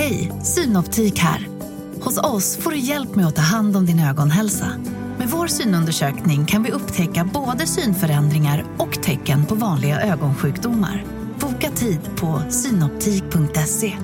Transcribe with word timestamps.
Hej, 0.00 0.32
Synoptik 0.42 1.18
här. 1.18 1.48
Hos 2.00 2.18
oss 2.18 2.56
får 2.56 2.70
du 2.70 2.78
hjälp 2.78 3.14
med 3.14 3.26
att 3.26 3.36
ta 3.36 3.42
hand 3.42 3.76
om 3.76 3.86
din 3.86 4.00
ögonhälsa. 4.00 4.66
Med 5.18 5.28
vår 5.28 5.46
synundersökning 5.46 6.46
kan 6.46 6.62
vi 6.62 6.70
upptäcka 6.70 7.30
både 7.34 7.66
synförändringar 7.66 8.64
och 8.78 9.02
tecken 9.02 9.46
på 9.46 9.54
vanliga 9.54 10.00
ögonsjukdomar. 10.00 11.04
Boka 11.40 11.70
tid 11.70 12.00
på 12.16 12.42
synoptik.se. 12.50 13.96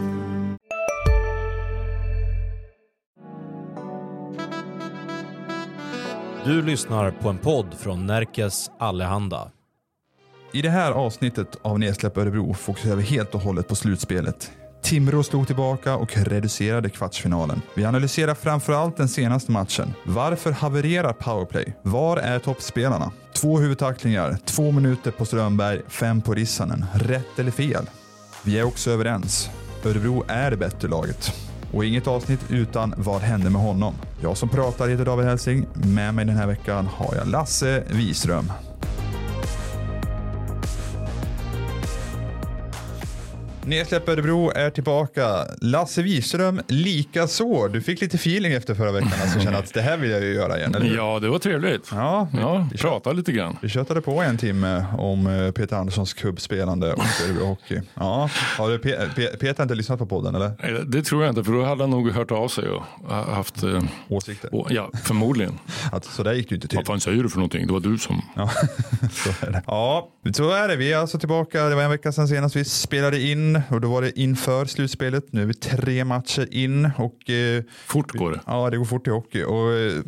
Du 6.44 6.62
lyssnar 6.62 7.10
på 7.10 7.28
en 7.28 7.38
podd 7.38 7.74
från 7.78 8.06
Närkes 8.06 8.70
Allehanda. 8.78 9.50
I 10.52 10.62
det 10.62 10.70
här 10.70 10.92
avsnittet 10.92 11.56
av 11.62 11.78
Nedsläpp 11.78 12.16
Örebro 12.16 12.54
fokuserar 12.54 12.96
vi 12.96 13.02
helt 13.02 13.34
och 13.34 13.40
hållet 13.40 13.68
på 13.68 13.74
slutspelet. 13.74 14.50
Timrå 14.86 15.22
slog 15.22 15.46
tillbaka 15.46 15.96
och 15.96 16.16
reducerade 16.16 16.90
kvartsfinalen. 16.90 17.62
Vi 17.74 17.84
analyserar 17.84 18.34
framförallt 18.34 18.96
den 18.96 19.08
senaste 19.08 19.52
matchen. 19.52 19.94
Varför 20.04 20.52
havererar 20.52 21.12
powerplay? 21.12 21.76
Var 21.82 22.16
är 22.16 22.38
toppspelarna? 22.38 23.12
Två 23.34 23.58
huvudtacklingar, 23.58 24.38
två 24.44 24.70
minuter 24.72 25.10
på 25.10 25.24
Strömberg, 25.24 25.80
fem 25.88 26.22
på 26.22 26.34
Rissanen. 26.34 26.84
Rätt 26.94 27.38
eller 27.38 27.50
fel? 27.50 27.90
Vi 28.44 28.58
är 28.58 28.64
också 28.64 28.90
överens. 28.90 29.50
Örebro 29.84 30.24
är 30.28 30.50
det 30.50 30.56
bättre 30.56 30.88
laget. 30.88 31.32
Och 31.72 31.84
inget 31.84 32.06
avsnitt 32.06 32.40
utan 32.48 32.94
Vad 32.96 33.20
hände 33.20 33.50
med 33.50 33.62
honom? 33.62 33.94
Jag 34.22 34.36
som 34.36 34.48
pratar 34.48 34.88
heter 34.88 35.04
David 35.04 35.26
Helsing. 35.26 35.66
Med 35.74 36.14
mig 36.14 36.24
den 36.24 36.36
här 36.36 36.46
veckan 36.46 36.86
har 36.86 37.14
jag 37.14 37.28
Lasse 37.28 37.82
Wiström. 37.90 38.52
Nedsläpp 43.66 44.08
Örebro 44.08 44.50
är 44.54 44.70
tillbaka. 44.70 45.44
Lasse 45.60 46.02
Wiström 46.02 46.60
lika 46.68 47.26
så. 47.26 47.68
Du 47.68 47.82
fick 47.82 48.00
lite 48.00 48.16
feeling 48.16 48.52
efter 48.52 48.74
förra 48.74 48.92
veckan. 48.92 49.12
Alltså 49.22 49.40
kände 49.40 49.58
att 49.58 49.74
det 49.74 49.80
här 49.82 49.96
vill 49.96 50.10
jag 50.10 50.20
ju 50.22 50.34
göra 50.34 50.58
igen. 50.58 50.74
Eller? 50.74 50.96
Ja, 50.96 51.18
det 51.20 51.28
var 51.28 51.38
trevligt. 51.38 51.88
Ja, 51.92 52.28
Ja, 52.40 52.68
vi, 52.72 52.78
prata 52.78 53.12
lite 53.12 53.32
grann. 53.32 53.56
vi 53.62 53.68
tjötade 53.68 54.00
på 54.00 54.22
en 54.22 54.38
timme 54.38 54.84
om 54.98 55.26
eh, 55.26 55.50
Peter 55.50 55.76
Anderssons 55.76 56.14
kubbspelande 56.14 56.92
och 56.92 57.02
Örebro 57.26 57.44
Hockey. 57.46 57.80
Ja, 57.94 58.30
har 58.58 58.68
du, 58.70 58.78
Pe- 58.78 59.08
Pe- 59.16 59.36
Peter 59.36 59.62
inte 59.62 59.74
lyssnat 59.74 59.98
på 59.98 60.06
podden 60.06 60.34
eller? 60.34 60.82
Det 60.86 61.02
tror 61.02 61.22
jag 61.24 61.30
inte, 61.32 61.44
för 61.44 61.52
då 61.52 61.64
hade 61.64 61.82
han 61.82 61.90
nog 61.90 62.10
hört 62.10 62.30
av 62.30 62.48
sig 62.48 62.68
och 62.68 62.82
haft, 63.14 63.62
eh, 63.62 63.82
Åsikter? 64.08 64.54
och, 64.54 64.66
ja, 64.72 64.90
förmodligen. 65.02 65.58
Att, 65.92 66.04
så 66.04 66.22
där 66.22 66.32
gick 66.32 66.48
det 66.48 66.54
inte 66.54 66.68
till. 66.68 66.76
Vad 66.76 66.86
fan 66.86 67.00
säger 67.00 67.22
du 67.22 67.28
för 67.28 67.38
någonting? 67.38 67.66
Det 67.66 67.72
var 67.72 67.80
du 67.80 67.98
som... 67.98 68.22
Ja, 68.36 68.50
så 69.12 69.46
är 69.46 69.50
det. 69.50 69.62
Ja, 69.66 70.08
så 70.34 70.50
är 70.50 70.68
det. 70.68 70.76
Vi 70.76 70.92
är 70.92 70.98
alltså 70.98 71.18
tillbaka. 71.18 71.64
Det 71.64 71.74
var 71.74 71.82
en 71.82 71.90
vecka 71.90 72.12
sedan 72.12 72.28
senast 72.28 72.56
vi 72.56 72.64
spelade 72.64 73.20
in 73.20 73.55
och 73.70 73.80
då 73.80 73.88
var 73.88 74.02
det 74.02 74.20
inför 74.20 74.64
slutspelet. 74.64 75.32
Nu 75.32 75.42
är 75.42 75.46
vi 75.46 75.54
tre 75.54 76.04
matcher 76.04 76.48
in 76.50 76.90
och 76.96 77.30
eh, 77.30 77.62
Fort 77.86 78.12
går 78.12 78.30
det. 78.30 78.40
ja, 78.46 78.70
det 78.70 78.76
går 78.76 78.84
fort 78.84 79.06
i 79.06 79.10
hockey. 79.10 79.42
Och, 79.42 79.72
eh, 79.72 80.02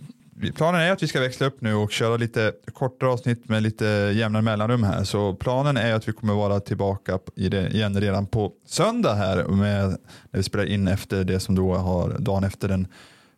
planen 0.57 0.81
är 0.81 0.93
att 0.93 1.03
vi 1.03 1.07
ska 1.09 1.21
växla 1.21 1.47
upp 1.47 1.61
nu 1.61 1.75
och 1.75 1.91
köra 1.91 2.17
lite 2.17 2.53
kortare 2.73 3.11
avsnitt 3.11 3.49
med 3.49 3.63
lite 3.63 3.85
jämna 4.15 4.43
mellanrum 4.43 4.83
här. 4.83 5.05
Så 5.05 5.35
planen 5.35 5.77
är 5.77 5.95
att 5.95 6.09
vi 6.09 6.13
kommer 6.13 6.35
vara 6.35 6.61
tillbaka 6.61 7.19
igen 7.37 8.01
redan 8.01 8.27
på 8.27 8.53
söndag 8.67 9.15
här 9.15 9.45
med, 9.45 9.89
när 10.31 10.39
vi 10.39 10.43
spelar 10.43 10.65
in 10.65 10.89
efter 10.89 11.25
det 11.25 11.41
som 11.41 11.55
då 11.55 11.75
har 11.75 12.17
dagen 12.19 12.45
efter 12.45 12.69
den 12.69 12.87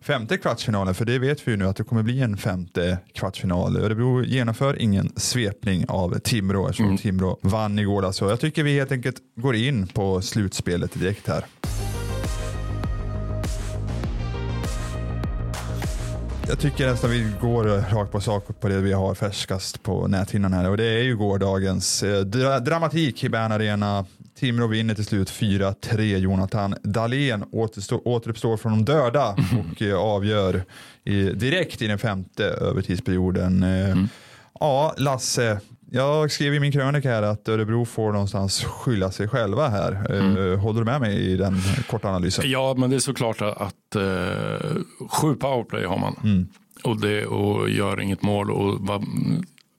femte 0.03 0.39
kvartsfinalen. 0.39 0.95
För 0.95 1.05
det 1.05 1.19
vet 1.19 1.49
vi 1.49 1.51
ju 1.51 1.57
nu 1.57 1.69
att 1.69 1.77
det 1.77 1.85
kommer 1.85 2.03
bli 2.03 2.21
en 2.21 2.37
femte 2.37 2.99
kvartsfinal. 3.13 3.77
Örebro 3.77 4.23
genomför 4.25 4.83
ingen 4.83 5.13
svepning 5.17 5.85
av 5.89 6.19
Timrå 6.19 6.69
eftersom 6.69 6.99
Timrå 6.99 7.39
vann 7.43 7.79
igår. 7.79 8.13
Så 8.13 8.25
jag 8.25 8.41
tycker 8.41 8.63
vi 8.63 8.75
helt 8.75 8.93
enkelt 8.93 9.17
går 9.37 9.57
in 9.57 9.87
på 9.87 10.23
slutspelet 10.23 10.95
direkt 10.95 11.29
här. 11.29 11.45
Jag 16.49 16.59
tycker 16.59 16.87
nästan 16.87 17.11
vi 17.11 17.33
går 17.41 17.65
rakt 17.65 18.13
på 18.13 18.21
sak 18.21 18.61
på 18.61 18.69
det 18.69 18.81
vi 18.81 18.93
har 18.93 19.15
färskast 19.15 19.83
på 19.83 20.07
näthinnan 20.07 20.53
här 20.53 20.71
och 20.71 20.77
det 20.77 20.85
är 20.85 21.03
ju 21.03 21.17
gårdagens 21.17 22.03
eh, 22.03 22.21
dra 22.21 22.59
dramatik 22.59 23.25
i 23.25 23.29
Bern 23.29 23.53
Arena. 23.53 24.05
Timrå 24.41 24.67
vinner 24.67 24.95
till 24.95 25.05
slut 25.05 25.31
4-3. 25.31 26.17
Jonathan 26.17 26.75
Dahlén 26.83 27.45
återstår, 27.53 28.09
återuppstår 28.09 28.57
från 28.57 28.73
de 28.73 28.93
döda 28.93 29.37
och 29.75 29.83
eh, 29.83 29.97
avgör 29.99 30.63
i, 31.05 31.23
direkt 31.23 31.83
i 31.83 31.87
den 31.87 31.99
femte 31.99 32.45
övertidsperioden. 32.45 33.63
Eh, 33.63 33.97
Ja, 34.61 34.95
Lasse, 34.97 35.61
jag 35.91 36.31
skrev 36.31 36.55
i 36.55 36.61
min 36.61 36.73
krönika 36.73 37.11
här 37.11 37.23
att 37.23 37.49
Örebro 37.49 37.85
får 37.85 38.13
någonstans 38.13 38.65
skylla 38.65 39.11
sig 39.11 39.29
själva 39.29 39.69
här. 39.69 39.93
Eh, 39.93 40.59
Håller 40.59 40.79
du 40.81 40.85
med 40.85 41.01
mig 41.01 41.17
i 41.33 41.37
den 41.37 41.57
korta 41.91 42.09
analysen? 42.09 42.51
Ja, 42.51 42.75
men 42.79 42.91
det 42.91 42.97
är 42.97 43.01
såklart 43.01 43.43
att 43.43 43.97
eh, 43.97 44.77
sju 45.11 45.35
powerplay 45.35 45.85
har 45.85 45.99
man. 45.99 46.17
Mm. 46.25 46.49
Och, 46.85 47.01
det, 47.01 47.27
och 47.27 47.71
gör 47.71 48.01
inget 48.01 48.23
mål. 48.23 48.51
Och 48.51 48.81
var, 48.81 49.05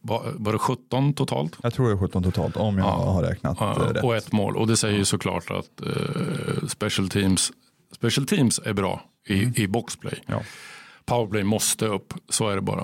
var, 0.02 0.32
var 0.36 0.52
det 0.54 0.60
17 0.60 1.14
totalt? 1.14 1.58
Jag 1.64 1.74
tror 1.74 1.88
det 1.88 1.94
är 1.94 1.98
17 1.98 2.24
totalt 2.24 2.58
om 2.58 2.78
jag 2.78 2.88
Ja. 2.88 3.12
har 3.12 3.24
räknat 3.24 3.58
Ja, 3.60 3.72
eh, 3.88 3.94
rätt. 3.94 4.04
och 4.04 4.16
ett 4.16 4.32
mål. 4.32 4.58
Och 4.58 4.68
det 4.68 4.78
säger 4.78 4.98
ju 4.98 5.06
såklart 5.06 5.52
att 5.52 5.82
eh, 5.88 6.68
special, 6.68 7.10
teams, 7.10 7.52
special 7.96 8.26
teams 8.28 8.60
är 8.66 8.74
bra 8.74 9.02
i, 9.28 9.64
i 9.64 9.68
boxplay. 9.68 10.24
Mm. 10.28 10.40
Ja. 10.40 10.46
Powerplay 11.06 11.44
måste 11.44 11.86
upp, 11.86 12.14
så 12.30 12.50
är 12.50 12.56
det 12.56 12.62
bara. 12.62 12.84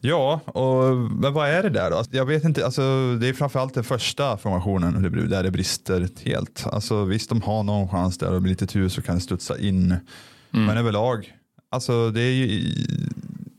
Ja, 0.00 0.40
och, 0.46 0.96
men 0.96 1.32
vad 1.32 1.48
är 1.48 1.62
det 1.62 1.68
där 1.70 1.90
då? 1.90 1.96
Alltså, 1.96 2.16
Jag 2.16 2.26
vet 2.26 2.44
inte, 2.44 2.64
alltså, 2.64 2.82
det 3.20 3.28
är 3.28 3.32
framförallt 3.32 3.74
den 3.74 3.84
första 3.84 4.36
formationen 4.36 5.02
där 5.30 5.42
det 5.42 5.50
brister 5.50 6.08
helt. 6.24 6.66
Alltså, 6.66 7.04
visst, 7.04 7.28
de 7.28 7.42
har 7.42 7.62
någon 7.62 7.88
chans 7.88 8.18
där 8.18 8.34
och 8.34 8.42
med 8.42 8.48
lite 8.48 8.66
tur 8.66 8.88
så 8.88 9.02
kan 9.02 9.14
det 9.14 9.20
studsa 9.20 9.58
in. 9.58 9.96
Men 10.50 10.76
överlag, 10.78 11.32
alltså 11.70 12.10
det 12.10 12.20
är 12.20 12.32
ju 12.32 12.74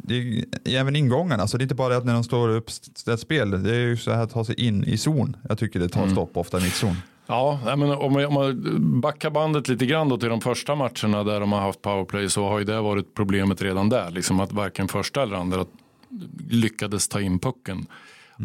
det 0.03 0.15
är, 0.15 0.45
även 0.65 0.95
ingången, 0.95 1.39
alltså 1.39 1.57
det 1.57 1.61
är 1.61 1.65
inte 1.65 1.75
bara 1.75 1.97
att 1.97 2.05
när 2.05 2.13
de 2.13 2.23
står 2.23 2.49
upp 2.49 2.69
ett 3.07 3.19
spel, 3.19 3.63
det 3.63 3.75
är 3.75 3.79
ju 3.79 3.97
så 3.97 4.11
här 4.11 4.23
att 4.23 4.31
ta 4.31 4.45
sig 4.45 4.67
in 4.67 4.83
i 4.83 4.97
zon. 4.97 5.37
Jag 5.49 5.57
tycker 5.57 5.79
det 5.79 5.89
tar 5.89 6.07
stopp 6.07 6.37
ofta 6.37 6.59
i 6.59 6.63
mittzon. 6.63 6.95
Ja, 7.27 7.59
men 7.65 7.91
om 7.91 8.13
man 8.33 9.01
backar 9.01 9.29
bandet 9.29 9.67
lite 9.67 9.85
grann 9.85 10.09
då 10.09 10.17
till 10.17 10.29
de 10.29 10.41
första 10.41 10.75
matcherna 10.75 11.23
där 11.23 11.39
de 11.39 11.51
har 11.51 11.59
haft 11.59 11.81
powerplay 11.81 12.29
så 12.29 12.47
har 12.47 12.59
ju 12.59 12.65
det 12.65 12.81
varit 12.81 13.13
problemet 13.13 13.61
redan 13.61 13.89
där. 13.89 14.11
Liksom 14.11 14.39
att 14.39 14.51
varken 14.51 14.87
första 14.87 15.23
eller 15.23 15.35
andra 15.35 15.65
lyckades 16.49 17.07
ta 17.07 17.21
in 17.21 17.39
pucken. 17.39 17.85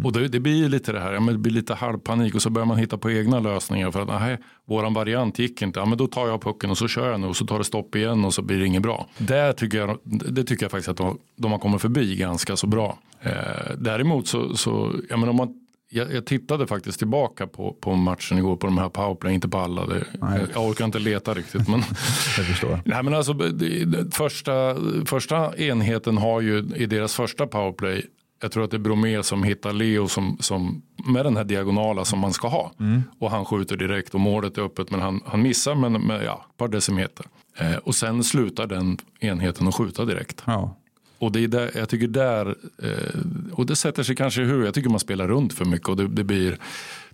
Och 0.04 0.12
det, 0.12 0.28
det 0.28 0.40
blir 0.40 0.56
ju 0.56 0.68
lite 0.68 0.92
det 0.92 1.00
här, 1.00 1.12
ja, 1.12 1.20
men 1.20 1.34
det 1.34 1.38
blir 1.38 1.52
lite 1.52 1.74
halvpanik 1.74 2.34
och 2.34 2.42
så 2.42 2.50
börjar 2.50 2.66
man 2.66 2.78
hitta 2.78 2.98
på 2.98 3.10
egna 3.10 3.40
lösningar 3.40 3.90
för 3.90 4.00
att 4.00 4.08
nej, 4.08 4.38
våran 4.64 4.94
variant 4.94 5.38
gick 5.38 5.62
inte. 5.62 5.80
Ja, 5.80 5.86
men 5.86 5.98
då 5.98 6.06
tar 6.06 6.28
jag 6.28 6.42
pucken 6.42 6.70
och 6.70 6.78
så 6.78 6.88
kör 6.88 7.10
jag 7.10 7.20
nu 7.20 7.26
och 7.26 7.36
så 7.36 7.46
tar 7.46 7.58
det 7.58 7.64
stopp 7.64 7.94
igen 7.94 8.24
och 8.24 8.34
så 8.34 8.42
blir 8.42 8.58
det 8.58 8.66
inget 8.66 8.82
bra. 8.82 9.06
Det 9.18 9.52
tycker 9.52 9.78
jag, 9.78 9.98
det 10.04 10.44
tycker 10.44 10.64
jag 10.64 10.70
faktiskt 10.70 10.88
att 10.88 10.96
de, 10.96 11.18
de 11.36 11.52
har 11.52 11.58
kommit 11.58 11.80
förbi 11.82 12.16
ganska 12.16 12.56
så 12.56 12.66
bra. 12.66 12.98
Eh, 13.20 13.32
däremot 13.78 14.28
så, 14.28 14.56
så 14.56 14.94
ja, 15.10 15.16
men 15.16 15.28
om 15.28 15.36
man 15.36 15.54
jag, 15.88 16.14
jag 16.14 16.26
tittade 16.26 16.66
faktiskt 16.66 16.98
tillbaka 16.98 17.46
på, 17.46 17.76
på 17.80 17.94
matchen 17.94 18.38
igår 18.38 18.56
på 18.56 18.66
de 18.66 18.78
här 18.78 18.88
powerplay, 18.88 19.34
inte 19.34 19.48
på 19.48 19.58
alla. 19.58 19.86
Det, 19.86 20.04
jag, 20.20 20.40
jag 20.54 20.66
orkar 20.66 20.84
inte 20.84 20.98
leta 20.98 21.34
riktigt. 21.34 21.68
Men, 21.68 21.80
Jag 22.36 22.46
förstår. 22.46 22.80
nej, 22.84 23.02
men 23.02 23.14
alltså, 23.14 23.32
det, 23.32 23.84
det, 23.84 24.14
första, 24.14 24.76
första 25.06 25.56
enheten 25.56 26.18
har 26.18 26.40
ju 26.40 26.58
i 26.76 26.86
deras 26.86 27.14
första 27.14 27.46
powerplay, 27.46 28.04
jag 28.40 28.52
tror 28.52 28.64
att 28.64 28.70
det 28.70 28.76
är 28.76 28.78
Bromé 28.78 29.22
som 29.22 29.42
hittar 29.42 29.72
Leo 29.72 30.08
som, 30.08 30.36
som, 30.40 30.82
med 31.06 31.24
den 31.24 31.36
här 31.36 31.44
diagonala 31.44 32.04
som 32.04 32.18
man 32.18 32.32
ska 32.32 32.48
ha. 32.48 32.72
Och 33.18 33.30
han 33.30 33.44
skjuter 33.44 33.76
direkt 33.76 34.14
och 34.14 34.20
målet 34.20 34.58
är 34.58 34.62
öppet 34.62 34.90
men 34.90 35.00
han, 35.00 35.20
han 35.26 35.42
missar 35.42 35.74
med, 35.74 35.90
med 35.92 36.24
ja, 36.24 36.46
ett 36.50 36.56
par 36.56 36.68
decimeter. 36.68 37.26
Eh, 37.58 37.76
och 37.76 37.94
sen 37.94 38.24
slutar 38.24 38.66
den 38.66 38.98
enheten 39.20 39.68
att 39.68 39.74
skjuta 39.74 40.04
direkt. 40.04 40.42
Ja. 40.44 40.76
Och 41.18 41.32
det 41.32 41.44
är 41.44 41.48
där, 41.48 41.70
jag 41.74 41.88
tycker 41.88 42.08
där, 42.08 42.56
eh, 42.82 43.20
och 43.52 43.66
det 43.66 43.76
sätter 43.76 44.02
sig 44.02 44.16
kanske 44.16 44.42
i 44.42 44.44
huvudet, 44.44 44.64
jag 44.64 44.74
tycker 44.74 44.90
man 44.90 45.00
spelar 45.00 45.28
runt 45.28 45.52
för 45.52 45.64
mycket 45.64 45.88
och 45.88 45.96
det, 45.96 46.08
det 46.08 46.24
blir 46.24 46.58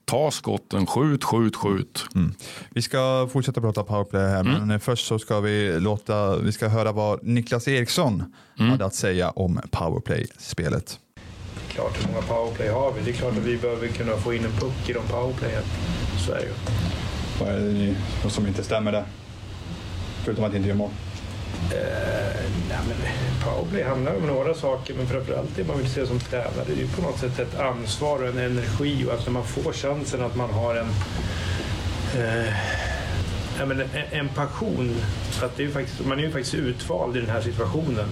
ta 0.04 0.30
skotten, 0.30 0.86
skjut, 0.86 1.24
skjut, 1.24 1.56
skjut. 1.56 2.04
Vi 2.70 2.82
ska 2.82 3.28
fortsätta 3.32 3.60
prata 3.60 3.84
powerplay 3.84 4.28
här, 4.30 4.42
men 4.42 4.80
först 4.80 5.06
så 5.06 5.18
ska 5.18 5.40
vi 5.40 5.80
låta, 5.80 6.36
vi 6.36 6.52
ska 6.52 6.68
höra 6.68 6.92
vad 6.92 7.24
Niklas 7.24 7.68
Eriksson 7.68 8.34
hade 8.56 8.84
att 8.84 8.94
säga 8.94 9.30
om 9.30 9.60
powerplay-spelet. 9.70 10.98
Klart, 11.74 11.98
hur 11.98 12.12
många 12.12 12.22
powerplay 12.22 12.68
har 12.68 12.92
vi? 12.92 13.00
Det 13.04 13.10
är 13.10 13.14
klart 13.14 13.32
att 13.32 13.38
vi 13.38 13.56
behöver 13.56 13.88
kunna 13.88 14.16
få 14.16 14.34
in 14.34 14.44
en 14.44 14.52
puck 14.52 14.88
i 14.88 14.92
de 14.92 15.02
powerplayen. 15.02 15.62
Så 16.26 16.32
är 16.32 16.36
det 16.36 16.42
ju. 16.42 16.52
Vad 17.40 17.48
är 17.48 17.94
det 18.22 18.30
som 18.30 18.46
inte 18.46 18.64
stämmer 18.64 18.92
där? 18.92 19.04
Förutom 20.24 20.44
att 20.44 20.54
inte 20.54 20.68
göra 20.68 20.78
mål. 20.78 20.90
Eh, 21.70 22.40
nej, 22.68 22.78
men 22.88 22.96
powerplay 23.44 23.82
handlar 23.82 24.16
om 24.16 24.26
några 24.26 24.54
saker, 24.54 24.94
men 24.94 25.06
framförallt 25.06 25.56
det 25.56 25.64
man 25.64 25.78
vill 25.78 25.90
se 25.90 26.06
som 26.06 26.20
tränare. 26.20 26.64
Det 26.66 26.72
är 26.72 26.76
ju 26.76 26.88
på 26.88 27.02
något 27.02 27.18
sätt 27.18 27.38
ett 27.38 27.58
ansvar 27.58 28.22
och 28.22 28.28
en 28.28 28.38
energi 28.38 29.04
och 29.06 29.14
att 29.14 29.26
när 29.26 29.32
man 29.32 29.44
får 29.44 29.72
chansen 29.72 30.22
att 30.22 30.36
man 30.36 30.50
har 30.50 30.74
en 30.74 30.88
eh, 32.16 32.54
ja, 33.58 33.66
men 33.66 33.82
en, 34.10 34.28
passion. 34.28 34.96
Att 35.42 35.56
det 35.56 35.64
är 35.64 35.68
faktiskt, 35.68 36.06
man 36.06 36.18
är 36.18 36.22
ju 36.22 36.30
faktiskt 36.30 36.54
utvald 36.54 37.16
i 37.16 37.20
den 37.20 37.30
här 37.30 37.40
situationen. 37.40 38.08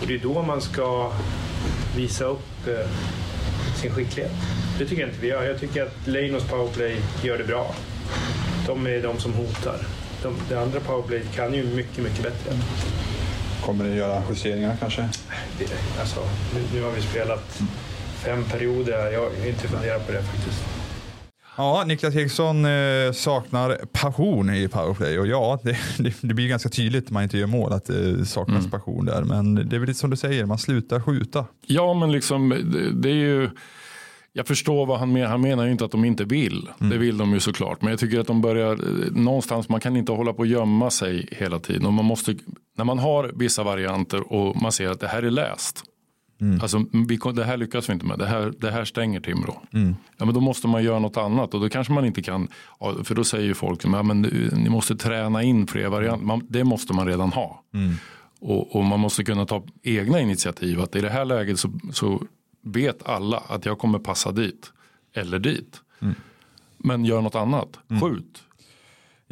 Och 0.00 0.06
det 0.06 0.14
är 0.14 0.18
då 0.18 0.42
man 0.42 0.60
ska 0.60 1.12
visa 1.96 2.24
upp 2.24 2.68
eh, 2.68 2.86
sin 3.74 3.90
skicklighet. 3.90 4.32
Det 4.78 4.86
tycker 4.86 5.02
jag 5.02 5.10
inte 5.10 5.20
vi 5.20 5.28
gör. 5.28 5.44
Jag 5.44 5.60
tycker 5.60 5.82
att 5.82 6.06
Leinos 6.06 6.44
powerplay 6.44 6.96
gör 7.22 7.38
det 7.38 7.44
bra. 7.44 7.74
De 8.66 8.86
är 8.86 9.02
de 9.02 9.18
som 9.18 9.32
hotar. 9.32 9.78
de, 10.22 10.36
det 10.48 10.60
andra 10.60 10.80
powerplayet 10.80 11.34
kan 11.34 11.54
ju 11.54 11.64
mycket, 11.64 11.98
mycket 11.98 12.22
bättre. 12.22 12.52
Kommer 13.64 13.84
ni 13.84 13.96
göra 13.96 14.22
justeringar 14.30 14.76
kanske? 14.80 15.08
Det, 15.58 15.66
alltså, 16.00 16.20
nu, 16.54 16.60
nu 16.74 16.82
har 16.82 16.90
vi 16.90 17.02
spelat 17.02 17.60
fem 18.14 18.44
perioder. 18.44 19.10
Jag 19.12 19.20
har 19.20 19.46
inte 19.46 19.68
funderat 19.68 20.06
på 20.06 20.12
det 20.12 20.22
faktiskt. 20.22 20.73
Ja, 21.56 21.84
Niklas 21.86 22.16
Eriksson 22.16 22.64
eh, 22.64 23.12
saknar 23.12 23.76
passion 23.92 24.54
i 24.54 24.68
powerplay 24.68 25.18
och 25.18 25.26
ja, 25.26 25.58
det, 25.62 25.76
det, 25.98 26.14
det 26.20 26.34
blir 26.34 26.48
ganska 26.48 26.68
tydligt 26.68 27.04
när 27.10 27.12
man 27.12 27.22
inte 27.22 27.38
gör 27.38 27.46
mål 27.46 27.72
att 27.72 27.84
det 27.84 28.26
saknas 28.26 28.58
Mm. 28.58 28.70
passion 28.70 29.04
där. 29.04 29.22
Men 29.22 29.54
det 29.54 29.76
är 29.76 29.80
väl 29.80 29.88
lite 29.88 30.00
som 30.00 30.10
du 30.10 30.16
säger, 30.16 30.44
man 30.46 30.58
slutar 30.58 31.00
skjuta. 31.00 31.44
Ja, 31.66 31.94
men 31.94 32.12
liksom 32.12 32.48
det, 32.48 32.90
det 32.92 33.08
är 33.08 33.14
ju. 33.14 33.50
Jag 34.36 34.46
förstår 34.46 34.86
vad 34.86 34.98
han 34.98 35.12
menar. 35.12 35.28
Han 35.28 35.40
menar 35.40 35.64
ju 35.64 35.72
inte 35.72 35.84
att 35.84 35.90
de 35.90 36.04
inte 36.04 36.24
vill. 36.24 36.68
Det 36.78 36.98
vill 36.98 37.18
de 37.18 37.32
ju 37.32 37.40
såklart. 37.40 37.82
Men 37.82 37.90
jag 37.90 38.00
tycker 38.00 38.20
att 38.20 38.26
de 38.26 38.40
börjar 38.40 38.72
eh, 38.72 39.12
någonstans. 39.12 39.68
Man 39.68 39.80
kan 39.80 39.96
inte 39.96 40.12
hålla 40.12 40.32
på 40.32 40.38
och 40.38 40.46
gömma 40.46 40.90
sig 40.90 41.28
hela 41.32 41.58
tiden. 41.58 41.86
Och 41.86 41.92
man 41.92 42.04
måste, 42.04 42.34
när 42.76 42.84
man 42.84 42.98
har 42.98 43.30
vissa 43.34 43.62
varianter 43.62 44.32
och 44.32 44.62
man 44.62 44.72
ser 44.72 44.88
att 44.90 45.00
det 45.00 45.08
här 45.08 45.22
är 45.22 45.30
läst. 45.30 45.82
Alltså, 46.62 46.84
vi, 47.08 47.18
det 47.34 47.44
här 47.44 47.56
lyckas 47.56 47.88
vi 47.88 47.92
inte 47.92 48.06
med. 48.06 48.18
Det 48.18 48.26
här, 48.26 48.52
det 48.58 48.70
här 48.70 48.84
stänger 48.84 49.20
Timrå. 49.20 49.62
Ja, 50.18 50.24
men 50.24 50.34
då 50.34 50.40
måste 50.40 50.68
man 50.68 50.84
göra 50.84 50.98
något 50.98 51.16
annat. 51.16 51.54
Och 51.54 51.60
då 51.60 51.68
kanske 51.68 51.92
man 51.92 52.04
inte 52.04 52.22
kan. 52.22 52.48
För 53.04 53.14
då 53.14 53.24
säger 53.24 53.44
ju 53.44 53.54
folk. 53.54 53.84
Ja, 53.84 54.02
men 54.02 54.20
ni 54.52 54.68
måste 54.68 54.96
träna 54.96 55.42
in 55.42 55.66
fler 55.66 55.88
varianter. 55.88 56.26
Man, 56.26 56.46
det 56.48 56.64
måste 56.64 56.92
man 56.92 57.06
redan 57.06 57.32
ha. 57.32 57.62
Och, 58.40 58.76
och 58.76 58.84
man 58.84 59.00
måste 59.00 59.24
kunna 59.24 59.46
ta 59.46 59.64
egna 59.82 60.20
initiativ. 60.20 60.80
Att 60.80 60.96
i 60.96 61.00
det 61.00 61.10
här 61.10 61.24
läget 61.24 61.58
så, 61.58 61.70
så 61.92 62.22
vet 62.62 63.08
alla 63.08 63.38
att 63.48 63.66
jag 63.66 63.78
kommer 63.78 63.98
passa 63.98 64.32
dit. 64.32 64.72
Eller 65.14 65.38
dit. 65.38 65.80
Men 66.78 67.04
gör 67.04 67.20
något 67.22 67.34
annat. 67.34 67.78
Skjut. 68.00 68.42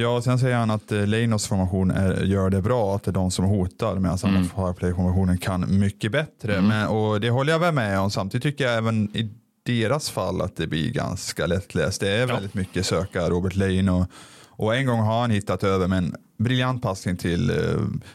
Ja, 0.02 0.22
sen 0.22 0.38
säger 0.38 0.56
han 0.56 0.70
att 0.70 0.92
eh, 0.92 1.06
Leinos 1.06 1.46
formation 1.46 1.90
är, 1.90 2.22
gör 2.24 2.50
det 2.50 2.62
bra, 2.62 2.96
att 2.96 3.02
det 3.02 3.10
är 3.10 3.12
de 3.12 3.30
som 3.30 3.44
hotar, 3.44 3.94
medan 3.94 4.18
Mm. 4.24 4.36
mm. 4.36 4.48
powerplay-formationen 4.48 5.38
kan 5.38 5.78
mycket 5.78 6.12
bättre. 6.12 6.60
Men, 6.60 6.88
och 6.88 7.20
det 7.20 7.30
håller 7.30 7.52
jag 7.52 7.58
väl 7.58 7.74
med 7.74 8.00
om. 8.00 8.10
Samtidigt 8.10 8.42
tycker 8.42 8.64
jag 8.64 8.74
även 8.76 9.16
i 9.16 9.30
deras 9.66 10.10
fall 10.10 10.40
att 10.40 10.56
det 10.56 10.66
blir 10.66 10.90
ganska 10.92 11.46
lättläst. 11.46 12.00
Det 12.00 12.10
är 12.10 12.26
väldigt 12.26 12.54
mycket 12.54 12.86
söka 12.86 13.30
Robert 13.30 13.56
Lein 13.56 13.88
och, 13.88 14.74
en 14.76 14.86
gång 14.86 15.00
har 15.00 15.20
han 15.20 15.30
hittat 15.30 15.64
över 15.64 15.88
med 15.88 15.98
en 15.98 16.14
briljant 16.38 16.82
passning 16.82 17.16
till 17.16 17.50
uh, 17.50 17.56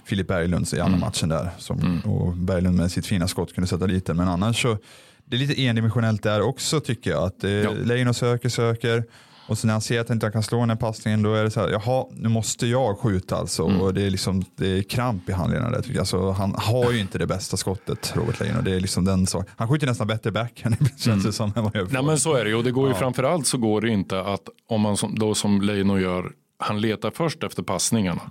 Filip 0.05 0.27
Berglund 0.27 0.67
i 0.73 0.79
andra 0.79 0.87
Mm. 0.87 0.99
matchen 0.99 1.29
där. 1.29 1.49
Som, 1.57 2.01
Och 2.05 2.33
Berglund 2.37 2.77
med 2.77 2.91
sitt 2.91 3.05
fina 3.05 3.27
skott 3.27 3.53
kunde 3.53 3.67
sätta 3.67 3.87
dit 3.87 4.05
den. 4.05 4.17
Men 4.17 4.27
annars 4.27 4.61
så, 4.61 4.77
det 5.25 5.35
är 5.35 5.39
lite 5.39 5.61
endimensionellt 5.65 6.23
där 6.23 6.41
också 6.41 6.79
tycker 6.79 7.11
jag. 7.11 7.23
Att 7.23 7.43
uh, 7.43 7.51
Ja. 7.51 7.71
Leino 7.83 8.13
söker, 8.13 8.49
söker. 8.49 9.03
Och 9.47 9.57
så 9.57 9.67
när 9.67 9.73
han 9.73 9.81
ser 9.81 9.99
att 9.99 10.07
han 10.07 10.15
inte 10.15 10.31
kan 10.31 10.43
slå 10.43 10.59
den 10.59 10.69
här 10.69 10.77
passningen 10.77 11.21
då 11.21 11.33
är 11.33 11.43
det 11.43 11.51
så 11.51 11.59
här, 11.59 11.69
jaha, 11.69 12.05
nu 12.11 12.29
måste 12.29 12.67
jag 12.67 12.97
skjuta 12.97 13.35
alltså. 13.35 13.65
Mm. 13.65 13.81
Och 13.81 13.93
det 13.93 14.01
är 14.01 14.09
liksom, 14.09 14.45
det 14.55 14.67
är 14.77 14.83
kramp 14.83 15.29
i 15.29 15.31
handlederna 15.31 15.69
där 15.71 15.81
tycker 15.81 15.97
jag. 15.97 16.07
Så 16.07 16.31
han 16.31 16.55
har 16.57 16.91
ju 16.91 16.99
inte 16.99 17.17
det 17.17 17.27
bästa 17.27 17.57
skottet, 17.57 18.13
Robert 18.15 18.39
Leino. 18.39 18.61
Det 18.61 18.75
är 18.75 18.79
liksom 18.79 19.05
den 19.05 19.27
sak. 19.27 19.47
Han 19.55 19.67
skjuter 19.67 19.87
nästan 19.87 20.07
bättre 20.07 20.31
backhand, 20.31 20.75
känns 20.97 21.23
det 21.23 21.33
som. 21.33 21.53
Än 21.55 21.63
vad 21.63 21.75
jag 21.75 21.81
Mm. 21.81 21.93
Nej 21.93 22.03
men 22.03 22.19
så 22.19 22.33
är 22.33 22.43
det 22.43 22.49
ju. 22.49 22.55
Och 22.55 22.63
det 22.63 22.71
går 22.71 22.87
ju 22.87 22.93
framförallt 22.93 23.47
så 23.47 23.57
går 23.57 23.81
det 23.81 23.89
inte 23.89 24.21
att 24.21 24.49
om 24.69 24.81
man 24.81 24.97
som, 24.97 25.19
då 25.19 25.35
som 25.35 25.61
Leino 25.61 25.99
gör. 25.99 26.31
Han 26.59 26.81
letar 26.81 27.11
först 27.11 27.43
efter 27.43 27.63
passningarna. 27.63 28.21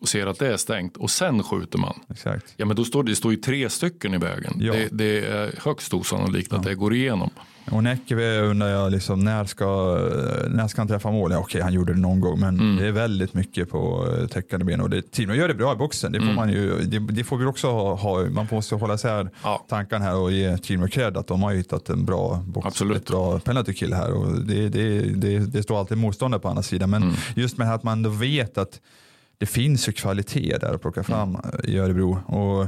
Och 0.00 0.08
ser 0.08 0.26
att 0.26 0.38
det 0.38 0.52
är 0.52 0.56
stängt. 0.56 0.96
Och 0.96 1.10
sen 1.10 1.42
skjuter 1.42 1.78
man. 1.78 1.94
Exakt. 2.10 2.54
Ja 2.56 2.66
men 2.66 2.76
då 2.76 2.84
står 2.84 3.02
det, 3.02 3.12
det 3.12 3.16
står 3.16 3.32
ju 3.32 3.36
tre 3.36 3.70
stycken 3.70 4.14
i 4.14 4.18
vägen. 4.18 4.54
Ja. 4.58 4.72
Det, 4.72 4.88
det 4.92 5.26
är 5.26 5.54
högst 5.62 5.94
osannolikt 5.94 6.52
att 6.52 6.62
det 6.62 6.74
går 6.74 6.94
igenom. 6.94 7.30
Och 7.70 7.82
Näckeve 7.84 8.40
undrar 8.40 8.68
jag 8.68 8.92
liksom, 8.92 9.20
när 9.24 9.44
ska, 9.44 9.64
när 10.48 10.68
ska 10.68 10.80
han 10.80 10.88
träffa 10.88 11.10
mål? 11.10 11.32
Ja, 11.32 11.38
okej, 11.38 11.60
han 11.60 11.72
gjorde 11.72 11.94
det 11.94 12.00
någon 12.00 12.20
gång, 12.20 12.40
men 12.40 12.60
Mm. 12.60 12.76
det 12.76 12.86
är 12.86 12.92
väldigt 12.92 13.34
mycket 13.34 13.70
på 13.70 14.08
eh, 14.20 14.26
täckande 14.26 14.64
ben. 14.64 14.80
Och 14.80 14.90
det, 14.90 15.18
gör 15.18 15.48
det 15.48 15.54
bra 15.54 15.72
i 15.72 15.76
boxen. 15.76 16.12
Det 16.12 16.20
får, 16.20 16.32
man, 16.32 16.50
ju, 16.52 16.80
det, 16.80 16.98
det 16.98 17.24
får 17.24 17.36
vi 17.36 17.44
också 17.44 17.70
ha, 17.70 17.94
ha. 17.94 18.24
Man 18.24 18.46
måste 18.50 18.74
hålla 18.74 18.94
isär 18.94 19.20
Mm. 19.20 19.32
Ja. 19.42 19.64
tankarna 19.68 20.04
här 20.04 20.16
och 20.16 20.32
ge 20.32 20.58
Timo 20.58 20.88
cred 20.88 21.16
att 21.16 21.26
de 21.26 21.42
har 21.42 21.52
hittat 21.52 21.88
en 21.88 22.04
bra 22.04 22.42
box, 22.46 22.66
Absolut. 22.66 22.96
ett 22.96 23.06
bra 23.08 23.38
penalty 23.38 23.72
kill 23.74 23.92
här. 23.94 24.12
Och 24.12 24.40
det, 24.40 24.68
det, 24.68 25.00
det, 25.00 25.38
det 25.38 25.62
står 25.62 25.78
alltid 25.78 25.98
motståndare 25.98 26.40
på 26.40 26.48
andra 26.48 26.62
sidan. 26.62 26.90
Men 26.90 27.02
Mm. 27.02 27.14
just 27.36 27.58
med 27.58 27.74
att 27.74 27.82
man 27.82 28.18
vet 28.18 28.58
att 28.58 28.80
det 29.38 29.46
finns 29.46 29.88
ju 29.88 29.92
kvalitet 29.92 30.56
där 30.60 30.74
att 30.74 30.82
plocka 30.82 31.02
fram 31.02 31.28
Mm. 31.28 31.60
i 31.64 31.78
Örebro. 31.78 32.18
Och 32.26 32.66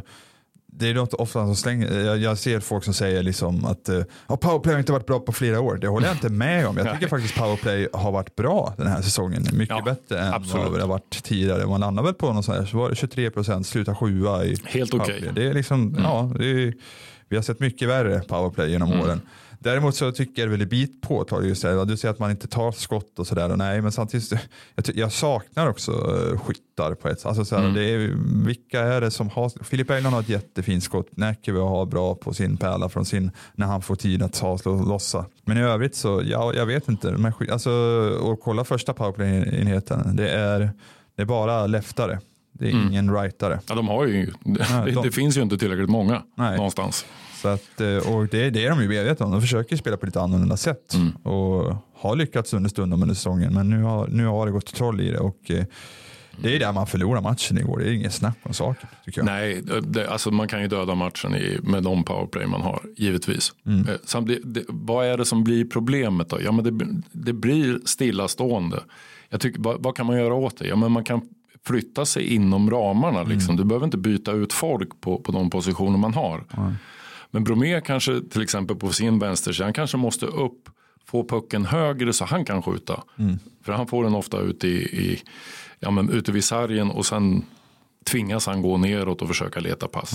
det 0.74 0.90
är 0.90 0.94
något 0.94 1.14
ofta 1.14 1.46
som 1.46 1.56
slänger, 1.56 2.00
jag, 2.00 2.18
jag 2.18 2.38
ser 2.38 2.60
folk 2.60 2.84
som 2.84 2.94
säger 2.94 3.22
liksom 3.22 3.64
att 3.64 3.88
uh, 3.88 4.36
powerplay 4.36 4.74
har 4.74 4.78
inte 4.80 4.92
varit 4.92 5.06
bra 5.06 5.20
på 5.20 5.32
flera 5.32 5.60
år. 5.60 5.76
Det 5.76 5.88
håller 5.88 6.06
jag 6.06 6.16
inte 6.16 6.28
med 6.28 6.66
om. 6.66 6.76
Jag 6.76 6.92
tycker 6.94 7.08
faktiskt 7.08 7.34
powerplay 7.34 7.88
har 7.92 8.12
varit 8.12 8.36
bra 8.36 8.74
den 8.76 8.86
här 8.86 9.02
säsongen. 9.02 9.46
Mycket 9.52 9.76
Ja, 9.76 9.82
bättre 9.84 10.20
än 10.20 10.34
absolut. 10.34 10.64
vad 10.66 10.74
det 10.78 10.80
har 10.82 10.88
varit 10.88 11.22
tidigare. 11.22 11.66
Man 11.66 11.80
landar 11.80 12.02
väl 12.02 12.14
på 12.14 12.32
någon 12.32 12.42
sån 12.42 12.54
här, 12.54 12.64
så 12.64 12.76
var 12.76 12.90
det 12.90 12.96
23 12.96 13.30
procent, 13.30 13.66
sluta 13.66 13.94
sjua 13.94 14.44
i 14.44 14.56
Helt 14.64 14.94
okej. 14.94 15.06
powerplay. 15.06 15.30
Det 15.34 15.50
är 15.50 15.54
liksom, 15.54 15.96
ja, 15.98 16.32
det 16.38 16.50
är, 16.50 16.74
vi 17.28 17.36
har 17.36 17.42
sett 17.42 17.60
mycket 17.60 17.88
värre 17.88 18.20
powerplay 18.20 18.70
genom 18.70 19.00
åren. 19.00 19.20
Däremot 19.62 19.94
så 19.94 20.12
tycker 20.12 20.42
jag 20.48 20.58
det 20.58 20.64
är 20.64 20.66
bit 20.66 21.02
på 21.02 21.26
just 21.42 21.62
det. 21.62 21.84
Du 21.84 21.96
säger 21.96 22.12
att 22.12 22.18
man 22.18 22.30
inte 22.30 22.48
tar 22.48 22.72
skott 22.72 23.18
och 23.18 23.26
sådär. 23.26 23.56
Nej, 23.56 23.80
men 23.80 23.92
samtidigt, 23.92 24.32
jag, 24.74 24.96
jag 24.96 25.12
saknar 25.12 25.68
också 25.68 25.92
uh, 25.92 26.38
skyttar 26.38 26.94
på 26.94 27.08
ett 27.08 27.20
sätt. 27.20 27.26
Alltså, 27.26 27.44
såhär, 27.44 27.68
det 27.68 27.84
är, 27.84 28.14
vilka 28.46 28.80
är 28.80 29.00
det 29.00 29.10
som 29.10 29.28
har, 29.28 29.64
Filip 29.64 29.86
Berglund 29.88 30.14
har 30.14 30.20
ett 30.20 30.28
jättefint 30.28 30.84
skott. 30.84 31.08
Näckeve 31.10 31.60
har 31.60 31.86
bra 31.86 32.14
på 32.14 32.34
sin 32.34 32.56
pärla 32.56 32.88
från 32.88 33.04
sin, 33.04 33.30
när 33.54 33.66
han 33.66 33.82
får 33.82 33.96
tid 33.96 34.22
att 34.22 34.32
ta 34.32 34.58
slå 34.58 34.82
lossa. 34.84 35.26
Men 35.44 35.56
i 35.56 35.60
övrigt 35.60 35.96
så, 35.96 36.22
ja, 36.24 36.54
jag 36.54 36.66
vet 36.66 36.88
inte. 36.88 37.10
Men, 37.10 37.32
alltså, 37.50 37.70
och 38.22 38.40
kolla 38.40 38.64
första 38.64 38.92
powerplay-enheten. 38.92 40.16
Det 40.16 40.30
är, 40.30 40.70
det 41.16 41.22
är 41.22 41.26
bara 41.26 41.66
leftare. 41.66 42.20
Det 42.52 42.66
är 42.66 42.70
ingen 42.70 43.14
rightare. 43.14 43.60
Ja, 43.68 43.74
de 43.74 43.88
har 43.88 44.06
ju, 44.06 44.26
det, 44.44 44.92
de- 44.94 45.02
det 45.02 45.12
finns 45.12 45.36
ju 45.36 45.42
inte 45.42 45.58
tillräckligt 45.58 45.90
många 45.90 46.22
Nej. 46.34 46.56
någonstans. 46.56 47.04
Så 47.42 47.48
att, 47.48 47.80
eh, 47.80 47.96
och 48.14 48.28
det, 48.28 48.50
det 48.50 48.64
är 48.64 48.70
de 48.70 48.82
ju 48.82 48.88
medvetna 48.88 49.26
om. 49.26 49.32
De 49.32 49.40
försöker 49.40 49.76
spela 49.76 49.96
på 49.96 50.06
lite 50.06 50.20
annorlunda 50.20 50.56
sätt 50.56 50.94
Mm. 50.94 51.10
och 51.16 51.76
har 51.96 52.16
lyckats 52.16 52.54
under 52.54 52.70
stundom 52.70 53.02
under 53.02 53.14
säsongen. 53.14 53.54
Men 53.54 53.70
nu 53.70 53.82
har, 53.82 54.06
nu 54.08 54.26
har 54.26 54.46
det 54.46 54.52
gått 54.52 54.74
troll 54.74 55.00
i 55.00 55.10
det 55.10 55.18
och 55.18 55.50
eh, 55.50 55.64
det 56.42 56.56
är 56.56 56.60
där 56.60 56.72
man 56.72 56.86
förlorar 56.86 57.20
matchen 57.20 57.58
igår. 57.58 57.78
Det 57.78 57.84
är 57.84 57.92
inget 57.92 58.12
snack 58.12 58.36
om 58.42 58.54
saken 58.54 58.88
tycker 59.04 59.18
jag. 59.20 59.26
Nej, 59.26 59.62
det, 59.82 60.08
alltså 60.08 60.30
man 60.30 60.48
kan 60.48 60.62
ju 60.62 60.68
döda 60.68 60.94
matchen 60.94 61.34
i, 61.34 61.58
med 61.62 61.82
de 61.82 62.04
powerplay 62.04 62.46
man 62.46 62.60
har, 62.60 62.82
givetvis. 62.96 63.52
Mm. 63.66 63.88
Eh, 63.88 63.94
Samtidigt, 64.04 64.42
det, 64.54 64.64
vad 64.68 65.06
är 65.06 65.16
det 65.18 65.24
som 65.24 65.44
blir 65.44 65.64
problemet 65.64 66.28
då? 66.28 66.38
Ja, 66.42 66.52
men 66.52 66.78
det, 66.78 66.86
det 67.12 67.32
blir 67.32 67.78
stillastående. 67.84 68.80
Jag 69.28 69.40
tycker, 69.40 69.60
vad, 69.62 69.82
vad 69.82 69.96
kan 69.96 70.06
man 70.06 70.16
göra 70.16 70.34
åt 70.34 70.58
det? 70.58 70.66
Ja, 70.68 70.76
men 70.76 70.92
man 70.92 71.04
kan 71.04 71.20
flytta 71.66 72.04
sig 72.06 72.34
inom 72.34 72.70
ramarna. 72.70 73.20
Mm. 73.20 73.32
Liksom. 73.32 73.56
Du 73.56 73.64
behöver 73.64 73.84
inte 73.84 73.98
byta 73.98 74.32
ut 74.32 74.52
folk 74.52 75.00
på, 75.00 75.18
på 75.20 75.32
de 75.32 75.50
positioner 75.50 75.98
man 75.98 76.14
har. 76.14 76.44
Men 77.34 77.44
Bromé 77.44 77.80
kanske 77.80 78.20
till 78.30 78.42
exempel 78.42 78.76
på 78.76 78.92
sin 78.92 79.18
vänstersida, 79.18 79.64
han 79.66 79.72
kanske 79.72 79.96
måste 79.96 80.26
upp, 80.26 80.68
få 81.04 81.24
pucken 81.28 81.64
högre 81.64 82.12
så 82.12 82.24
han 82.24 82.44
kan 82.44 82.62
skjuta. 82.62 83.02
Mm. 83.18 83.38
För 83.62 83.72
han 83.72 83.86
får 83.86 84.04
den 84.04 84.14
ofta 84.14 84.40
ute, 84.40 84.68
i, 84.68 84.72
i, 84.82 85.22
ja, 85.80 85.90
men 85.90 86.10
ute 86.10 86.32
vid 86.32 86.44
sargen 86.44 86.90
och 86.90 87.06
sen 87.06 87.44
tvingas 88.04 88.46
han 88.46 88.62
gå 88.62 88.76
neråt 88.76 89.22
och 89.22 89.28
försöka 89.28 89.60
leta 89.60 89.88
pass. 89.88 90.12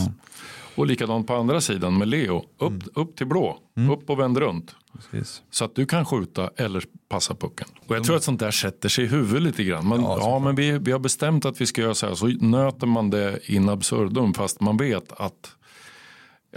Och 0.76 0.88
likadant 0.88 1.28
på 1.28 1.36
andra 1.36 1.62
sidan 1.62 1.98
med 1.98 2.08
Leo, 2.08 2.46
upp, 2.58 2.72
Mm. 2.72 2.82
upp 2.94 3.16
till 3.16 3.28
blå, 3.28 3.60
upp 3.92 4.10
och 4.10 4.20
vänd 4.20 4.38
runt. 4.38 4.76
Precis. 5.12 5.42
Så 5.52 5.66
att 5.66 5.76
du 5.76 5.86
kan 5.86 6.06
skjuta 6.06 6.50
eller 6.56 6.84
passa 7.10 7.36
pucken. 7.36 7.68
Och 7.88 7.96
jag 7.96 8.04
tror 8.04 8.16
att 8.16 8.24
sånt 8.24 8.40
där 8.40 8.52
sätter 8.52 8.90
sig 8.90 9.04
i 9.04 9.08
huvudet 9.08 9.42
lite 9.42 9.64
grann. 9.64 9.88
Men, 9.88 10.02
ja, 10.02 10.40
men 10.40 10.56
vi, 10.56 10.72
vi 10.78 10.92
har 10.92 11.00
bestämt 11.00 11.46
att 11.46 11.62
vi 11.62 11.66
ska 11.66 11.82
göra 11.82 11.94
så 11.94 12.08
här. 12.08 12.16
Så 12.16 12.28
nöter 12.28 12.88
man 12.88 13.10
det 13.10 13.40
in 13.52 13.70
absurdum 13.70 14.34
fast 14.34 14.62
man 14.62 14.78
vet 14.78 15.12
att 15.12 15.52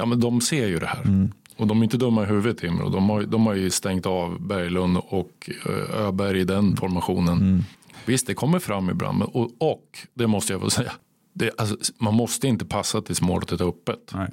ja, 0.00 0.07
men 0.07 0.21
de 0.21 0.40
ser 0.40 0.66
ju 0.66 0.78
det 0.78 0.87
här. 0.87 1.28
Och 1.57 1.66
de 1.66 1.80
är 1.80 1.85
inte 1.85 1.97
dumma 1.97 2.23
i 2.23 2.26
huvudet 2.26 2.59
Timrå. 2.59 2.88
De 2.88 3.11
har, 3.11 3.23
de 3.23 3.47
har 3.47 3.54
ju 3.54 3.71
stängt 3.71 4.07
av 4.07 4.40
Berglund 4.47 4.99
och 5.09 5.50
eh, 5.66 6.00
Öberg 6.07 6.40
i 6.40 6.45
den 6.45 6.76
formationen. 6.76 7.64
Visst, 8.04 8.26
det 8.26 8.35
kommer 8.35 8.59
fram 8.59 8.90
ibland. 8.90 9.23
Och, 9.23 9.50
och 9.59 9.99
det 10.14 10.26
måste 10.26 10.52
jag 10.52 10.62
få 10.62 10.71
säga. 10.71 10.92
Det, 11.33 11.61
alltså, 11.61 11.76
man 11.99 12.14
måste 12.14 12.49
inte 12.49 12.64
passa 12.64 13.02
tills 13.02 13.23
målet 13.23 13.52
är 13.52 13.69
öppet. 13.69 14.11
Nej. 14.14 14.28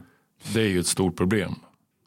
Det 0.53 0.61
är 0.61 0.67
ju 0.67 0.79
ett 0.79 0.87
stort 0.87 1.17
problem. 1.17 1.55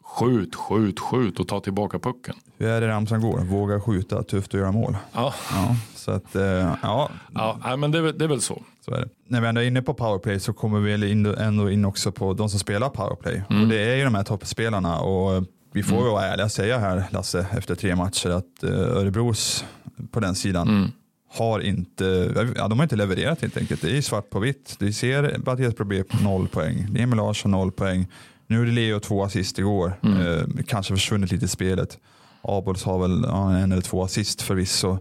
Skjut, 0.03 0.55
skjut, 0.55 0.99
skjut 0.99 1.39
och 1.39 1.47
ta 1.47 1.59
tillbaka 1.59 1.99
pucken. 1.99 2.35
Hur 2.57 2.67
är 2.67 2.81
det 2.81 2.87
ramsan 2.87 3.21
går? 3.21 3.39
Våga 3.39 3.81
skjuta, 3.81 4.23
tufft 4.23 4.53
att 4.53 4.59
göra 4.59 4.71
mål. 4.71 4.97
Ja, 5.13 5.33
Ja, 5.51 5.75
så 5.95 6.11
att, 6.11 6.35
eh, 6.35 6.43
ja, 6.81 7.09
ja 7.33 7.75
men 7.77 7.91
det, 7.91 7.97
är 7.97 8.13
det 8.13 8.25
är 8.25 8.29
väl 8.29 8.41
så. 8.41 8.61
Så 8.85 8.91
är 8.91 8.99
det. 8.99 9.09
När 9.27 9.41
vi 9.41 9.47
ändå 9.47 9.61
är 9.61 9.65
inne 9.65 9.81
på 9.81 9.93
powerplay 9.93 10.39
så 10.39 10.53
kommer 10.53 10.79
vi 10.79 11.11
ändå 11.39 11.71
in 11.71 11.85
också 11.85 12.11
på 12.11 12.33
de 12.33 12.49
som 12.49 12.59
spelar 12.59 12.89
powerplay. 12.89 13.43
Och 13.49 13.67
det 13.67 13.79
är 13.79 13.95
ju 13.95 14.03
de 14.03 14.15
här 14.15 14.23
toppspelarna. 14.23 14.99
Och 14.99 15.45
vi 15.73 15.83
får 15.83 15.97
ju 15.97 16.11
vara 16.11 16.25
ärliga 16.25 16.45
och 16.45 16.51
säga 16.51 16.77
här, 16.77 17.03
Lasse, 17.11 17.45
efter 17.57 17.75
tre 17.75 17.95
matcher 17.95 18.29
att 18.29 18.63
eh, 18.63 18.69
Örebros 18.71 19.65
på 20.11 20.19
den 20.19 20.35
sidan 20.35 20.91
har 21.33 21.59
inte, 21.59 22.33
ja, 22.55 22.67
de 22.67 22.79
har 22.79 22.83
inte 22.83 22.95
levererat 22.95 23.41
helt 23.41 23.57
enkelt. 23.57 23.81
Det 23.81 23.97
är 23.97 24.01
svart 24.01 24.29
på 24.29 24.39
vitt. 24.39 24.75
Vi 24.79 24.93
ser 24.93 25.37
Mattias 25.45 25.75
Brobé 25.75 26.03
på 26.03 26.23
noll 26.23 26.47
poäng, 26.47 26.87
Emil 26.97 27.17
Larsson 27.17 27.51
noll 27.51 27.71
poäng. 27.71 28.07
Nu 28.47 28.61
är 28.61 28.65
det 28.65 28.71
Leo 28.71 28.99
två 28.99 29.23
assist 29.23 29.59
igår, 29.59 29.93
eh, 30.03 30.63
kanske 30.67 30.93
försvunnit 30.93 31.31
lite 31.31 31.45
i 31.45 31.47
spelet. 31.47 31.97
Abols 32.41 32.83
har 32.83 32.99
väl 32.99 33.23
ja, 33.27 33.55
en 33.57 33.71
eller 33.71 33.81
två 33.81 34.03
assist 34.03 34.41
förvisso. 34.41 34.97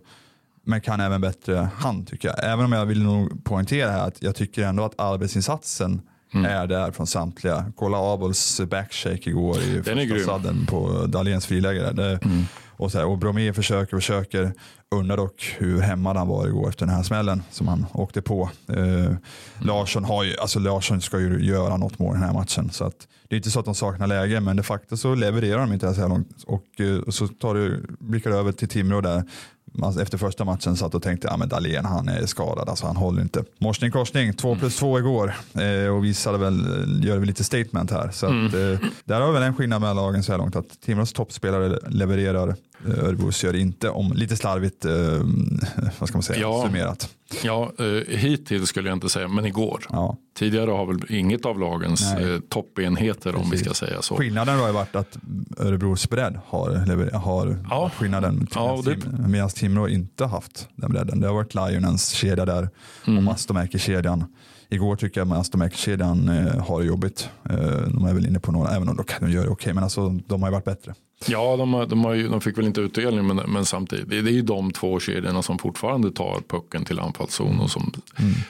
Men 0.71 0.81
kan 0.81 1.01
även 1.01 1.21
bättre 1.21 1.69
han 1.77 2.05
tycker 2.05 2.29
jag. 2.29 2.45
Även 2.53 2.65
om 2.65 2.73
jag 2.73 2.87
vill 2.87 3.03
nog 3.03 3.45
poängtera 3.45 3.91
här 3.91 4.07
att 4.07 4.23
jag 4.23 4.35
tycker 4.35 4.65
ändå 4.65 4.85
att 4.85 5.01
arbetsinsatsen 5.01 6.01
Mm. 6.35 6.47
är 6.47 6.67
där 6.67 6.93
från 6.93 7.07
samtliga. 7.07 7.73
Kolla 7.77 8.13
Abols 8.15 8.61
backshake 8.71 9.31
igår 9.31 9.59
i 9.61 9.81
Den 9.85 10.09
första 10.09 10.27
sadden 10.33 10.67
på 10.67 11.07
Dahléns 11.07 11.47
friläge. 11.47 11.81
där. 11.83 11.93
Det, 11.93 12.19
Mm. 12.25 12.45
och, 12.71 12.93
så 12.93 12.99
här, 12.99 13.07
och 13.07 13.19
Bromé 13.19 13.53
försöker 13.53 13.97
och 13.97 14.03
försöker. 14.03 14.53
Undrar 14.95 15.17
dock 15.17 15.55
hur 15.59 15.81
hämmad 15.81 16.17
han 16.17 16.29
var 16.29 16.47
igår 16.47 16.69
efter 16.69 16.87
den 16.87 16.95
här 16.95 17.03
smällen 17.03 17.43
som 17.51 17.69
han 17.69 17.87
åkte 17.93 18.23
på. 18.23 18.51
Eh, 18.69 19.15
Larsson, 19.59 20.05
har 20.05 20.25
ju, 20.25 20.37
alltså 20.39 20.59
Larsson 20.59 21.01
ska 21.01 21.19
ju 21.21 21.45
göra 21.45 21.77
något 21.77 21.99
mål 21.99 22.17
i 22.17 22.19
den 22.19 22.27
här 22.29 22.35
matchen. 22.35 22.71
Så 22.71 22.85
att, 22.85 23.09
det 23.29 23.35
är 23.35 23.37
inte 23.37 23.51
så 23.51 23.59
att 23.59 23.65
de 23.65 23.75
saknar 23.75 24.07
läge 24.07 24.41
men 24.41 24.57
de 24.57 24.63
facto 24.63 24.97
så 24.97 25.15
levererar 25.15 25.59
de 25.61 25.73
inte 25.73 25.95
så 25.95 26.01
här 26.01 26.09
långt. 26.09 26.43
Och, 26.47 26.81
eh, 26.81 26.99
och 26.99 27.15
så 27.15 27.29
tar 27.29 27.55
du, 27.55 27.87
blickar 28.01 28.31
du 28.31 28.37
över 28.37 28.53
till 28.53 28.69
Timrå 28.69 29.01
där. 29.01 29.25
Man, 29.73 29.99
efter 30.01 30.19
första 30.19 30.45
matchen 30.45 30.77
satt 30.77 30.95
och 30.95 31.03
tänkte 31.03 31.31
att 31.31 31.41
ja, 31.41 31.47
Dahlén 31.47 31.85
han 31.85 32.09
är 32.09 32.27
skadad, 32.27 32.69
alltså 32.69 32.87
han 32.87 32.97
håller 32.97 33.23
inte. 33.23 33.45
Morsning 33.59 33.91
korsning, 33.91 34.35
två 34.35 34.57
plus 34.57 34.77
två 34.77 34.99
igår 34.99 35.35
eh, 35.55 35.95
och 35.97 36.05
visade 36.05 36.39
väl, 36.39 36.65
gör 37.05 37.17
väl 37.19 37.27
lite 37.27 37.45
statement 37.45 37.91
här. 37.91 38.11
Så 38.13 38.27
att, 38.27 38.33
eh, 38.33 38.89
där 39.05 39.21
har 39.21 39.33
väl 39.33 39.43
en 39.43 39.55
skillnad 39.55 39.81
mellan 39.81 39.97
lagen 39.97 40.23
så 40.23 40.33
här 40.33 40.39
långt 40.39 40.57
att 40.57 40.81
Timrås 40.81 41.13
toppspelare 41.13 41.79
levererar, 41.89 42.49
eh, 42.49 43.05
Örebros 43.05 43.45
gör 43.45 43.57
inte, 43.57 43.91
om 43.91 44.13
lite 44.13 44.37
slarvigt 44.37 44.85
eh, 44.85 44.93
vad 45.99 46.09
ska 46.09 46.19
man 46.19 46.23
säga, 46.23 46.41
Ja. 46.41 46.63
summerat. 46.67 47.09
Ja, 47.45 47.73
eh, 47.79 48.17
hittills 48.19 48.69
skulle 48.69 48.89
jag 48.89 48.97
inte 48.97 49.09
säga, 49.09 49.29
men 49.29 49.47
igår. 49.47 49.85
Ja. 49.91 50.17
Tidigare 50.39 50.71
har 50.71 50.87
väl 50.87 51.01
inget 51.09 51.47
av 51.47 51.59
lagens 51.59 52.13
eh, 52.15 52.41
toppenheter 52.49 53.35
om 53.37 53.51
vi 53.51 53.59
ska 53.59 53.75
säga 53.75 54.03
så. 54.03 54.17
Skillnaden 54.17 54.59
har 54.59 54.67
ju 54.67 54.73
varit 54.73 54.97
att 54.97 55.19
Örebros 55.59 56.11
bredd 56.11 56.41
har, 56.47 56.71
har 57.19 57.59
Ja. 57.71 57.91
skillnaden 57.97 58.47
Ja, 58.55 58.73
och 58.73 58.85
det- 58.85 58.95
Tim- 58.95 59.27
medan 59.31 59.49
Timrå 59.51 59.89
inte 59.89 60.27
haft 60.27 60.69
den 60.77 60.91
bredden. 60.93 61.21
Det 61.21 61.27
har 61.27 61.35
varit 61.35 61.55
Lionens 61.55 62.09
kedja 62.11 62.45
där 62.47 62.69
Mm. 63.07 63.19
och 63.19 63.23
Mastomäki-kedjan. 63.25 64.25
Igår 64.73 64.97
tycker 64.97 65.21
jag 65.21 65.29
Mastomäki-kedjan 65.29 66.29
eh, 66.29 66.67
har 66.67 66.81
det 66.81 66.87
jobbigt. 66.87 67.29
Eh, 67.51 67.57
de 67.87 68.05
är 68.05 68.15
väl 68.15 68.27
inne 68.27 68.41
på 68.41 68.53
några, 68.53 68.71
även 68.71 68.89
om 68.89 68.97
de, 68.97 69.05
de 69.21 69.33
gör 69.33 69.43
det 69.45 69.51
okej, 69.51 69.75
men 69.75 69.85
alltså, 69.85 70.09
de 70.09 70.43
har 70.43 70.49
ju 70.49 70.53
varit 70.53 70.65
bättre. 70.65 70.95
Ja, 71.27 71.57
de, 71.57 71.75
har, 71.75 71.87
de, 71.87 72.05
har 72.05 72.15
ju, 72.15 72.29
de 72.29 72.41
fick 72.41 72.59
väl 72.59 72.67
inte 72.67 72.81
utdelning 72.81 73.27
men, 73.27 73.37
men 73.37 73.65
samtidigt. 73.65 74.09
Det, 74.09 74.17
är 74.17 74.23
ju 74.23 74.43
de 74.43 74.71
två 74.71 75.01
kedjorna 75.01 75.43
som 75.43 75.59
fortfarande 75.59 76.11
tar 76.11 76.41
pucken 76.49 76.85
till 76.85 77.01
anfallszon 77.01 77.61
och 77.61 77.71
som, 77.71 77.93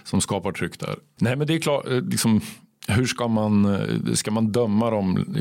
som 0.05 0.21
skapar 0.21 0.53
tryck 0.53 0.81
där. 0.81 0.97
Nej 1.21 1.37
men 1.37 1.47
det 1.47 1.55
är 1.55 1.59
klart, 1.59 1.89
eh, 1.89 2.01
liksom, 2.01 2.41
hur 2.91 3.07
ska 3.07 3.29
man, 3.29 3.65
eh, 3.65 4.13
ska 4.15 4.31
man 4.31 4.53
döma 4.53 4.91
dem? 4.91 5.35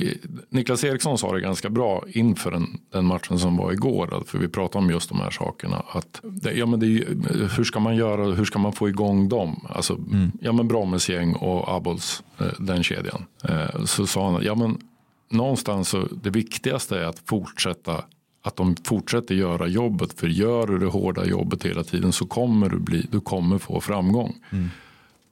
Niklas 0.49 0.83
Eriksson 0.83 1.17
sa 1.17 1.33
det 1.33 1.41
ganska 1.41 1.69
bra 1.69 2.03
inför 2.07 2.51
den, 2.51 2.67
den 2.91 3.05
matchen 3.05 3.39
som 3.39 3.57
var 3.57 3.71
igår. 3.71 4.23
För 4.27 4.37
vi 4.37 4.47
pratade 4.47 4.83
om 4.85 4.91
just 4.91 5.09
de 5.09 5.19
här 5.19 5.29
sakerna. 5.31 5.83
Att 5.91 6.21
det, 6.23 6.51
ja, 6.53 6.65
men 6.65 6.79
det 6.79 6.85
ju- 6.87 7.21
hur 7.57 7.63
ska 7.63 7.79
man 7.79 7.95
göra? 7.95 8.23
Hur 8.25 8.45
ska 8.45 8.59
man 8.59 8.73
få 8.73 8.89
igång 8.89 9.29
dem? 9.29 9.65
Alltså, 9.69 9.97
ja, 10.41 10.51
men 10.51 10.67
Brommes 10.67 11.09
gäng 11.09 11.33
och 11.33 11.75
Abols, 11.75 12.23
eh, 12.39 12.45
den 12.59 12.83
kedjan. 12.83 13.25
Eh, 13.43 13.83
Så 13.85 14.07
sa 14.07 14.31
han, 14.31 14.43
ja 14.43 14.55
men 14.55 14.77
någonstans 15.31 15.89
så 15.89 16.07
det 16.23 16.29
viktigaste 16.29 16.99
är 16.99 17.03
att 17.05 17.21
fortsätta 17.25 18.03
att 18.43 18.55
de 18.55 18.75
fortsätter 18.83 19.35
göra 19.35 19.67
jobbet. 19.67 20.19
För 20.19 20.27
gör 20.27 20.67
du 20.67 20.79
det 20.79 20.85
hårda 20.85 21.25
jobbet 21.25 21.65
hela 21.65 21.83
tiden 21.83 22.11
så 22.11 22.25
kommer 22.25 22.69
du, 22.69 22.79
bli, 22.79 23.05
du 23.11 23.19
kommer 23.21 23.57
få 23.57 23.81
framgång. 23.81 24.35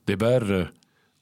Det 0.05 0.13
är 0.13 0.17
värre 0.17 0.67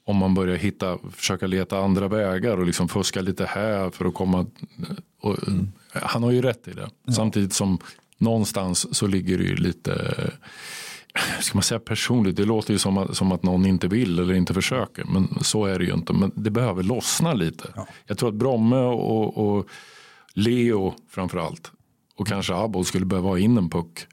om 0.06 0.18
man 0.18 0.34
börjar 0.34 0.56
hitta, 0.56 0.98
försöka 1.12 1.48
leta 1.48 1.80
andra 1.80 2.08
vägar 2.08 2.58
och 2.58 2.66
liksom 2.66 2.88
fuska 2.88 3.22
lite 3.22 3.46
här 3.46 3.90
för 3.90 4.06
att 4.06 4.14
komma. 4.14 4.46
Och, 5.22 5.38
Han 5.94 6.24
har 6.24 6.32
ju 6.32 6.42
rätt 6.42 6.68
i 6.68 6.72
det. 6.72 6.90
Samtidigt 7.14 7.54
som 7.54 7.80
någonstans 8.18 8.98
så 8.98 9.08
ligger 9.08 9.38
det 9.38 9.44
ju 9.44 9.56
lite 9.56 10.14
ska 11.42 11.58
man 11.58 11.64
säga 11.64 11.80
personligt, 11.80 12.36
det 12.36 12.46
låter 12.46 12.74
ju 12.74 12.80
som 12.80 12.98
att, 12.98 13.18
som 13.18 13.32
att 13.32 13.44
någon 13.44 13.66
inte 13.66 13.88
vill 13.88 14.20
eller 14.20 14.34
inte 14.34 14.54
försöker. 14.54 15.04
Men 15.04 15.38
så 15.42 15.66
är 15.66 15.80
det 15.80 15.86
ju 15.86 15.94
inte. 15.94 16.14
Men 16.14 16.32
det 16.36 16.50
behöver 16.50 16.84
lossna 16.84 17.34
lite. 17.34 17.74
Jag 18.08 18.18
tror 18.18 18.30
att 18.30 18.36
Bromme 18.36 18.78
och, 18.78 19.58
och 19.58 19.68
Leo 20.34 20.94
framförallt 21.10 21.72
och 22.16 22.28
kanske 22.28 22.54
Abol 22.54 22.86
skulle 22.86 23.06
behöva 23.06 23.30
ha 23.30 23.40
in 23.40 23.58
en 23.58 23.70
puck. 23.70 24.08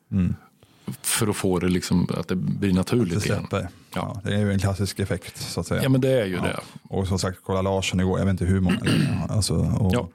För 1.02 1.26
att 1.28 1.36
få 1.36 1.58
det 1.58 1.68
liksom, 1.68 2.08
att 2.18 2.28
det 2.28 2.36
blir 2.36 2.68
Det 2.70 2.74
naturligt 2.74 3.26
igen. 3.26 3.38
släpper. 3.38 3.68
Ja. 3.94 4.20
det 4.24 4.34
är 4.34 4.38
ju 4.38 4.52
en 4.52 4.58
klassisk 4.58 4.98
effekt 5.00 5.36
så 5.38 5.60
att 5.60 5.66
säga. 5.66 5.82
Ja 5.82 5.88
men 5.88 6.00
det 6.00 6.20
är 6.22 6.26
ju 6.26 6.34
Ja. 6.34 6.42
det. 6.42 6.56
Och 6.88 7.08
som 7.08 7.18
sagt, 7.18 7.38
kolla 7.44 7.62
Larsson 7.62 8.00
igår, 8.00 8.18
jag 8.18 8.26
vet 8.26 8.30
inte 8.32 8.44
hur 8.44 8.60
många. 8.60 8.78
Alltså, 9.28 9.54
och 9.54 9.94
Ja. 9.94 10.08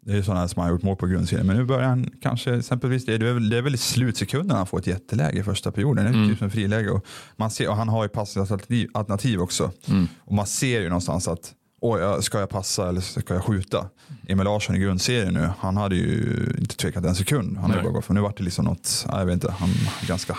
Det 0.00 0.12
är 0.12 0.16
ju 0.16 0.22
sådana 0.22 0.48
som 0.48 0.62
har 0.62 0.70
gjort 0.70 0.82
mål 0.82 0.96
på 0.96 1.06
grundserien. 1.06 1.46
Men 1.46 1.56
nu 1.56 1.64
börjar 1.64 1.88
han 1.88 2.10
kanske, 2.22 2.54
exempelvis, 2.58 3.04
det 3.06 3.14
är 3.14 3.18
väl, 3.18 3.48
det 3.50 3.58
är 3.58 3.62
väl 3.62 3.74
i 3.74 3.78
slutsekunderna 3.78 4.56
han 4.58 4.66
får 4.66 4.78
ett 4.78 4.86
jätteläge 4.86 5.38
i 5.38 5.42
första 5.42 5.72
perioden. 5.72 6.04
Det 6.04 6.10
är 6.10 6.14
Mm. 6.14 6.28
typ 6.28 6.38
som 6.38 6.50
friläge. 6.50 6.90
Och, 6.90 7.04
man 7.36 7.50
ser, 7.50 7.68
och 7.68 7.76
han 7.76 7.88
har 7.88 8.02
ju 8.04 8.08
passningsalternativ 8.08 8.88
alternativ 8.94 9.40
också. 9.40 9.70
Mm. 9.88 10.08
Och 10.20 10.34
man 10.34 10.46
ser 10.46 10.80
ju 10.80 10.88
någonstans 10.88 11.28
att 11.28 11.52
Ja, 11.80 12.22
ska 12.22 12.38
jag 12.40 12.48
passa 12.48 12.88
eller 12.88 13.00
ska 13.00 13.34
jag 13.34 13.44
skjuta? 13.44 13.86
Emil 14.28 14.44
Larsson 14.44 14.76
i 14.76 14.78
grundserien 14.78 15.34
nu, 15.34 15.48
han 15.58 15.76
hade 15.76 15.96
ju 15.96 16.46
inte 16.58 16.76
tvekat 16.76 17.04
en 17.04 17.14
sekund. 17.14 17.58
Han 17.58 17.70
hade 17.70 17.82
bara 17.82 17.92
gått, 17.92 18.04
för 18.04 18.14
nu 18.14 18.20
var 18.20 18.32
det 18.36 18.42
liksom 18.44 18.64
något, 18.64 19.06
ja, 19.08 19.18
jag 19.18 19.26
vet 19.26 19.34
inte, 19.34 19.50
han 19.58 19.68
ganska 20.06 20.36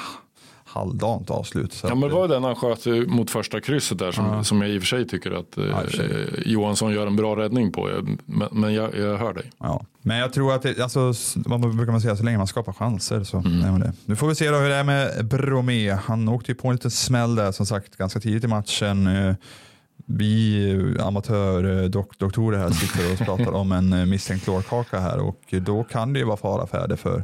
halvdant 0.66 1.30
avslut. 1.30 1.74
Så 1.74 1.88
Ja 1.88 1.96
men 1.96 2.10
det 2.10 2.16
var 2.16 2.22
ju 2.22 2.28
den 2.28 2.44
han 2.44 2.56
sköt 2.56 2.86
mot 3.08 3.32
första 3.32 3.62
krysset 3.62 4.00
där 4.00 4.12
som, 4.12 4.26
Ja. 4.26 4.44
som 4.44 4.62
jag 4.62 4.70
i 4.72 4.78
och 4.78 4.82
för 4.82 4.88
sig 4.88 5.08
tycker 5.08 5.32
att 5.32 5.58
eh, 5.58 5.66
Ja, 5.66 5.76
och 5.78 6.00
eh, 6.00 6.28
Johansson 6.46 6.92
gör 6.94 7.08
en 7.08 7.16
bra 7.16 7.36
räddning 7.36 7.72
på. 7.72 7.90
Men, 8.26 8.48
men 8.52 8.74
jag, 8.74 8.98
jag 8.98 9.18
hör 9.18 9.34
dig. 9.34 9.52
Ja. 9.60 9.86
Men 10.02 10.18
jag 10.18 10.34
tror 10.34 10.54
att, 10.54 10.62
det, 10.62 10.80
alltså, 10.80 11.14
vad 11.36 11.76
brukar 11.76 11.92
man 11.92 12.02
säga, 12.02 12.16
så 12.16 12.24
länge 12.24 12.38
man 12.38 12.48
skapar 12.48 12.74
chanser 12.74 13.24
så 13.24 13.38
Mm. 13.38 13.62
är 13.64 13.72
man 13.72 13.80
det. 13.80 13.94
Nu 14.06 14.16
får 14.16 14.28
vi 14.28 14.36
se 14.36 14.50
då 14.50 14.58
hur 14.58 14.70
det 14.70 14.76
är 14.76 14.84
med 14.84 15.26
Bromé. 15.26 15.92
Han 15.92 16.28
åkte 16.30 16.52
ju 16.52 16.56
på 16.56 16.68
en 16.68 16.74
liten 16.76 16.92
smäll 16.92 17.36
där 17.36 17.52
som 17.52 17.66
sagt 17.66 17.98
ganska 17.98 18.20
tidigt 18.20 18.44
i 18.44 18.48
matchen. 18.48 19.08
Eh, 20.00 20.04
Vi 20.06 20.72
eh, 20.98 21.06
amatördoktorer 21.08 22.58
här 22.58 22.70
sitter 22.70 23.12
och 23.14 23.18
pratar 23.20 23.52
om 23.52 23.72
en 23.72 23.94
eh, 23.94 24.06
misstänkt 24.06 24.48
lårkaka 24.48 25.00
här 25.00 25.20
och 25.20 25.54
då 25.62 25.84
kan 25.84 26.14
det 26.14 26.20
ju 26.20 26.26
vara 26.26 26.38
fara 26.38 26.68
färde 26.68 26.98
för 26.98 27.24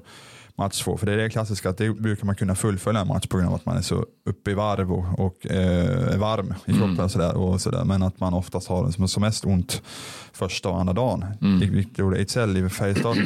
match 0.57 0.81
två. 0.83 0.97
För 0.97 1.05
det 1.05 1.13
är 1.13 1.17
det 1.17 1.29
klassiska 1.29 1.69
att 1.69 1.77
det 1.77 1.89
brukar 1.93 2.25
man 2.25 2.35
kunna 2.35 2.55
fullfölja 2.55 3.01
en 3.01 3.07
match 3.07 3.27
på 3.27 3.37
grund 3.37 3.49
av 3.49 3.55
att 3.55 3.65
man 3.65 3.77
är 3.77 3.81
så 3.81 4.05
uppe 4.25 4.51
i 4.51 4.53
varv 4.53 4.91
och, 4.93 5.19
och 5.19 5.47
eh, 5.51 6.17
varm 6.17 6.53
i 6.65 6.71
kroppen 6.71 6.89
Mm. 6.93 7.05
och 7.05 7.11
sådär. 7.11 7.35
Och 7.37 7.61
sådär. 7.61 7.83
Men 7.85 8.03
att 8.03 8.19
man 8.19 8.33
oftast 8.33 8.67
har 8.67 8.91
som, 8.91 9.07
som 9.07 9.21
mest 9.21 9.45
ont 9.45 9.81
första 10.33 10.69
och 10.69 10.79
andra 10.79 10.93
dagen. 10.93 11.25
Mm. 11.41 11.59
Vilket 11.59 11.97
gjorde 11.99 12.17
Ejdsell 12.17 12.57
i 12.57 12.69
Färjestad. 12.69 13.17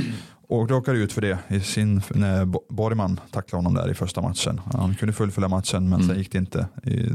Och 0.48 0.70
råkade 0.70 0.98
ut 0.98 1.14
för 1.14 1.22
det 1.22 1.38
i 1.48 1.60
sin, 1.60 2.02
när 2.10 2.46
Bo- 2.46 2.64
Borgman 2.70 3.20
tacklade 3.32 3.58
honom 3.64 3.74
där 3.74 3.92
i 3.92 3.94
första 3.94 4.22
matchen. 4.22 4.62
Han 4.74 4.96
kunde 4.96 5.14
fullfölja 5.14 5.48
matchen 5.48 5.90
men 5.90 6.00
sen 6.00 6.10
Mm. 6.10 6.18
gick 6.18 6.32
det 6.32 6.38
inte 6.38 6.68
i, 6.84 7.10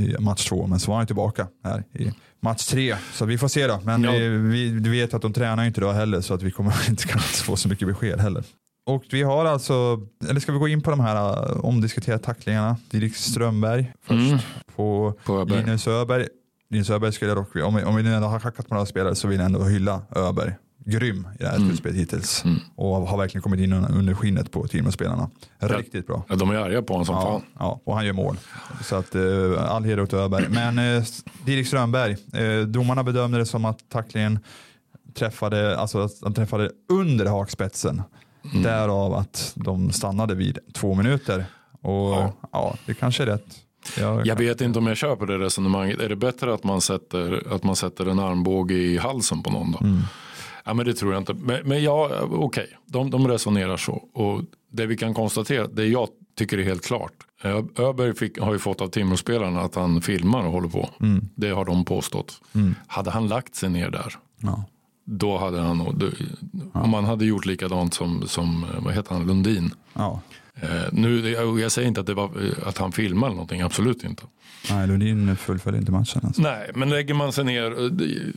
i 0.00 0.16
match 0.18 0.48
två. 0.48 0.66
Men 0.66 0.80
så 0.80 0.90
var 0.90 0.98
han 0.98 1.06
tillbaka 1.06 1.46
här 1.64 1.84
i 1.94 2.12
match 2.40 2.66
tre. 2.66 2.96
Så 3.12 3.24
vi 3.24 3.38
får 3.38 3.48
se 3.48 3.66
då. 3.66 3.80
Men 3.84 4.04
Ja. 4.04 4.10
vi, 4.12 4.28
vi, 4.70 4.88
vet 4.90 5.14
att 5.14 5.22
de 5.22 5.32
tränar 5.32 5.64
inte 5.64 5.80
idag 5.80 5.92
heller 5.92 6.20
så 6.20 6.34
att 6.34 6.42
vi 6.42 6.50
kommer 6.50 6.74
inte 6.90 7.06
kunna 7.08 7.22
få 7.22 7.56
så 7.56 7.68
mycket 7.68 7.88
besked 7.88 8.20
heller. 8.20 8.44
Och 8.86 9.04
vi 9.10 9.22
har 9.22 9.44
alltså, 9.44 10.00
eller 10.28 10.40
ska 10.40 10.52
vi 10.52 10.58
gå 10.58 10.68
in 10.68 10.80
på 10.82 10.90
de 10.90 11.00
här 11.00 11.50
uh, 11.52 11.64
omdiskuterade 11.64 12.22
tacklingarna? 12.22 12.76
Dirk 12.90 13.14
Strömberg 13.16 13.92
först 14.02 14.30
Mm. 14.32 14.38
på 14.76 15.14
På 15.24 15.40
Öberg. 15.40 15.60
Linus 15.64 15.88
Öberg. 15.88 16.26
Linus 16.70 16.90
Öberg 16.90 17.12
skulle 17.12 17.30
jag 17.30 17.38
dock, 17.38 17.56
om 17.56 17.74
vi, 17.74 17.82
om 17.84 17.96
vi 17.96 18.12
ändå 18.14 18.28
har 18.28 18.38
hackat 18.40 18.68
på 18.68 18.74
några 18.74 18.86
spelare 18.86 19.14
så 19.14 19.28
vill 19.28 19.38
jag 19.38 19.46
ändå 19.46 19.64
hylla 19.64 20.02
Öberg. 20.16 20.54
Grym 20.84 21.26
i 21.34 21.42
det 21.42 21.48
här 21.48 21.56
Mm. 21.56 21.68
slutspelet 21.68 21.96
hittills. 21.98 22.44
Mm. 22.44 22.56
Och 22.76 22.86
har 22.96 23.18
verkligen 23.18 23.42
kommit 23.42 23.60
in 23.60 23.72
under 23.72 24.14
skinnet 24.14 24.50
på 24.50 24.66
Timrå-spelarna. 24.66 25.30
Riktigt 25.58 26.06
bra. 26.06 26.24
Ja, 26.28 26.36
de 26.36 26.50
är 26.50 26.54
arga 26.54 26.82
på 26.82 26.92
honom 26.92 27.06
som 27.06 27.14
Ja, 27.14 27.22
fan. 27.22 27.42
ja, 27.58 27.80
och 27.84 27.94
han 27.94 28.06
gör 28.06 28.12
mål. 28.12 28.36
Så 28.84 28.96
att 28.96 29.14
eh, 29.14 29.22
all 29.74 29.84
heder 29.84 30.02
åt 30.02 30.12
Öberg. 30.12 30.48
Men 30.48 30.78
eh, 30.78 31.04
Dirk 31.44 31.66
Strömberg, 31.66 32.16
eh, 32.32 32.66
domarna 32.66 33.04
bedömde 33.04 33.38
det 33.38 33.46
som 33.46 33.64
att 33.64 33.88
tacklingen 33.88 34.38
träffade, 35.14 35.78
alltså 35.78 35.98
att 36.00 36.12
han 36.22 36.34
träffade 36.34 36.70
under 36.88 37.26
hakspetsen. 37.26 38.02
Mm. 38.50 38.62
Därav 38.62 39.14
att 39.14 39.52
de 39.56 39.90
stannade 39.90 40.34
vid 40.34 40.58
två 40.74 40.94
minuter. 40.94 41.44
Och 41.82 41.90
ja, 42.12 42.32
Ja. 42.52 42.74
det 42.86 42.94
kanske 42.94 43.22
är 43.22 43.26
rätt. 43.26 43.46
Jag, 43.98 44.26
Jag 44.26 44.36
vet 44.36 44.60
inte 44.60 44.78
om 44.78 44.86
jag 44.86 44.96
köper 44.96 45.26
det 45.26 45.38
resonemanget. 45.38 46.00
Är 46.00 46.08
det 46.08 46.16
bättre 46.16 46.54
att 46.54 46.64
man 46.64 46.80
sätter, 46.80 47.54
att 47.54 47.64
man 47.64 47.76
sätter 47.76 48.06
en 48.06 48.18
armbåge 48.18 48.74
i 48.74 48.98
halsen 48.98 49.42
på 49.42 49.50
någon 49.50 49.72
då? 49.72 49.78
Mm. 49.78 50.00
Ja, 50.64 50.74
men 50.74 50.86
det 50.86 50.94
tror 50.94 51.12
jag 51.12 51.20
inte. 51.20 51.34
Men, 51.34 51.68
men 51.68 51.82
ja, 51.82 52.10
okej, 52.30 52.68
de, 52.86 53.10
de 53.10 53.28
resonerar 53.28 53.76
så. 53.76 53.92
Och 54.12 54.42
det 54.72 54.86
vi 54.86 54.96
kan 54.96 55.14
konstatera, 55.14 55.66
det 55.66 55.86
jag 55.86 56.08
tycker 56.38 56.58
är 56.58 56.64
helt 56.64 56.84
klart. 56.86 57.12
Öberg 57.78 58.14
fick, 58.14 58.38
har 58.40 58.52
ju 58.52 58.58
fått 58.58 58.80
av 58.80 58.88
Timrå-spelarna 58.88 59.60
att 59.60 59.74
han 59.74 60.00
filmar 60.02 60.46
och 60.46 60.52
håller 60.52 60.68
på. 60.68 60.90
Mm. 61.00 61.28
Det 61.34 61.50
har 61.50 61.64
de 61.64 61.84
påstått. 61.84 62.40
Mm. 62.54 62.74
Hade 62.86 63.10
han 63.10 63.28
lagt 63.28 63.54
sig 63.54 63.70
ner 63.70 63.90
där, 63.90 64.14
Ja. 64.42 64.64
då 65.04 65.38
hade 65.38 65.60
han 65.60 65.78
nog, 65.78 65.94
då- 65.98 66.10
om 66.72 66.94
han 66.94 67.04
hade 67.04 67.24
gjort 67.24 67.46
likadant 67.46 67.94
som, 67.94 68.22
som 68.28 68.64
eh, 68.64 68.84
vad 68.84 68.94
heter 68.94 69.14
han, 69.14 69.26
Lundin. 69.26 69.74
Ja. 69.94 70.20
Eh, 70.62 70.68
nu, 70.92 71.30
jag, 71.30 71.60
jag 71.60 71.72
säger 71.72 71.88
inte 71.88 72.00
att, 72.00 72.06
det 72.06 72.14
var, 72.14 72.24
eh, 72.24 72.68
att 72.68 72.78
han 72.78 72.92
filmar 72.92 73.26
eller 73.26 73.34
någonting, 73.36 73.60
absolut 73.60 74.04
inte. 74.04 74.22
Nej, 74.70 74.86
Lundin 74.86 75.36
fullföljer 75.36 75.80
inte 75.80 75.92
matchen. 75.92 76.20
Alltså. 76.24 76.42
Nej, 76.42 76.70
men 76.74 76.90
lägger 76.90 77.14
man 77.14 77.32
sig 77.32 77.44
ner 77.44 77.90
det- 77.90 78.32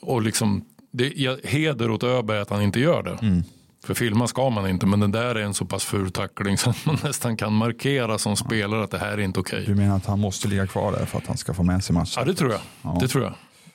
och 0.00 0.22
liksom, 0.22 0.64
det 0.92 1.06
är 1.26 1.46
heder 1.46 1.90
åt 1.90 2.02
Öberg 2.02 2.38
att 2.38 2.50
han 2.50 2.62
inte 2.62 2.80
gör 2.80 3.02
det. 3.02 3.18
Mm. 3.22 3.42
För 3.84 3.94
filma 3.94 4.26
ska 4.26 4.50
man 4.50 4.68
inte, 4.68 4.86
men 4.86 5.00
den 5.00 5.12
där 5.12 5.34
är 5.34 5.42
en 5.42 5.54
så 5.54 5.64
pass 5.64 5.84
ful 5.84 6.10
tackling 6.10 6.58
så 6.58 6.70
att 6.70 6.86
man 6.86 6.98
nästan 7.04 7.36
kan 7.36 7.52
markera 7.52 8.18
som 8.18 8.36
spelare 8.36 8.84
att 8.84 8.90
det 8.90 8.98
här 8.98 9.12
är 9.12 9.20
inte 9.20 9.40
okej. 9.40 9.64
Du 9.66 9.74
menar 9.74 9.96
att 9.96 10.06
han 10.06 10.20
måste 10.20 10.48
ligga 10.48 10.66
kvar 10.66 10.92
där 10.92 11.06
för 11.06 11.18
att 11.18 11.26
han 11.26 11.36
ska 11.36 11.54
få 11.54 11.62
med 11.62 11.84
sig 11.84 11.94
matchen? 11.94 12.12
Ja, 12.16 12.24
det 12.24 12.34
tror 12.34 12.50
jag. 12.50 12.60
Ja. 12.82 12.98
Det 13.00 13.08
tror 13.08 13.24
jag. 13.24 13.34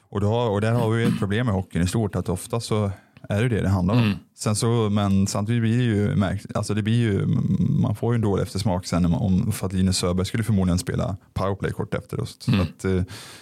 Och, 0.09 0.21
då, 0.21 0.33
och 0.33 0.61
där 0.61 0.71
har 0.71 0.89
vi 0.89 1.03
ett 1.03 1.19
problem 1.19 1.45
med 1.45 1.55
hockeyn 1.55 1.83
i 1.83 1.87
stort, 1.87 2.15
att 2.15 2.29
ofta 2.29 2.59
så 2.59 2.91
är 3.29 3.41
det 3.43 3.49
det 3.49 3.61
det 3.61 3.69
handlar 3.69 3.93
om. 3.93 3.99
Mm. 4.03 4.17
Sen 4.35 4.55
så, 4.55 4.89
men 4.91 5.27
samtidigt 5.27 5.61
blir 5.61 5.77
det 5.77 5.83
ju, 5.83 6.15
märkt, 6.15 6.55
alltså 6.55 6.73
det 6.73 6.81
blir 6.81 6.95
ju, 6.99 7.25
man 7.69 7.95
får 7.95 8.13
ju 8.13 8.15
en 8.15 8.21
dålig 8.21 8.43
eftersmak 8.43 8.85
sen 8.85 9.05
om, 9.05 9.51
för 9.51 9.67
att 9.67 9.73
Linus 9.73 9.97
Söberg 9.97 10.25
skulle 10.25 10.43
förmodligen 10.43 10.79
spela 10.79 11.17
powerplay 11.33 11.71
kort 11.71 11.93
efter 11.93 12.19
oss. 12.19 12.35
Så 12.39 12.51
Mm. 12.51 12.61
att, 12.63 12.85
eh, 12.85 13.01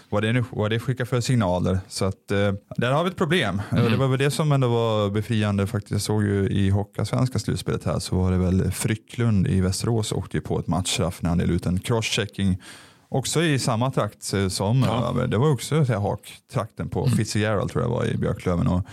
vad, 0.10 0.24
det, 0.24 0.34
nu- 0.34 0.44
vad 0.52 0.70
det 0.72 0.80
skickar 0.80 1.06
för 1.06 1.22
signaler. 1.22 1.80
Så 1.88 2.06
att, 2.06 2.32
eh, 2.32 2.54
där 2.78 2.92
har 2.92 3.04
vi 3.04 3.10
ett 3.10 3.16
problem. 3.18 3.62
Mm. 3.72 3.92
Det 3.92 3.98
var 3.98 4.08
väl 4.08 4.20
det 4.20 4.32
som 4.32 4.52
ändå 4.52 4.68
var 4.68 5.10
befriande 5.10 5.68
faktiskt. 5.68 5.92
Jag 5.92 6.02
såg 6.02 6.24
ju 6.24 6.48
i 6.50 6.70
Hockeyallsvenska 6.70 7.40
slutspelet 7.40 7.84
här 7.84 8.00
så 8.00 8.16
var 8.16 8.32
det 8.32 8.38
väl 8.38 8.72
Frycklund 8.72 9.48
i 9.48 9.62
Västerås 9.62 10.12
åkte 10.12 10.38
ju 10.38 10.42
på 10.42 10.60
ett 10.60 10.68
matchstraff 10.68 11.22
när 11.22 11.30
han 11.30 11.38
delade 11.38 11.56
ut 11.56 11.66
en 11.66 11.80
crosschecking 11.80 12.58
Också 13.10 13.44
i 13.44 13.60
samma 13.60 13.92
trakt 13.92 14.34
eh, 14.34 14.48
som, 14.48 14.84
Ja. 14.88 15.26
det 15.28 15.38
var 15.38 15.52
också 15.52 15.86
så 15.86 15.94
här 15.94 16.00
haktrakten 16.00 16.90
på 16.90 17.06
Mm. 17.06 17.18
Fitzgerald 17.18 17.70
tror 17.72 17.84
jag 17.84 17.90
var 17.90 18.06
i 18.06 18.18
Björklöven. 18.18 18.68
Och 18.68 18.86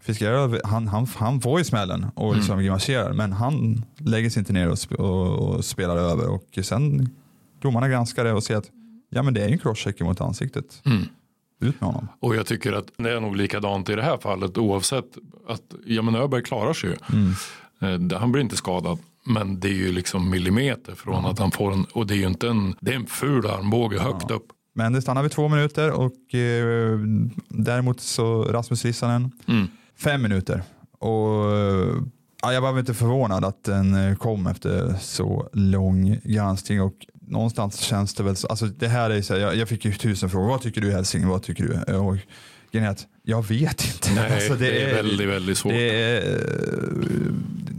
Fitzgerald, 0.00 0.60
han, 0.64 0.88
han, 0.88 1.06
han 1.16 1.40
får 1.40 1.58
ju 1.58 1.64
smällen 1.64 2.06
och 2.14 2.36
liksom 2.36 2.52
Mm. 2.52 2.64
grimaserar 2.64 3.12
men 3.12 3.32
han 3.32 3.84
lägger 3.98 4.30
sig 4.30 4.40
inte 4.40 4.52
ner 4.52 4.68
och, 4.68 4.74
sp- 4.76 4.94
och, 4.94 5.38
och 5.54 5.64
spelar 5.64 5.96
över 5.96 6.28
och 6.28 6.58
sen 6.64 7.08
domarna 7.62 7.88
granskar 7.88 8.24
det 8.24 8.32
och 8.32 8.42
ser 8.44 8.56
att 8.56 8.70
ja 9.10 9.22
men 9.22 9.34
det 9.34 9.44
är 9.44 9.48
en 9.48 9.58
crosscheck 9.58 10.00
mot 10.00 10.20
ansiktet. 10.20 10.82
Mm. 10.84 11.02
Ut 11.62 11.80
med 11.80 11.86
honom. 11.88 12.08
Och 12.20 12.36
jag 12.36 12.46
tycker 12.46 12.72
att 12.72 12.86
det 12.96 13.10
är 13.10 13.20
nog 13.20 13.36
likadant 13.36 13.88
i 13.88 13.94
det 13.94 14.02
här 14.02 14.18
fallet 14.18 14.58
oavsett 14.58 15.04
att 15.48 15.62
ja, 15.86 16.02
men 16.02 16.14
Öberg 16.14 16.42
klarar 16.42 16.72
sig 16.72 16.90
ju. 16.90 16.96
Mm. 17.12 18.10
Eh, 18.12 18.18
Han 18.18 18.32
blir 18.32 18.42
inte 18.42 18.56
skadad. 18.56 18.98
Men 19.24 19.60
det 19.60 19.68
är 19.68 19.72
ju 19.72 19.92
liksom 19.92 20.30
millimeter 20.30 20.94
från 20.94 21.24
att 21.26 21.38
han 21.38 21.50
får 21.50 21.72
en, 21.72 21.84
och 21.84 22.06
det 22.06 22.14
är 22.14 22.18
ju 22.18 22.26
inte 22.26 22.48
en, 22.48 22.74
det 22.80 22.90
är 22.92 22.96
en 22.96 23.06
ful 23.06 23.46
armbåge 23.46 23.98
högt 23.98 24.30
upp. 24.30 24.46
Men 24.74 24.92
det 24.92 25.02
stannar 25.02 25.22
vid 25.22 25.30
två 25.32 25.48
minuter 25.48 25.90
och 25.90 26.34
eh, 26.34 26.98
däremot 27.48 28.00
så 28.00 28.42
Rasmus 28.44 28.84
Rissanen 28.84 29.32
Mm. 29.48 29.66
Fem 30.02 30.22
minuter. 30.22 30.62
Och 30.98 31.56
eh, 31.56 31.96
ja, 32.42 32.52
jag 32.52 32.60
var 32.60 32.72
väl 32.72 32.80
inte 32.80 32.94
förvånad 32.94 33.44
att 33.44 33.64
den 33.64 33.94
eh, 33.94 34.16
kom 34.16 34.46
efter 34.46 34.94
så 35.00 35.48
lång 35.52 36.20
granskning 36.24 36.82
och 36.82 36.94
någonstans 37.28 37.80
känns 37.80 38.14
det 38.14 38.22
väl 38.22 38.36
så, 38.36 38.46
alltså 38.46 38.66
det 38.66 38.88
här 38.88 39.10
är 39.10 39.22
så 39.22 39.34
här, 39.34 39.40
jag, 39.40 39.56
jag 39.56 39.68
fick 39.68 39.84
ju 39.84 39.92
tusen 39.92 40.30
frågor, 40.30 40.48
vad 40.48 40.62
tycker 40.62 40.80
du 40.80 40.92
Hälsing, 40.92 41.28
vad 41.28 41.42
tycker 41.42 41.64
du? 41.64 41.94
Och 41.94 42.16
är 42.72 42.88
att 42.88 43.06
jag 43.22 43.48
vet 43.48 43.84
inte. 43.94 44.14
Nej, 44.14 44.32
Alltså, 44.34 44.54
det, 44.54 44.82
är 44.82 44.94
väldigt, 44.94 45.28
väldigt 45.28 45.58
svårt. 45.58 45.72
det 45.72 46.02
är, 46.16 46.38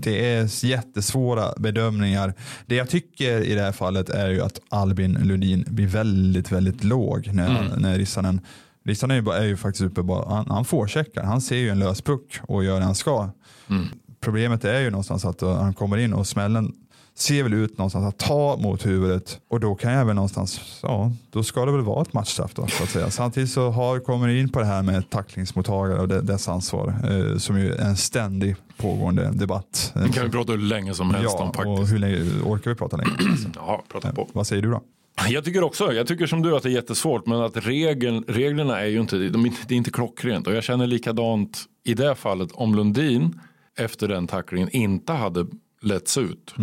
det 0.02 0.36
är 0.36 0.66
jättesvåra 0.66 1.54
bedömningar. 1.58 2.34
Det 2.66 2.76
jag 2.76 2.90
tycker 2.90 3.42
i 3.42 3.56
det 3.56 3.62
här 3.62 3.72
fallet 3.72 4.10
är 4.10 4.30
ju 4.30 4.42
att 4.42 4.60
Albin 4.70 5.14
Lundin 5.24 5.66
blir 5.68 5.88
väldigt, 5.88 6.52
väldigt 6.52 6.84
låg 6.84 7.30
när, 7.34 7.50
Mm. 7.66 7.82
när 7.82 7.98
Rissanen 7.98 8.42
Rissanen 8.84 9.18
är 9.18 9.22
ju, 9.22 9.38
är 9.38 9.46
ju 9.46 9.58
faktiskt 9.58 9.84
uppe 9.84 10.04
bara, 10.04 10.30
han, 10.30 10.46
han 10.50 10.66
får 10.66 10.88
checkar. 10.88 11.24
Han 11.24 11.42
ser 11.42 11.56
ju 11.56 11.70
en 11.70 11.80
lös 11.80 12.02
puck 12.02 12.40
och 12.42 12.64
gör 12.64 12.80
det 12.80 12.86
han 12.86 12.96
ska. 12.96 13.30
Mm. 13.70 13.86
Problemet 14.20 14.66
är 14.66 14.80
ju 14.80 14.90
någonstans 14.90 15.26
att 15.26 15.44
uh, 15.44 15.54
han 15.54 15.74
kommer 15.74 15.98
in 15.98 16.14
och 16.14 16.28
smällen 16.28 16.74
ser 17.16 17.44
väl 17.44 17.54
ut 17.54 17.78
någonstans 17.78 18.06
att 18.06 18.18
ta 18.18 18.58
mot 18.58 18.86
huvudet 18.86 19.40
och 19.50 19.60
då 19.60 19.76
kan 19.76 19.92
jag 19.92 20.06
väl 20.06 20.16
någonstans, 20.16 20.80
ja, 20.84 21.12
då 21.32 21.44
ska 21.44 21.66
det 21.66 21.72
väl 21.72 21.82
vara 21.82 22.02
ett 22.02 22.14
matchstraff 22.14 22.54
då 22.54 22.68
så 22.68 22.84
att 22.84 22.90
säga. 22.90 23.10
Samtidigt 23.10 23.52
så 23.52 23.70
har, 23.70 24.00
kommer 24.00 24.28
det 24.28 24.40
in 24.40 24.50
på 24.50 24.60
det 24.60 24.66
här 24.66 24.84
med 24.84 25.10
tacklingsmottagare 25.10 26.00
och 26.00 26.08
dess 26.08 26.50
ansvar 26.50 26.96
eh, 27.10 27.38
som 27.38 27.60
ju 27.60 27.74
är 27.74 27.86
en 27.86 27.98
ständig 27.98 28.56
pågående 28.78 29.32
debatt. 29.34 29.92
Det 29.94 30.14
kan 30.14 30.26
vi 30.26 30.32
prata 30.32 30.52
hur 30.52 30.60
länge 30.60 30.94
som 30.94 31.12
helst 31.14 31.36
ja, 31.38 31.44
om 31.44 31.50
och 31.50 31.56
faktiskt. 31.56 31.94
hur 31.94 32.00
länge 32.00 32.18
orkar 32.44 32.72
vi 32.72 32.76
prata 32.76 32.98
länge? 32.98 33.12
Ja, 33.56 33.84
prata 33.92 34.14
på. 34.14 34.28
Vad 34.34 34.48
säger 34.48 34.62
du 34.62 34.72
då? 34.72 34.82
Jag 35.30 35.44
tycker 35.46 35.64
också, 35.64 35.94
jag 35.94 36.08
tycker 36.08 36.28
som 36.28 36.42
du 36.42 36.56
att 36.56 36.64
det 36.64 36.70
är 36.70 36.74
jättesvårt 36.74 37.26
men 37.26 37.42
att 37.42 37.58
regeln, 37.58 38.24
reglerna 38.28 38.80
är 38.80 38.86
ju 38.88 39.02
inte, 39.02 39.18
de, 39.30 39.46
är- 39.46 39.54
det 39.68 39.74
är 39.76 39.78
inte 39.78 39.92
klockrent. 39.92 40.48
Och 40.48 40.54
jag 40.54 40.64
känner 40.64 40.88
likadant 40.88 41.64
i 41.84 41.94
det 41.94 42.16
fallet 42.16 42.52
om 42.54 42.76
Lundin 42.76 43.40
efter 43.78 44.08
den 44.08 44.28
tacklingen 44.28 44.70
inte 44.70 45.14
hade 45.14 45.46
letts 45.82 46.18
ut. 46.18 46.54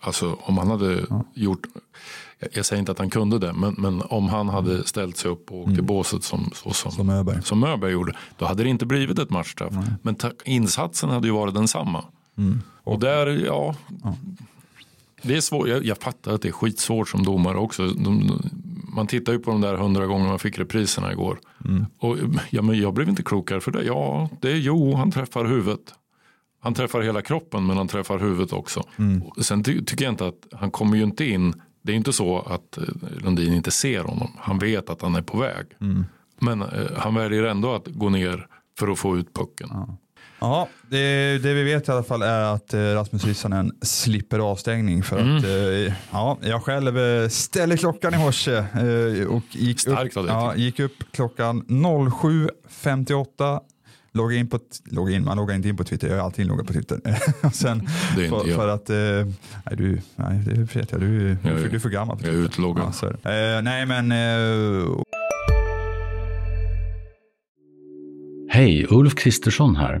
Alltså 0.00 0.38
om 0.40 0.58
han 0.58 0.70
hade 0.70 1.00
gjort, 1.34 1.66
jag, 2.38 2.50
jag 2.52 2.66
säger 2.66 2.80
inte 2.80 2.92
att 2.92 2.98
han 2.98 3.10
kunde 3.10 3.38
det, 3.38 3.52
men, 3.52 3.74
men 3.78 4.02
om 4.02 4.28
han 4.28 4.48
hade 4.48 4.84
ställt 4.86 5.16
sig 5.16 5.30
upp 5.30 5.52
och 5.52 5.58
åkt 5.58 5.78
i 5.78 5.82
båset 5.82 6.24
som, 6.24 6.50
så 6.54 6.70
som, 6.70 6.92
Som 6.92 7.10
Öberg. 7.10 7.42
som 7.42 7.64
Öberg 7.64 7.92
gjorde, 7.92 8.12
då 8.38 8.44
hade 8.44 8.62
det 8.62 8.68
inte 8.68 8.86
blivit 8.86 9.18
ett 9.18 9.30
matchstraff. 9.30 9.74
Men 10.02 10.16
insatsen 10.44 11.10
hade 11.10 11.26
ju 11.28 11.32
varit 11.34 11.54
densamma. 11.54 12.04
Och 12.84 12.98
där, 13.00 13.26
ja, 13.46 13.74
det 15.26 15.36
är 15.36 15.40
svårt. 15.40 15.68
Jag, 15.68 15.84
jag 15.84 15.98
fattar 15.98 16.32
att 16.32 16.42
det 16.42 16.48
är 16.48 16.52
skitsvårt 16.52 17.08
som 17.08 17.22
domare 17.22 17.58
också. 17.58 17.86
De, 17.86 18.40
man 18.94 19.06
tittar 19.06 19.32
ju 19.32 19.38
på 19.38 19.50
de 19.50 19.60
där 19.60 19.76
hundra 19.76 20.06
gånger 20.06 20.28
man 20.28 20.38
fick 20.38 20.58
repriserna 20.58 21.12
igår. 21.12 21.38
Och, 21.98 22.16
ja, 22.50 22.62
men 22.62 22.80
jag 22.80 22.94
blev 22.94 23.08
inte 23.08 23.22
klokare 23.22 23.60
för 23.60 23.70
det. 23.70 23.82
Ja, 23.82 24.30
det 24.40 24.50
är 24.50 24.56
jo, 24.56 24.94
han 24.94 25.10
träffar 25.10 25.44
huvudet. 25.44 25.94
Han 26.60 26.74
träffar 26.74 27.00
hela 27.00 27.22
kroppen 27.22 27.66
men 27.66 27.76
han 27.76 27.88
träffar 27.88 28.18
huvudet 28.18 28.52
också. 28.52 28.82
Och 29.36 29.44
Sen 29.44 29.64
ty, 29.64 29.84
tycker 29.84 30.04
jag 30.04 30.12
inte 30.12 30.26
att 30.26 30.46
han 30.52 30.70
kommer 30.70 30.96
ju 30.96 31.02
inte 31.02 31.24
in. 31.24 31.54
Det 31.82 31.92
är 31.92 31.96
inte 31.96 32.12
så 32.12 32.38
att 32.38 32.78
eh, 32.78 32.84
Lundin 33.18 33.52
inte 33.52 33.70
ser 33.70 34.04
honom. 34.04 34.30
Han 34.38 34.58
vet 34.58 34.90
att 34.90 35.02
han 35.02 35.14
är 35.14 35.22
på 35.22 35.38
väg. 35.38 35.66
Men 36.40 36.62
eh, 36.62 36.68
han 36.96 37.14
väljer 37.14 37.42
ändå 37.42 37.74
att 37.74 37.86
gå 37.86 38.08
ner 38.08 38.46
för 38.78 38.88
att 38.88 38.98
få 38.98 39.16
ut 39.16 39.34
pucken. 39.34 39.68
Ja, 39.72 39.96
det, 40.88 41.38
det 41.42 41.54
vi 41.54 41.62
vet 41.62 41.88
i 41.88 41.90
alla 41.92 42.02
fall 42.02 42.22
är 42.22 42.42
att 42.42 42.74
eh, 42.74 42.80
Rasmus 42.80 43.24
Rissanen 43.24 43.72
slipper 43.82 44.38
avstängning 44.38 45.02
för 45.02 45.16
att 45.18 45.44
eh, 45.44 45.94
ja, 46.12 46.38
jag 46.42 46.62
själv 46.62 46.98
eh, 46.98 47.28
ställde 47.28 47.76
klockan 47.76 48.14
i 48.14 48.18
morse 48.18 48.58
och 49.28 49.42
gick 49.50 49.80
Starkt 49.80 50.16
upp, 50.16 50.26
ja, 50.28 50.56
gick 50.56 50.80
upp 50.80 50.92
klockan 51.12 51.62
07.58 51.62 53.60
Logga 54.12 54.36
in 54.36 54.48
på, 54.48 54.58
logga 54.84 55.14
in, 55.16 55.24
man 55.24 55.36
loggar 55.36 55.54
inte 55.54 55.68
in 55.68 55.76
på 55.76 55.84
Twitter, 55.84 56.08
jag 56.08 56.16
har 56.16 56.24
alltid 56.24 56.46
loggat 56.46 56.66
på 56.66 56.72
Twitter. 56.72 57.00
Och 57.42 57.54
Sen, 57.54 57.88
Det 58.16 58.20
är 58.20 58.24
inte 58.24 58.38
för, 58.40 58.48
jag. 58.48 58.56
för 58.56 58.68
att, 58.68 58.90
eh, 58.90 58.96
nej, 59.66 59.76
du, 59.76 60.00
nej 60.16 60.42
det 60.46 60.76
vet 60.76 60.90
jag, 60.92 61.00
du, 61.00 61.18
du, 61.18 61.36
Jag 61.48 61.58
är- 61.60 61.68
du, 61.68 61.76
är 61.76 61.80
för 61.80 61.88
gammal. 61.88 62.18
för 62.18 62.26
jag 62.26 62.34
är 62.34 62.38
utloggad. 62.38 62.92
Ja, 63.02 63.08
är. 63.30 63.56
Eh, 63.56 63.62
nej 63.62 63.86
men, 63.86 64.12
eh, 64.12 64.88
Hej, 68.50 68.86
Ulf 68.90 69.14
Kristersson 69.14 69.76
här. 69.76 70.00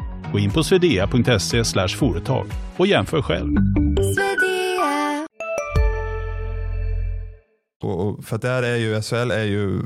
Gå 0.31 0.39
in 0.39 0.51
på 0.51 0.63
swedea.se 0.63 1.87
företag 1.87 2.47
och 2.77 2.87
jämför 2.87 3.21
själv. 3.21 3.57
Och, 7.83 8.25
för 8.25 8.35
att 8.35 8.41
där 8.41 8.63
är 8.63 8.75
ju 8.75 9.01
SHL 9.01 9.31
är 9.31 9.43
ju 9.43 9.81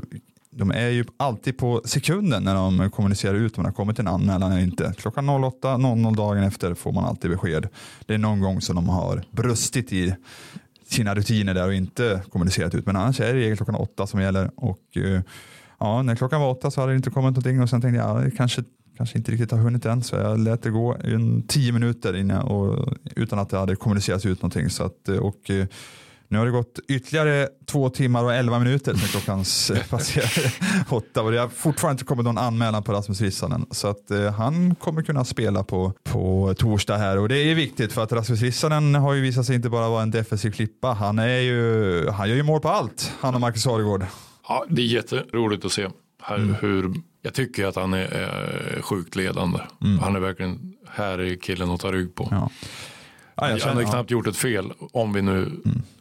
de 0.50 0.70
är 0.70 0.88
ju 0.88 1.04
alltid 1.16 1.58
på 1.58 1.82
sekunden 1.84 2.44
när 2.44 2.54
de 2.54 2.90
kommunicerar 2.90 3.34
ut 3.34 3.58
om 3.58 3.64
det 3.64 3.68
har 3.68 3.74
kommit 3.74 3.98
en 3.98 4.08
anmälan 4.08 4.52
eller 4.52 4.62
inte. 4.62 4.94
Klockan 4.96 5.30
08.00 5.30 6.16
dagen 6.16 6.42
efter 6.42 6.74
får 6.74 6.92
man 6.92 7.04
alltid 7.04 7.30
besked. 7.30 7.68
Det 8.06 8.14
är 8.14 8.18
någon 8.18 8.40
gång 8.40 8.60
som 8.60 8.76
de 8.76 8.88
har 8.88 9.22
brustit 9.30 9.92
i 9.92 10.14
sina 10.88 11.14
rutiner 11.14 11.54
där 11.54 11.66
och 11.66 11.74
inte 11.74 12.22
kommunicerat 12.32 12.74
ut. 12.74 12.86
Men 12.86 12.96
annars 12.96 13.20
är 13.20 13.34
det 13.34 13.40
regel 13.40 13.56
klockan 13.56 13.74
åtta 13.74 14.06
som 14.06 14.20
gäller. 14.20 14.50
Och 14.56 14.96
eh, 14.96 15.20
ja, 15.78 16.02
när 16.02 16.16
klockan 16.16 16.40
var 16.40 16.50
åtta 16.50 16.70
så 16.70 16.80
hade 16.80 16.92
det 16.92 16.96
inte 16.96 17.10
kommit 17.10 17.30
någonting 17.30 17.62
och 17.62 17.70
sen 17.70 17.80
tänkte 17.80 17.98
jag 17.98 18.18
ja, 18.18 18.24
det 18.24 18.30
kanske, 18.30 18.62
kanske 18.96 19.18
inte 19.18 19.32
riktigt 19.32 19.50
har 19.50 19.58
hunnit 19.58 19.86
än. 19.86 20.02
Så 20.02 20.16
jag 20.16 20.38
lät 20.40 20.62
det 20.62 20.70
gå 20.70 20.96
en 21.04 21.46
tio 21.46 21.72
minuter 21.72 22.16
innan 22.16 22.42
och, 22.42 22.94
utan 23.16 23.38
att 23.38 23.48
det 23.50 23.58
hade 23.58 23.76
kommunicerats 23.76 24.26
ut 24.26 24.42
någonting. 24.42 24.70
Så 24.70 24.84
att, 24.84 25.08
eh, 25.08 25.16
och, 25.16 25.50
eh, 25.50 25.66
nu 26.28 26.38
har 26.38 26.46
det 26.46 26.52
gått 26.52 26.78
ytterligare 26.88 27.48
två 27.66 27.90
timmar 27.90 28.24
och 28.24 28.34
elva 28.34 28.58
minuter 28.58 28.94
sedan 28.94 29.08
klockan 29.08 29.40
s- 29.40 29.72
passerade 29.90 30.52
åtta 30.88 31.22
och 31.22 31.32
det 31.32 31.38
har 31.38 31.48
fortfarande 31.48 31.94
inte 31.94 32.04
kommit 32.04 32.24
någon 32.24 32.38
anmälan 32.38 32.82
på 32.82 32.92
Rasmus 32.92 33.20
Rissanen. 33.20 33.66
Så 33.70 33.88
att 33.88 34.10
eh, 34.10 34.32
han 34.32 34.74
kommer 34.74 35.02
kunna 35.02 35.24
spela 35.24 35.64
på, 35.64 35.92
på 36.04 36.54
torsdag 36.58 36.96
här 36.96 37.18
och 37.18 37.28
det 37.28 37.38
är 37.38 37.54
viktigt 37.54 37.92
för 37.92 38.02
att 38.02 38.12
Rasmus 38.12 38.40
Rissanen 38.42 38.94
har 38.94 39.14
ju 39.14 39.20
visat 39.20 39.46
sig 39.46 39.56
inte 39.56 39.68
bara 39.68 39.88
vara 39.88 40.02
en 40.02 40.10
defensiv 40.10 40.50
klippa. 40.50 40.92
Han, 40.92 41.18
är 41.18 41.38
ju, 41.40 42.08
han 42.10 42.28
gör 42.28 42.36
ju 42.36 42.42
mål 42.42 42.60
på 42.60 42.68
allt, 42.68 43.12
han 43.20 43.34
och 43.34 43.40
Marcus 43.40 43.66
Aregård. 43.66 44.06
Ja, 44.48 44.64
det 44.68 44.82
är 44.82 44.86
jätteroligt 44.86 45.64
att 45.64 45.72
se 45.72 45.88
här, 46.22 46.36
Mm. 46.36 46.54
hur, 46.60 46.94
jag 47.26 47.34
tycker 47.34 47.66
att 47.66 47.76
han 47.76 47.94
är, 47.94 48.04
är 48.06 48.82
sjukt 48.82 49.16
ledande. 49.16 49.58
Han 50.00 50.16
är 50.16 50.20
verkligen, 50.20 50.72
här 50.90 51.18
är 51.18 51.36
killen 51.36 51.70
att 51.70 51.80
ta 51.80 51.92
rygg 51.92 52.14
på. 52.14 52.28
Ja. 52.30 52.50
Ja, 53.38 53.44
jag 53.44 53.50
Han 53.50 53.58
känner- 53.60 53.74
har 53.74 53.82
ja. 53.82 53.88
knappt 53.90 54.10
gjort 54.10 54.26
ett 54.26 54.36
fel 54.36 54.72
om 54.92 55.12
vi 55.12 55.22
nu. 55.22 55.52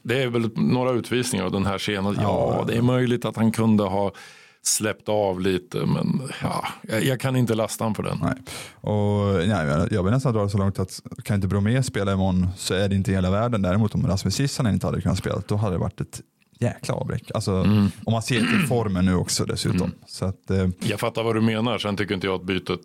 Det 0.02 0.24
är 0.24 0.28
väl 0.28 0.50
några 0.56 0.92
utvisningar 0.92 1.46
av 1.46 1.52
den 1.52 1.66
här 1.66 1.78
scenen. 1.78 2.18
Ja, 2.22 2.64
det 2.68 2.78
är 2.78 2.82
möjligt 2.82 3.26
att 3.26 3.36
han 3.36 3.52
kunde 3.52 3.84
ha 3.84 4.12
släppt 4.62 5.10
av 5.10 5.40
lite. 5.42 5.78
Men 5.78 6.22
ja, 6.44 6.68
jag, 7.02 7.20
kan 7.20 7.36
inte 7.36 7.56
lasta 7.56 7.84
honom 7.84 7.96
för 7.96 8.04
den. 8.04 8.18
Nej. 8.22 8.34
Och, 8.82 9.48
nej, 9.48 9.68
jag- 9.68 9.92
jag 9.92 10.04
vill 10.04 10.14
nästan 10.14 10.34
dra 10.34 10.44
det 10.44 10.50
så 10.50 10.58
långt 10.58 10.80
att 10.80 11.00
kan 11.24 11.36
inte 11.36 11.48
Bromé 11.48 11.84
spela 11.84 12.14
imorgon 12.14 12.48
så 12.58 12.74
är 12.74 12.90
det 12.90 12.96
inte 12.96 13.12
hela 13.12 13.32
världen. 13.32 13.62
Däremot 13.62 13.96
om 13.96 14.08
Rasmus 14.08 14.36
Sissanen 14.36 14.74
inte 14.74 14.86
hade 14.88 15.02
kunnat 15.02 15.18
spela 15.18 15.42
då 15.48 15.56
hade 15.56 15.76
det 15.76 15.80
varit 15.80 16.02
ett 16.02 16.22
jäkla 16.60 16.94
avbräck. 16.94 17.32
Alltså, 17.34 17.54
Om 17.62 17.92
man 18.12 18.22
ser 18.22 18.40
till 18.40 18.68
formen 18.68 19.06
nu 19.06 19.16
också 19.16 19.46
dessutom. 19.46 19.92
Så 20.08 20.26
att, 20.26 20.50
eh, 20.52 20.68
Jag 20.80 21.00
fattar 21.00 21.24
vad 21.24 21.36
du 21.36 21.42
menar. 21.42 21.78
Sen 21.78 21.98
tycker 21.98 22.14
inte 22.16 22.28
jag 22.28 22.36
att 22.36 22.46
bytet 22.46 22.80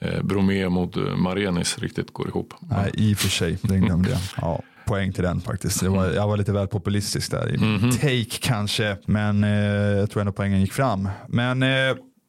eh, 0.00 0.22
Bromé 0.22 0.68
mot 0.68 0.96
eh, 0.96 1.02
Marenis 1.02 1.78
riktigt 1.78 2.12
går 2.12 2.28
ihop. 2.28 2.54
nej, 2.60 2.90
i 2.94 3.14
och 3.14 3.18
för 3.18 3.28
sig, 3.28 3.58
den 3.62 3.80
glömde 3.80 4.10
jag. 4.10 4.18
Ja, 4.36 4.62
poäng 4.86 5.12
till 5.12 5.22
den 5.24 5.40
faktiskt. 5.40 5.82
Var, 5.82 6.06
jag 6.06 6.28
var 6.28 6.36
lite 6.36 6.52
väl 6.52 6.66
populistisk 6.66 7.30
där 7.30 7.54
i 7.54 7.58
min 7.58 7.90
take 7.92 8.24
kanske. 8.40 8.96
Men 9.06 9.44
eh, 9.44 9.50
jag 9.98 10.10
tror 10.10 10.20
ändå 10.20 10.32
poängen 10.32 10.60
gick 10.60 10.72
fram. 10.72 11.08
Men 11.28 11.62
eh, 11.62 11.68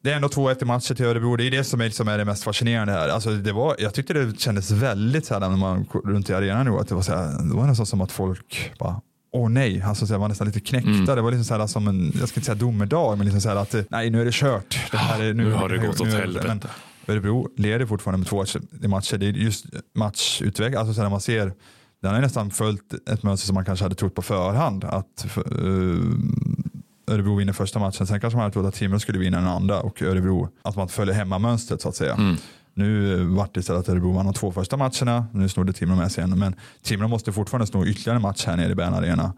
det 0.04 0.12
är 0.12 0.16
ändå 0.16 0.28
2-1 0.28 0.62
i 0.62 0.66
matcher 0.66 0.96
till 0.96 1.06
Örebro. 1.06 1.36
Det 1.36 1.44
är 1.48 1.52
det 1.52 1.64
som 1.64 1.82
är, 1.82 1.90
som 1.90 2.08
är 2.08 2.18
det 2.18 2.26
mest 2.26 2.44
fascinerande 2.44 2.94
här. 2.94 3.10
Alltså 3.10 3.30
det 3.30 3.52
var, 3.52 3.76
jag 3.80 3.94
tyckte 3.94 4.14
det 4.14 4.40
kändes 4.40 4.72
väldigt 4.72 5.26
så 5.26 5.34
här 5.34 5.42
när 5.42 5.50
man 5.50 5.86
runt 6.06 6.30
i 6.30 6.34
arenan 6.34 6.66
nu. 6.66 6.72
Att 6.72 6.88
det, 6.88 6.96
var 6.96 7.02
så 7.02 7.16
här, 7.16 7.50
det 7.50 7.56
var 7.56 7.68
nästan 7.68 7.86
som 7.86 8.02
att 8.02 8.12
folk 8.12 8.72
bara 8.80 9.02
Åh 9.32 9.50
nej, 9.50 9.82
alltså, 9.82 10.08
så 10.08 10.14
här, 10.14 10.20
var 10.20 10.28
nästan 10.28 10.48
lite 10.48 10.60
knäckta. 10.60 11.16
Det 11.16 11.22
var 11.22 11.32
liksom 11.32 11.46
så 11.46 11.58
här, 11.58 11.68
som 11.68 11.88
en, 11.88 12.12
jag 12.20 12.30
ska 12.30 12.40
inte 12.40 12.46
säga 12.46 12.56
domedag, 12.56 13.18
men 13.18 13.26
liksom 13.26 13.42
så 13.42 13.50
här 13.50 13.56
att 13.56 13.74
eh, 13.74 13.82
nej 13.90 14.10
nu 14.10 14.22
är 14.22 14.26
det 14.26 14.34
kört. 14.34 14.80
Det 14.92 14.98
här 14.98 15.24
är, 15.24 15.34
nu 15.34 15.52
har 15.52 15.70
det 15.70 15.78
gått 15.78 16.02
åt 16.02 16.08
nu- 16.08 16.14
helvete. 16.14 16.68
Örebro 17.08 17.50
leder 17.58 17.86
fortfarande 17.86 18.18
med 18.18 18.28
två 18.28 18.46
matcher. 18.88 19.18
Det 19.18 19.28
är 19.28 19.32
just 19.34 19.66
matchutveckling, 19.96 20.80
alltså 20.80 20.94
så 20.94 21.02
när 21.02 21.10
man 21.10 21.22
ser, 21.22 21.54
den 22.02 22.14
har 22.14 22.22
nästan 22.22 22.52
följt 22.52 22.94
ett 23.10 23.24
mönster 23.24 23.48
som 23.48 23.54
man 23.56 23.66
kanske 23.66 23.86
hade 23.86 23.96
trott 23.96 24.16
på 24.16 24.22
förhand. 24.22 24.84
Att 24.84 25.26
uh, 25.52 26.14
Örebro 27.08 27.36
vinner 27.36 27.54
första 27.54 27.80
matchen, 27.80 28.08
sen 28.08 28.20
kanske 28.22 28.38
man 28.38 28.44
hade 28.44 28.54
trott 28.54 28.66
att 28.66 28.74
Timrå 28.74 29.00
skulle 29.00 29.20
vinna 29.20 29.38
den 29.38 29.48
andra 29.48 29.80
och 29.82 30.02
Örebro, 30.02 30.50
att 30.62 30.76
man 30.76 30.90
följer 30.90 31.16
hemmamönstret 31.16 31.82
så 31.82 31.90
att 31.90 31.96
säga. 31.96 32.14
Mm. 32.14 32.36
Nu 32.80 33.24
vart 33.24 33.54
det 33.54 33.60
istället 33.60 33.80
att 33.80 33.90
Örebro 33.90 34.12
vann 34.12 34.26
de 34.26 34.34
två 34.34 34.52
första 34.52 34.78
matcherna, 34.78 35.28
nu 35.34 35.50
snodde 35.50 35.74
Timrå 35.74 35.96
med 35.96 36.12
sig 36.12 36.24
en, 36.24 36.40
men 36.40 36.56
Timrå 36.84 37.08
måste 37.08 37.32
fortfarande 37.32 37.68
sno 37.68 37.86
ytterligare 37.86 38.16
en 38.16 38.22
match 38.22 38.46
här 38.46 38.58
nere 38.58 38.72
i 38.72 38.76
Bern 38.76 38.94
Arena. 38.94 39.34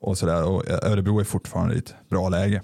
Och, 0.00 0.18
så 0.18 0.26
där. 0.26 0.44
och 0.44 0.62
Örebro 0.68 1.20
är 1.20 1.24
fortfarande 1.24 1.74
i 1.74 1.78
ett 1.78 1.94
bra 2.10 2.28
läge. 2.28 2.62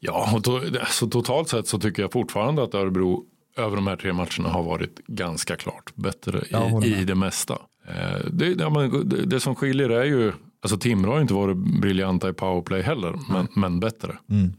Ja, 0.00 0.30
och 0.34 0.44
to, 0.44 0.60
så 0.90 1.06
totalt 1.06 1.48
sett 1.48 1.66
så 1.66 1.78
tycker 1.78 2.02
jag 2.02 2.12
fortfarande 2.12 2.62
att 2.62 2.74
Örebro 2.74 3.24
över 3.56 3.76
de 3.76 3.86
här 3.86 3.96
tre 3.96 4.12
matcherna 4.12 4.48
har 4.48 4.62
varit 4.62 5.06
ganska 5.06 5.56
klart 5.56 5.92
bättre 5.94 6.42
i, 6.84 6.94
i 6.94 7.04
det 7.04 7.14
mesta. 7.14 7.54
Eh, 7.88 8.30
Det, 8.30 8.46
ja, 8.46 8.70
men 8.70 9.08
det, 9.08 9.26
det 9.26 9.40
som 9.40 9.54
skiljer 9.54 9.88
är 9.90 10.04
ju, 10.04 10.32
alltså 10.62 10.78
Timrå 10.78 11.12
har 11.12 11.20
inte 11.20 11.34
varit 11.34 11.56
briljanta 11.56 12.28
i 12.28 12.32
powerplay 12.32 12.82
heller, 12.82 13.14
men, 13.30 13.48
men 13.56 13.80
bättre. 13.80 14.16
Mm. 14.30 14.52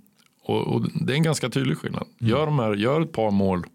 Och, 0.46 0.68
och 0.68 0.82
det 1.02 1.14
är 1.14 1.18
en 1.18 1.24
ganska 1.24 1.50
tydlig 1.50 1.78
skillnad. 1.78 2.08
Gör, 2.20 2.46
de 2.46 2.60
här, 2.60 2.74
gör 2.74 3.02
ett 3.02 3.12
par 3.12 3.32
mål, 3.32 3.66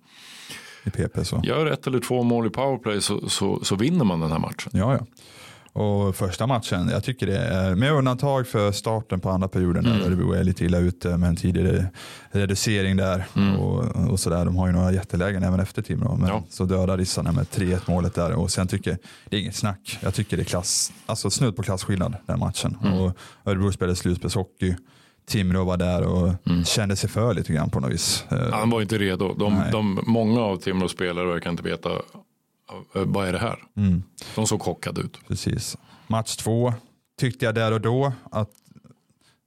I 0.85 0.91
PP 0.91 1.25
så. 1.25 1.41
gör 1.45 1.67
ett 1.67 1.87
eller 1.87 2.01
två 2.01 2.23
mål 2.23 2.47
i 2.47 2.51
powerplay 2.51 3.01
så, 3.01 3.29
så, 3.29 3.61
så 3.65 3.77
vinner 3.77 4.05
man 4.05 4.21
den 4.21 4.33
här 4.33 4.39
matchen. 4.39 4.71
Ja, 4.73 4.93
ja. 4.95 5.07
Och 5.73 6.17
första 6.17 6.47
matchen, 6.47 6.89
jag 6.89 7.05
tycker 7.05 7.27
det 7.27 7.39
är, 7.39 7.75
med 7.75 7.93
undantag 7.93 8.47
för 8.47 8.73
starten 8.73 9.21
på 9.21 9.31
andra 9.31 9.49
perioden 9.49 9.85
där 9.85 10.01
Örebro 10.07 10.33
är 10.33 10.45
lite 10.45 10.65
illa 10.65 10.79
ute 10.79 11.17
med 11.17 11.29
en 11.29 11.37
tidig 11.37 11.85
reducering 12.31 12.97
där 12.97 13.25
och, 13.59 14.11
och 14.11 14.21
sådär. 14.21 14.45
De 14.45 14.57
har 14.57 14.67
ju 14.67 14.73
några 14.73 14.93
jättelägen 14.93 15.43
även 15.43 15.61
efter 15.61 15.83
Timrå, 15.83 16.17
men 16.17 16.29
Ja. 16.29 16.43
så 16.51 16.65
dödar 16.65 16.99
Rissarna 16.99 17.33
med 17.33 17.45
3-1 17.47 17.81
målet 17.87 18.15
där 18.15 18.33
och 18.33 18.51
sen 18.51 18.69
tycker 18.69 18.99
det 19.29 19.37
är 19.37 19.41
inget 19.41 19.57
snack. 19.57 19.99
Jag 20.03 20.15
tycker 20.15 20.37
det 20.37 20.43
är 20.43 20.45
klass, 20.45 20.93
alltså 21.07 21.31
snudd 21.31 21.57
på 21.57 21.63
klasskillnad 21.63 22.17
den 22.27 22.39
matchen. 22.39 22.77
Och 22.77 23.17
Örebro 23.51 23.73
spelade 23.73 23.97
slutspelshockey. 23.97 24.75
Timrå 25.29 25.65
var 25.65 25.77
där 25.77 26.03
och 26.03 26.33
kände 26.67 26.97
sig 26.97 27.11
för 27.11 27.35
lite 27.35 27.53
grann 27.53 27.71
på 27.71 27.81
något 27.81 27.93
vis. 27.93 28.25
Eh, 28.31 28.51
Han 28.53 28.71
var 28.71 28.83
inte 28.83 28.99
redo. 28.99 29.35
De, 29.35 29.63
de, 29.73 30.01
många 30.07 30.41
av 30.41 30.57
Timrås 30.57 30.93
spelare 30.93 31.27
verkar 31.27 31.51
inte 31.51 31.63
veta 31.63 31.91
eh, 31.91 33.03
vad 33.07 33.29
är 33.29 33.33
det 33.33 33.39
här. 33.39 33.59
Mm. 33.77 34.03
De 34.35 34.47
såg 34.47 34.63
chockade 34.63 35.01
ut. 35.01 35.19
Precis. 35.29 35.77
Match 36.07 36.37
två 36.37 36.75
tyckte 37.21 37.45
jag 37.45 37.55
där 37.55 37.73
och 37.73 37.81
då 37.81 38.13
att 38.31 38.49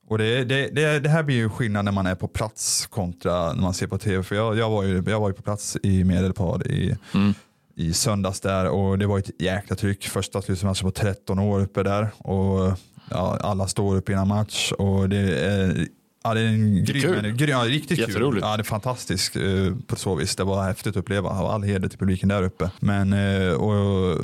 och 0.07 0.17
det, 0.17 0.43
det, 0.43 0.67
det, 0.75 0.99
det 0.99 1.09
här 1.09 1.23
blir 1.23 1.35
ju 1.35 1.49
skillnad 1.49 1.85
när 1.85 1.91
man 1.91 2.05
är 2.05 2.15
på 2.15 2.27
plats 2.27 2.87
kontra 2.87 3.53
när 3.53 3.61
man 3.61 3.73
ser 3.73 3.87
på 3.87 3.97
tv. 3.97 4.23
För 4.23 4.35
jag, 4.35 4.57
jag, 4.57 4.69
var, 4.69 4.83
ju, 4.83 5.03
jag 5.07 5.19
var 5.19 5.29
ju 5.29 5.33
på 5.33 5.41
plats 5.41 5.77
i 5.83 6.03
Medelpad 6.03 6.67
i, 6.67 6.95
Mm. 7.13 7.33
I 7.75 7.93
söndags 7.93 8.39
där 8.39 8.69
och 8.69 8.99
det 8.99 9.07
var 9.07 9.19
ett 9.19 9.41
jäkla 9.41 9.75
tryck. 9.75 10.07
Första 10.07 10.41
slutmatchen 10.41 10.83
på 10.83 10.91
13 10.91 11.39
år 11.39 11.61
uppe 11.61 11.83
där 11.83 12.09
och 12.17 12.77
ja, 13.09 13.37
alla 13.41 13.67
står 13.67 13.95
upp 13.95 14.09
innan 14.09 14.27
match 14.27 14.71
och 14.71 15.09
det 15.09 15.39
är 15.39 15.87
Ja, 16.23 16.33
det 16.33 16.41
är 16.41 16.45
en 16.47 16.85
grym, 16.85 17.01
kul. 17.01 17.25
en, 17.25 17.37
grym 17.37 17.49
ja, 17.49 17.65
riktigt 17.65 18.15
kul. 18.15 18.39
Ja, 18.41 18.57
det 18.57 18.61
är 18.61 18.63
fantastiskt 18.63 19.35
eh, 19.35 19.43
på 19.87 19.95
så 19.95 20.15
vis. 20.15 20.35
Det 20.35 20.43
var 20.43 20.63
häftigt 20.63 20.87
att 20.87 20.97
uppleva 20.97 21.29
all 21.29 21.63
heder 21.63 21.89
till 21.89 21.99
publiken 21.99 22.29
där 22.29 22.43
uppe. 22.43 22.69
Men 22.79 23.13
eh, 23.13 23.53
och, 23.53 24.17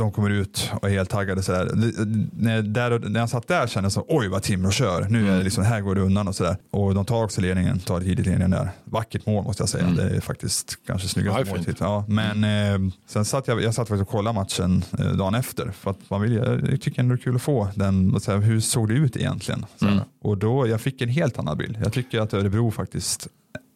de 0.00 0.12
kommer 0.12 0.30
ut 0.30 0.70
och 0.82 0.88
är 0.88 0.92
helt 0.92 1.10
taggade. 1.10 1.42
Sådär. 1.42 1.64
Det- 1.64 2.26
När, 2.32 2.62
där, 2.62 2.98
när 2.98 3.20
jag 3.20 3.28
satt 3.30 3.48
där 3.48 3.66
kände 3.66 3.84
jag 3.84 3.92
så, 3.92 4.04
oj 4.08 4.28
vad 4.28 4.42
Timrå 4.42 4.70
kör. 4.70 5.06
Nu 5.10 5.18
Mm. 5.20 5.30
är 5.32 5.38
det 5.38 5.44
liksom, 5.44 5.64
här 5.64 5.80
går 5.80 5.94
det 5.94 6.00
undan 6.00 6.28
och 6.28 6.36
sådär. 6.36 6.56
Och 6.70 6.94
de 6.94 7.04
tar 7.04 7.24
också 7.24 7.40
ledningen, 7.40 7.78
tar 7.78 8.00
tidigt 8.00 8.26
ledningen 8.26 8.50
där. 8.50 8.70
Vackert 8.84 9.26
mål 9.26 9.44
måste 9.44 9.62
jag 9.62 9.68
säga. 9.68 9.84
Mm. 9.84 9.96
Det 9.96 10.16
är 10.16 10.20
faktiskt 10.20 10.78
kanske 10.86 11.06
Ja, 11.06 11.10
snyggaste 11.10 11.40
är 11.40 11.44
målet. 11.58 11.76
Ja, 11.80 12.04
men 12.08 12.44
eh, 12.44 12.92
sen 13.08 13.24
satt 13.24 13.48
jag, 13.48 13.62
jag 13.62 13.74
satt 13.74 13.88
faktiskt 13.88 14.02
och 14.02 14.12
kollade 14.12 14.34
matchen 14.34 14.84
eh, 14.98 15.06
dagen 15.12 15.34
efter. 15.34 15.70
För 15.70 15.90
att 15.90 16.10
man 16.10 16.20
vill, 16.22 16.34
jag 16.70 16.80
tycker 16.80 17.00
ändå 17.02 17.14
det 17.14 17.20
är 17.20 17.24
kul 17.24 17.36
att 17.36 17.42
få 17.42 17.68
den, 17.74 18.12
vad 18.12 18.22
säger, 18.22 18.38
hur 18.38 18.60
såg 18.60 18.88
det 18.88 18.94
ut 18.94 19.16
egentligen? 19.16 19.66
Så 19.76 19.84
här. 19.84 19.92
Mm. 19.92 20.04
Och 20.22 20.38
då, 20.38 20.68
jag 20.68 20.80
fick 20.80 21.02
en 21.02 21.08
helt 21.08 21.38
annan 21.38 21.58
bild. 21.58 21.78
Jag 21.84 21.92
tycker 21.92 22.20
att 22.20 22.34
Örebro 22.34 22.70
faktiskt 22.70 23.26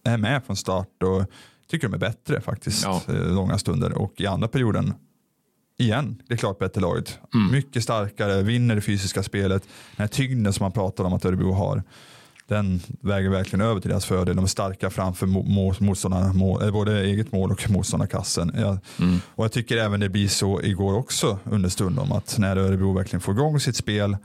är 0.06 0.16
med 0.16 0.42
från 0.46 0.56
start 0.56 1.02
och 1.02 1.24
tycker 1.70 1.88
de 1.88 1.94
är 1.94 1.98
bättre 1.98 2.40
faktiskt 2.40 2.84
Ja. 2.84 3.00
eh, 3.08 3.14
långa 3.34 3.58
stunder. 3.58 3.92
Och 3.98 4.12
i 4.16 4.26
andra 4.26 4.48
perioden 4.48 4.94
igen, 5.78 6.22
det 6.28 6.34
är 6.34 6.38
klart 6.38 6.58
bättre 6.58 6.80
laget. 6.80 7.18
Mm. 7.34 7.52
Mycket 7.52 7.82
starkare, 7.82 8.42
vinner 8.42 8.74
det 8.74 8.80
fysiska 8.80 9.22
spelet. 9.22 9.62
Den 9.96 10.02
här 10.02 10.06
tyngden 10.08 10.52
som 10.52 10.64
man 10.64 10.72
pratar 10.72 11.04
om 11.04 11.12
att 11.12 11.24
Örebro 11.24 11.52
har, 11.52 11.82
den 12.48 12.80
väger 13.00 13.28
verkligen 13.28 13.60
över 13.66 13.80
till 13.80 13.90
deras 13.90 14.04
fördel. 14.04 14.36
De 14.36 14.42
är 14.44 14.48
starka 14.48 14.90
framför 14.90 15.26
mo- 15.26 15.44
mo- 15.46 15.82
motståndarna, 15.82 16.26
eh, 16.66 16.72
både 16.72 17.00
eget 17.00 17.32
mål 17.32 17.50
och 17.52 17.70
motståndarkassen. 17.70 18.52
Jag, 18.54 18.78
Mm. 19.00 19.18
och 19.34 19.44
jag 19.44 19.52
tycker 19.52 19.76
även 19.76 20.00
det 20.00 20.08
blir 20.08 20.28
så 20.28 20.62
igår 20.62 20.94
också 20.94 21.38
under 21.44 21.68
stundom 21.68 22.12
att 22.12 22.38
när 22.38 22.56
Örebro 22.56 22.92
verkligen 22.92 23.20
får 23.20 23.34
igång 23.34 23.60
sitt 23.60 23.76
spel, 23.76 24.16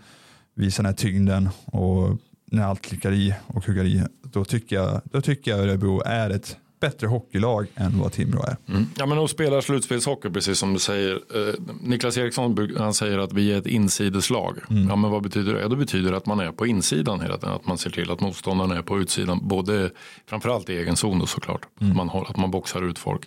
visar 0.56 0.84
den 0.84 0.90
här 0.94 0.98
tyngden 0.98 1.50
och 1.66 2.18
när 2.52 2.64
allt 2.64 2.82
klickar 2.82 3.12
i 3.12 3.34
och 3.48 3.64
kuggar 3.64 3.84
i, 3.86 4.04
då 4.24 4.46
tycker 4.46 4.76
jag, 4.76 5.02
då 5.04 5.22
tycker 5.22 5.52
jag 5.52 5.60
Örebro 5.60 6.02
är 6.06 6.30
ett 6.30 6.58
bättre 6.80 7.08
hockeylag 7.08 7.68
än 7.76 8.00
vad 8.00 8.12
Timrå 8.12 8.44
är. 8.44 8.58
Mm. 8.70 8.86
Ja, 8.98 9.06
men 9.06 9.18
de 9.18 9.28
spelar 9.28 9.62
slutspelshockey 9.62 10.30
precis 10.30 10.60
som 10.60 10.74
du 10.74 10.80
säger. 10.80 11.14
Eh, 11.14 11.54
Niklas 11.82 12.18
Eriksson 12.18 12.70
han 12.78 12.94
säger 12.94 13.18
att 13.18 13.34
vi 13.34 13.52
är 13.52 13.58
ett 13.58 13.68
insideslag. 13.68 14.58
Ja, 14.90 14.96
men 14.96 15.12
vad 15.12 15.24
betyder 15.24 15.54
det? 15.54 15.62
Ja, 15.62 15.68
det 15.68 15.76
betyder 15.76 16.14
att 16.14 16.26
man 16.26 16.40
är 16.40 16.52
på 16.52 16.68
insidan 16.68 17.22
hela 17.22 17.38
tiden. 17.38 17.56
Att 17.56 17.68
man 17.68 17.78
ser 17.78 17.90
till 17.90 18.12
att 18.12 18.22
motståndarna 18.22 18.78
är 18.78 18.82
på 18.82 19.00
utsidan. 19.00 19.40
Både, 19.48 19.92
framförallt 20.30 20.70
i 20.70 20.78
egen 20.78 20.96
zon 20.96 21.20
då 21.20 21.26
såklart. 21.26 21.66
Att, 21.80 21.96
man, 21.96 22.10
att 22.10 22.38
man 22.38 22.52
boxar 22.52 22.90
ut 22.90 23.00
folk. 23.00 23.22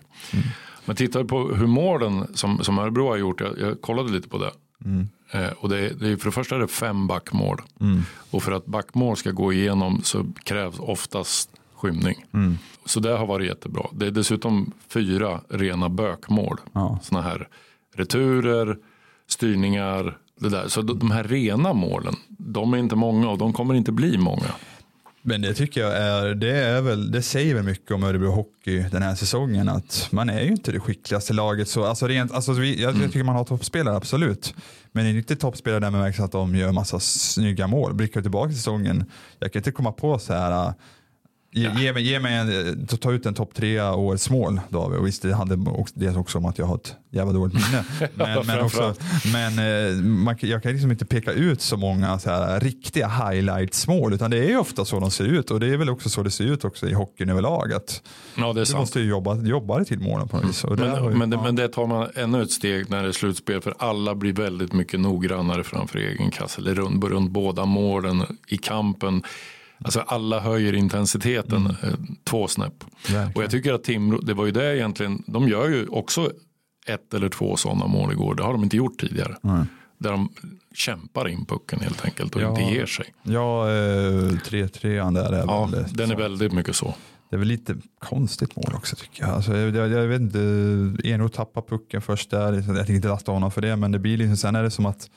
Men 0.85 0.97
tittar 0.97 1.25
på 1.25 1.49
hur 1.55 1.67
målen 1.67 2.27
som, 2.35 2.65
som 2.65 2.79
Örebro 2.79 3.09
har 3.09 3.17
gjort. 3.17 3.41
Jag, 3.41 3.59
jag 3.61 3.81
kollade 3.81 4.13
lite 4.13 4.29
på 4.29 4.39
det. 4.39 4.51
Eh, 5.33 5.51
och 5.59 5.69
det, 5.69 5.79
är- 5.79 5.95
det 5.95 6.09
är, 6.09 6.17
för 6.17 6.25
det 6.25 6.33
första 6.33 6.55
är 6.57 6.61
det 6.61 6.69
fem 6.69 7.07
backmål. 7.07 7.63
Och 8.31 8.43
för 8.43 8.53
att 8.53 8.67
backmål 8.67 9.17
ska 9.17 9.31
gå 9.31 9.53
igenom 9.53 10.01
så 10.05 10.27
krävs 10.45 10.79
oftast 10.79 11.51
skymning. 11.83 12.25
Så 12.87 13.01
det 13.01 13.17
har 13.17 13.27
varit 13.27 13.47
jättebra. 13.47 13.87
Det 13.93 14.07
är 14.07 14.11
dessutom 14.11 14.73
fyra 14.89 15.41
rena 15.49 15.89
bökmål. 15.89 16.61
Ja. 16.73 16.99
Såna 17.03 17.23
här 17.23 17.49
returer, 17.95 18.77
styrningar, 19.29 20.19
det 20.41 20.49
där. 20.49 20.69
Så 20.69 20.83
de 20.83 21.11
här 21.11 21.25
rena 21.25 21.73
målen, 21.73 22.15
de 22.29 22.75
är 22.75 22.79
inte 22.79 22.97
många 22.97 23.29
och 23.29 23.39
de 23.39 23.53
kommer 23.53 23.75
inte 23.75 23.93
bli 23.93 24.19
många. 24.19 24.55
Men 25.25 25.43
det 25.43 25.55
tycker 25.55 25.81
jag 25.81 25.97
är, 25.97 26.35
det 26.35 26.57
är 26.57 26.81
väl, 26.81 27.11
det 27.11 27.23
säger 27.23 27.55
väl 27.55 27.65
mycket 27.65 27.91
om 27.91 28.05
Örebro 28.05 28.31
Hockey 28.31 28.83
den 28.93 29.03
här 29.03 29.15
säsongen 29.15 29.69
att 29.69 30.09
man 30.11 30.31
är 30.31 30.41
ju 30.41 30.51
inte 30.51 30.73
det 30.73 30.81
skickligaste 30.81 31.33
laget 31.33 31.69
så, 31.69 31.85
alltså 31.85 32.07
rent, 32.07 32.33
alltså 32.33 32.53
vi, 32.53 32.83
jag, 32.83 32.97
jag 32.97 33.13
tycker 33.13 33.25
man 33.25 33.37
har 33.37 33.45
toppspelare 33.45 33.97
absolut. 33.97 34.55
Men 34.93 35.05
det 35.05 35.11
är 35.11 35.15
inte 35.15 35.37
toppspelare 35.37 35.81
där 35.81 35.91
man 35.91 36.01
märker 36.01 36.23
att 36.23 36.33
de 36.33 36.55
gör 36.57 36.73
massa 36.73 37.01
snygga 37.01 37.67
mål. 37.67 37.95
Blickar 37.95 38.23
tillbaka 38.23 38.49
till 38.49 38.57
säsongen, 38.57 39.05
jag 39.39 39.53
kan 39.53 39.61
inte 39.61 39.73
komma 39.73 39.93
på 39.93 40.19
så 40.19 40.33
här 40.33 40.73
Ge, 41.55 41.71
ge, 41.77 41.93
mig, 41.93 42.03
ge 42.03 42.21
mig 42.21 42.35
en, 42.35 42.87
ta 42.87 43.13
ut 43.13 43.27
en 43.27 43.35
topp 43.35 43.55
tre 43.55 43.81
årets 43.81 44.31
mål 44.31 44.61
David. 44.69 44.99
Och 44.99 45.07
visst 45.07 45.23
det 45.23 45.35
handlar 45.35 45.57
det 45.95 46.19
också 46.19 46.39
om 46.39 46.45
att 46.45 46.59
jag 46.59 46.67
har 46.67 46.75
ett 46.75 46.97
jävla 47.11 47.33
dåligt 47.33 47.55
minne. 47.55 47.85
Men, 48.15 48.47
men, 48.47 48.61
också, 48.61 48.95
men 49.33 49.59
eh, 49.59 49.95
man, 50.03 50.37
jag 50.41 50.63
kan 50.63 50.73
liksom 50.73 50.91
inte 50.91 51.05
peka 51.05 51.33
ut 51.33 51.61
så 51.61 51.77
många 51.77 52.19
så 52.19 52.31
här, 52.31 52.61
riktiga 52.61 53.09
highlights-mål 53.09 54.15
utan 54.15 54.31
det 54.31 54.53
är 54.53 54.57
ofta 54.57 54.85
så 54.85 55.01
de 55.01 55.11
ser 55.11 55.25
ut 55.25 55.51
och 55.51 55.61
det 55.61 55.67
är 55.67 55.77
väl 55.77 55.91
också 55.91 56.09
så 56.09 56.23
det 56.23 56.31
ser 56.31 56.45
ut 56.45 56.65
också 56.65 56.89
i 56.89 56.93
hockeyn 56.93 57.29
överlag. 57.29 57.73
Att 57.73 58.03
ja, 58.37 58.53
du 58.53 58.77
måste 58.77 59.01
ju 59.01 59.07
jobba, 59.07 59.37
jobba 59.37 59.77
dig 59.77 59.87
till 59.87 60.01
målen 60.01 60.29
på 60.29 60.37
något 60.37 60.49
vis. 60.49 60.65
Men, 60.65 61.05
ju, 61.05 61.19
men, 61.19 61.31
det, 61.31 61.37
ja. 61.37 61.43
men 61.43 61.57
det 61.57 61.69
tar 61.69 61.87
man 61.87 62.09
ännu 62.15 62.43
ett 62.43 62.53
steg 62.53 62.91
när 62.91 63.03
det 63.03 63.09
är 63.09 63.13
slutspel 63.13 63.61
för 63.61 63.75
alla 63.79 64.15
blir 64.15 64.33
väldigt 64.33 64.73
mycket 64.73 65.01
noggrannare 65.01 65.65
framför 65.65 65.99
egen 65.99 66.31
kasse 66.31 66.61
eller 66.61 66.75
runt, 66.75 67.05
runt 67.05 67.31
båda 67.31 67.65
målen 67.65 68.39
i 68.49 68.57
kampen. 68.57 69.23
Alltså 69.85 70.01
alla 70.01 70.41
höjer 70.41 70.73
intensiteten 70.73 71.67
eh, 71.67 71.89
två 72.25 72.49
snäpp. 72.49 72.85
Verkligen. 73.03 73.33
Och 73.35 73.43
jag 73.43 73.51
tycker 73.51 73.73
att 73.73 73.85
Timrå, 73.85 74.19
det 74.21 74.35
var 74.35 74.45
ju 74.47 74.51
det 74.53 74.77
egentligen, 74.77 75.23
de 75.27 75.49
gör 75.49 75.69
ju 75.69 75.87
också 75.87 76.31
ett 76.87 77.15
eller 77.15 77.29
två 77.29 77.57
sådana 77.57 77.87
mål 77.87 78.13
igår. 78.13 78.35
Det 78.35 78.43
har 78.43 78.53
de 78.53 78.65
inte 78.65 78.77
gjort 78.77 79.01
tidigare. 79.01 79.37
Där 79.99 80.11
de 80.11 80.29
kämpar 80.75 81.29
in 81.29 81.47
pucken 81.47 81.81
helt 81.81 82.05
enkelt 82.05 82.35
och 82.37 82.43
Ja. 82.43 82.61
inte 82.61 82.75
ger 82.75 82.87
sig. 82.87 83.07
Ja, 83.23 83.69
eh, 83.71 83.73
3-3 84.45 85.11
där 85.15 85.33
är 85.33 85.39
Ja, 85.47 85.67
väl 85.73 85.85
den 85.93 86.11
är 86.11 86.17
väldigt 86.17 86.53
mycket 86.53 86.77
så. 86.77 86.95
Det 87.31 87.37
är 87.37 87.39
väl 87.39 87.49
lite 87.49 87.77
konstigt 87.99 88.57
mål 88.57 88.73
också 88.75 88.97
tycker 88.97 89.23
jag. 89.23 89.31
Alltså, 89.35 89.57
jag, 89.57 89.77
jag, 89.77 89.91
jag 90.03 90.07
vet 90.09 90.21
inte, 90.21 90.39
Enroth 91.09 91.37
tappar 91.37 91.63
pucken 91.63 92.03
först 92.03 92.31
där. 92.31 92.53
Jag 92.53 92.65
tänker 92.77 92.95
inte 92.95 93.09
lasta 93.09 93.33
honom 93.33 93.51
för 93.51 93.61
det, 93.61 93.77
men 93.77 93.93
det 93.93 93.99
blir 93.99 94.17
liksom, 94.17 94.37
sen 94.37 94.57
är 94.57 94.63
det 94.63 94.71
som 94.71 94.87
att 94.87 95.11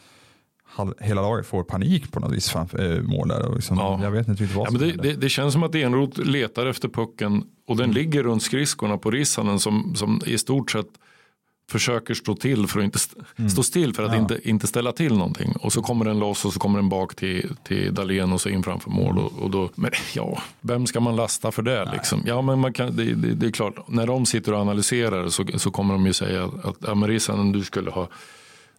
hela 1.00 1.22
laget 1.22 1.46
får 1.46 1.64
panik 1.64 2.12
på 2.12 2.20
något 2.20 2.34
vis 2.34 2.50
framför 2.50 2.96
äh, 2.98 3.02
mål 3.02 3.28
där. 3.28 3.46
Och 3.46 3.56
liksom, 3.56 3.78
Ja. 3.78 4.00
Jag 4.04 4.12
vet 4.12 4.28
inte 4.28 4.44
riktigt 4.44 4.58
vad 4.58 4.68
Ja, 4.68 4.72
som 4.72 4.80
men 4.80 4.88
det, 4.98 5.04
det, 5.04 5.14
det 5.14 5.30
känns 5.30 5.54
som 5.54 5.64
att 5.64 5.76
Enroth 5.76 6.20
letar 6.20 6.66
efter 6.66 6.90
pucken 6.90 7.44
och 7.68 7.78
den 7.78 7.92
ligger 7.92 8.24
runt 8.24 8.44
skridskorna 8.44 8.98
på 8.98 9.12
Rissanen 9.12 9.60
som, 9.60 9.96
som 9.96 10.22
i 10.26 10.38
stort 10.38 10.72
sett 10.72 10.88
försöker 11.72 12.14
stå 12.14 12.36
till 12.36 12.68
för 12.68 12.80
att 12.80 12.86
inte 12.86 12.96
st- 12.98 13.50
stå 13.50 13.64
still 13.64 13.94
för 13.94 14.04
att 14.04 14.12
Ja. 14.14 14.18
inte, 14.20 14.50
inte 14.50 14.68
ställa 14.68 14.92
till 14.92 15.14
någonting. 15.18 15.52
Och 15.52 15.74
så 15.74 15.82
kommer 15.82 16.06
den 16.06 16.20
loss 16.20 16.46
och 16.46 16.54
så 16.54 16.60
kommer 16.60 16.80
den 16.80 16.90
bak 16.90 17.16
till, 17.16 17.56
till 17.64 17.94
Dahlén 17.94 18.32
och 18.34 18.42
så 18.42 18.50
in 18.50 18.64
framför 18.64 18.90
mål. 18.90 19.18
Och, 19.20 19.34
och 19.44 19.50
då, 19.52 19.70
men 19.76 19.92
ja, 20.16 20.42
vem 20.62 20.86
ska 20.88 21.00
man 21.00 21.16
lasta 21.16 21.52
för 21.52 21.62
det? 21.62 21.90
Liksom? 21.94 22.24
Ja, 22.26 22.42
men 22.42 22.60
man 22.60 22.74
kan, 22.74 22.96
det, 22.96 23.04
det, 23.14 23.34
det 23.34 23.48
är 23.48 23.52
klart, 23.52 23.76
när 23.88 24.08
de 24.08 24.26
sitter 24.26 24.54
och 24.54 24.60
analyserar 24.60 25.28
så, 25.30 25.46
så 25.56 25.72
kommer 25.72 25.94
de 25.94 26.06
ju 26.06 26.14
säga 26.14 26.44
att 26.64 26.76
ja, 26.80 26.96
men 26.96 27.10
Rissanen, 27.10 27.52
du 27.52 27.64
skulle 27.64 27.92
ha 27.92 28.08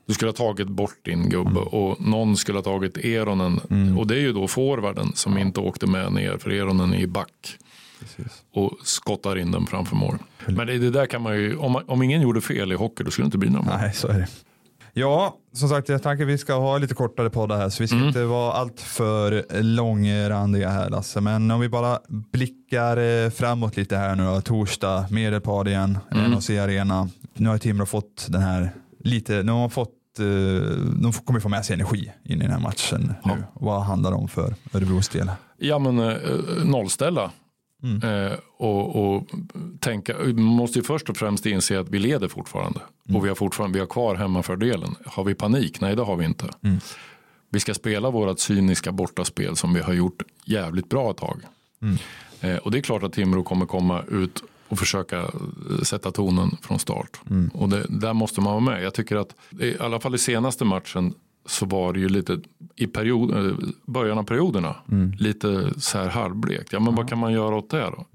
du 0.07 0.15
skulle 0.15 0.29
ha 0.29 0.37
tagit 0.37 0.69
bort 0.69 0.99
din 1.05 1.29
gubbe 1.31 1.61
och 1.61 2.01
någon 2.01 2.37
skulle 2.37 2.59
ha 2.59 2.63
tagit 2.63 2.97
Eronen. 2.97 3.61
Och 3.99 4.07
det 4.07 4.15
är 4.15 4.21
ju 4.21 4.33
då 4.33 4.49
forwarden 4.49 5.13
som 5.15 5.39
inte 5.39 5.61
åkte 5.61 5.87
med 5.87 6.13
ner 6.13 6.39
för 6.39 6.51
Eronen 6.51 6.95
är 6.95 6.99
i 6.99 7.07
back 7.07 7.59
Precis. 8.01 8.43
och 8.55 8.73
skottar 8.85 9.39
in 9.39 9.51
den 9.51 9.67
framför 9.67 9.97
mål. 9.97 10.19
Men 10.47 10.67
det, 10.67 10.79
det 10.79 10.91
där 10.91 11.07
kan 11.07 11.23
man 11.23 11.35
ju, 11.37 11.57
om, 11.57 11.73
man, 11.73 11.83
om 11.87 12.03
ingen 12.03 12.23
gjorde 12.23 12.41
fel 12.41 12.73
i 12.73 12.75
hockey 12.75 13.05
då 13.05 13.11
skulle 13.11 13.25
det 13.25 13.27
inte 13.27 13.39
bli 13.39 13.51
några 13.51 13.65
mål. 13.65 13.75
Nej, 13.81 13.93
så 13.95 14.09
är 14.09 14.19
det. 14.19 14.29
Ja, 14.99 15.37
som 15.53 15.69
sagt, 15.69 15.89
jag 15.89 16.03
tänker 16.03 16.25
vi 16.25 16.39
ska 16.39 16.55
ha 16.55 16.79
lite 16.79 16.95
kortare 16.95 17.31
poddar 17.31 17.57
här, 17.57 17.69
så 17.69 17.83
vi 17.83 17.87
ska 17.89 17.97
Mm. 17.97 18.09
inte 18.09 18.25
vara 18.25 18.53
allt 18.53 18.81
för 18.81 19.45
långrandiga 19.63 20.69
här 20.71 20.91
Lasse. 20.91 21.21
Men 21.21 21.51
om 21.51 21.61
vi 21.61 21.69
bara 21.69 21.99
blickar 22.09 22.97
eh, 23.25 23.31
framåt 23.31 23.77
lite 23.77 23.97
här 23.97 24.15
nu 24.17 24.25
då. 24.25 24.41
Torsdag, 24.41 25.07
Medelpad 25.11 25.69
igen, 25.69 25.99
Mm. 26.13 26.31
NHC 26.31 26.51
Arena. 26.51 27.09
Nu 27.35 27.49
har 27.49 27.59
Timrå 27.59 27.87
fått 27.87 28.27
den 28.31 28.43
här 28.43 28.71
lite, 29.05 29.43
nu 29.43 29.53
har 29.53 29.59
man 29.59 29.71
fått 29.71 29.93
de 30.17 31.13
kommer 31.25 31.41
få 31.41 31.49
med 31.49 31.65
sig 31.65 31.75
energi 31.75 32.13
in 32.25 32.39
i 32.39 32.43
den 32.43 32.51
här 32.51 32.61
matchen 32.61 33.15
nu. 33.25 33.31
Ja. 33.31 33.37
Vad 33.55 33.83
handlar 33.83 34.11
det 34.11 34.17
om 34.17 34.29
för 34.29 34.55
Örebros 34.73 35.09
del? 35.09 35.31
Ja 35.59 35.79
men 35.79 35.99
eh, 35.99 36.17
nollställa. 36.65 37.31
Eh, 38.03 38.39
och, 38.59 38.97
och 38.97 39.29
tänka, 39.81 40.15
man 40.19 40.43
måste 40.43 40.79
ju 40.79 40.83
först 40.83 41.11
och 41.11 41.17
främst 41.17 41.47
inse 41.47 41.81
att 41.81 41.89
vi 41.89 41.99
leder 41.99 42.29
fortfarande. 42.29 42.81
Och 43.15 43.25
vi 43.25 43.29
har 43.29 43.37
fortfarande, 43.37 43.77
vi 43.77 43.81
har 43.81 43.87
kvar 43.87 44.15
hemmafördelen. 44.15 44.95
Har 45.07 45.25
vi 45.25 45.35
panik? 45.35 45.81
Nej 45.81 45.97
det 45.97 46.03
har 46.03 46.17
vi 46.17 46.25
inte. 46.25 46.47
Vi 47.51 47.61
ska 47.61 47.75
spela 47.75 48.11
vårat 48.11 48.41
cyniska 48.41 48.93
bortaspel 48.93 49.57
som 49.57 49.75
vi 49.75 49.81
har 49.81 49.93
gjort 49.93 50.23
jävligt 50.45 50.89
bra 50.89 51.11
ett 51.11 51.17
tag. 51.17 51.41
Eh, 52.41 52.57
och 52.57 52.71
det 52.71 52.79
är 52.79 52.83
klart 52.83 53.03
att 53.03 53.13
Timrå 53.13 53.43
kommer 53.43 53.67
komma 53.67 54.03
ut 54.11 54.43
och 54.69 54.79
försöka 54.79 55.19
eh, 55.21 55.83
sätta 55.83 56.11
tonen 56.11 56.57
från 56.63 56.79
start. 56.79 57.21
Och 57.53 57.69
det, 57.69 57.87
där 57.89 58.13
måste 58.13 58.41
man 58.41 58.53
vara 58.53 58.75
med. 58.75 58.85
Jag 58.85 58.95
tycker 58.95 59.17
att 59.17 59.35
i 59.61 59.79
alla 59.81 60.01
fall 60.01 60.15
i 60.15 60.19
senaste 60.19 60.65
matchen 60.65 61.15
så 61.47 61.67
var 61.67 61.93
det 61.93 62.01
ju 62.01 62.09
lite 62.09 62.41
i 62.77 62.87
period, 62.87 63.47
eh, 63.47 63.53
början 63.87 64.19
av 64.19 64.25
perioderna 64.25 64.77
lite 65.19 65.81
så 65.81 65.99
här 65.99 66.09
halvblekt. 66.09 66.73
Ja 66.73 66.81
men 66.81 66.95
vad 66.95 67.09
kan 67.09 67.19
man 67.19 67.33
göra 67.33 67.57
åt 67.57 67.71
det 67.71 67.91
då? 67.91 68.07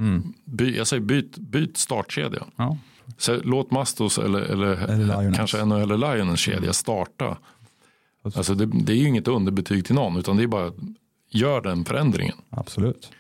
By, 0.45 0.77
jag 0.77 0.87
säger 0.87 1.03
byt, 1.03 1.37
byt 1.37 1.77
startkedja. 1.77 2.43
Ja. 2.55 2.77
Så 3.17 3.39
låt 3.43 3.71
Mastos 3.71 4.17
eller, 4.17 4.41
eller, 4.41 4.89
Eller 4.89 5.33
kanske 5.33 5.65
NHL 5.65 5.91
eller 5.91 6.15
Lions 6.15 6.39
kedja 6.39 6.73
starta. 6.73 7.37
Alltså 8.23 8.55
det, 8.55 8.65
det 8.65 8.93
är 8.93 8.97
ju 8.97 9.07
inget 9.07 9.27
underbetyg 9.27 9.85
till 9.85 9.95
någon 9.95 10.17
utan 10.17 10.37
det 10.37 10.43
är 10.43 10.47
bara 10.47 10.71
gör 11.29 11.61
den 11.61 11.85
förändringen. 11.85 12.35
Absolut. 12.49 13.11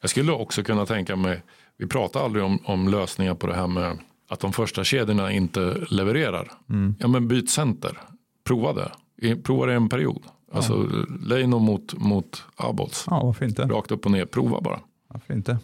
Jag 0.00 0.10
skulle 0.10 0.32
också 0.32 0.62
kunna 0.62 0.86
tänka 0.86 1.16
mig, 1.16 1.42
vi 1.80 1.86
pratar 1.86 2.24
aldrig 2.24 2.44
om, 2.44 2.58
om 2.64 2.88
lösningar 2.88 3.34
på 3.34 3.46
det 3.46 3.54
här 3.54 3.66
med 3.66 3.98
att 4.28 4.40
de 4.40 4.52
första 4.52 4.84
kedjorna 4.84 5.32
inte 5.32 5.60
levererar. 5.90 6.52
Ja 6.98 7.08
men 7.08 7.28
byt 7.28 7.50
center, 7.50 7.98
prova 8.44 8.72
det. 8.72 9.36
Prova 9.42 9.66
det 9.66 9.72
en 9.74 9.88
period. 9.88 10.22
Alltså 10.52 10.88
Leino 11.26 11.58
mot, 11.58 11.94
mot 11.98 12.44
Abols. 12.56 13.04
Ja, 13.06 13.22
varför 13.24 13.44
inte? 13.44 13.62
Rakt 13.62 13.90
upp 13.90 14.04
och 14.06 14.10
ner, 14.12 14.24
prova 14.26 14.60
bara. 14.60 14.80
Varför 15.08 15.34
inte? 15.34 15.58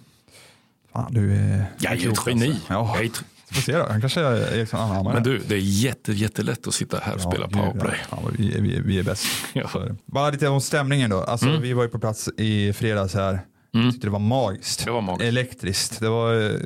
Fan, 0.92 1.12
du 1.14 1.33
är... 1.35 1.64
Jag 1.81 1.92
är 1.92 2.12
ett 2.12 2.18
geni. 2.26 2.61
Ja, 2.68 2.96
Jag 3.02 3.57
får 3.57 3.62
se 3.62 3.79
då. 3.79 3.87
Han 3.90 4.00
kanske 4.00 4.20
är 4.20 4.57
Eriksson 4.57 4.81
anammar 4.81 5.14
Men 5.14 5.22
det. 5.22 5.31
du, 5.31 5.38
det 5.48 5.55
är 5.55 5.59
jätte, 5.59 6.12
jättelätt 6.12 6.66
att 6.66 6.74
sitta 6.74 6.98
här 7.02 7.14
och 7.14 7.20
spela 7.20 7.46
gud, 7.46 7.52
powerplay. 7.57 7.96
Ja, 8.11 8.18
ja, 8.24 8.31
vi, 8.38 8.55
är- 8.57 8.61
vi, 8.61 8.81
vi 8.81 8.98
är 8.98 9.02
bäst. 9.02 9.26
Ja. 9.52 9.68
Mm. 9.83 9.96
Bara 10.07 10.31
lite 10.31 10.48
om 10.48 10.61
stämningen 10.61 11.11
då. 11.11 11.20
Alltså, 11.22 11.59
Vi 11.61 11.72
var 11.72 11.83
ju 11.83 11.88
på 11.88 11.98
plats 11.98 12.29
i 12.37 12.72
fredags 12.72 13.14
här. 13.14 13.40
Jag 13.84 13.92
tyckte 13.92 14.06
det 14.06 14.10
var 14.10 14.18
magiskt. 14.18 14.84
Det 14.84 14.90
var 14.90 15.00
magiskt. 15.00 15.28
Elektriskt. 15.28 16.00
Det 16.00 16.08
var, 16.08 16.50
eh, 16.50 16.60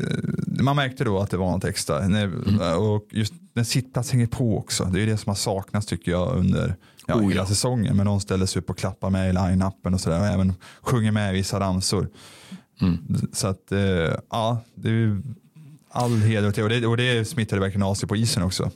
man 0.62 0.76
märkte 0.76 1.04
då 1.04 1.18
att 1.18 1.30
det 1.30 1.36
var 1.36 1.50
något 1.50 1.64
extra. 1.64 2.08
När, 2.08 2.76
Och 2.76 3.06
just 3.10 3.34
när 3.54 3.64
sittplats 3.64 4.10
hänger 4.10 4.26
på 4.26 4.58
också. 4.58 4.84
Det 4.84 5.02
är 5.02 5.06
det 5.06 5.16
som 5.16 5.30
har 5.30 5.34
saknats 5.34 5.86
tycker 5.86 6.10
jag 6.10 6.36
under 6.36 6.76
ja, 7.06 7.14
Oh, 7.14 7.28
hela 7.28 7.34
ja. 7.40 7.46
säsongen. 7.46 7.96
Men 7.96 8.06
de 8.06 8.20
ställer 8.20 8.46
sig 8.46 8.60
upp 8.60 8.70
och 8.70 8.78
klappar 8.78 9.10
med 9.10 9.30
i 9.30 9.32
line-upen 9.32 9.94
och 9.94 10.00
sådär. 10.00 10.20
Och 10.20 10.26
även 10.26 10.54
sjunger 10.82 11.12
med 11.12 11.30
i 11.30 11.36
vissa 11.36 11.60
ramsor. 11.60 12.08
Mm. 12.80 12.98
Så 13.32 13.46
att, 13.46 13.72
eh, 13.72 13.80
ja, 14.30 14.62
det 14.74 14.90
är 14.90 15.22
all 15.90 16.16
heder. 16.16 16.62
Och 16.62 16.68
det. 16.68 16.86
Och 16.86 16.96
det 16.96 17.28
smittade 17.28 17.60
verkligen 17.60 17.82
av 17.82 17.94
sig 17.94 18.08
på 18.08 18.16
isen 18.16 18.42
också. 18.42 18.70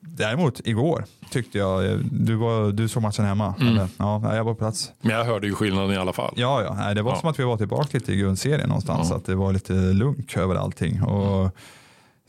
Däremot 0.00 0.60
igår 0.66 1.04
tyckte 1.30 1.58
jag, 1.58 1.98
du, 2.12 2.34
var, 2.34 2.72
du 2.72 2.88
såg 2.88 3.02
matchen 3.02 3.24
hemma? 3.24 3.54
Mm. 3.60 3.72
Eller? 3.74 3.88
Ja, 3.98 4.36
jag 4.36 4.44
var 4.44 4.52
på 4.54 4.58
plats. 4.58 4.92
Men 5.00 5.16
jag 5.16 5.24
hörde 5.24 5.46
ju 5.46 5.54
skillnaden 5.54 5.90
i 5.92 5.96
alla 5.96 6.12
fall. 6.12 6.34
Ja, 6.36 6.62
ja. 6.62 6.94
Det 6.94 7.02
var 7.02 7.12
Ja. 7.12 7.20
som 7.20 7.28
att 7.28 7.38
vi 7.38 7.44
var 7.44 7.56
tillbaka 7.56 7.88
lite 7.92 8.12
i 8.12 8.16
grundserien 8.16 8.68
någonstans. 8.68 9.06
Ja. 9.10 9.16
Att 9.16 9.24
det 9.26 9.34
var 9.34 9.52
lite 9.52 9.72
lugnt 9.72 10.36
över 10.36 10.54
allting. 10.54 11.02
Och 11.02 11.56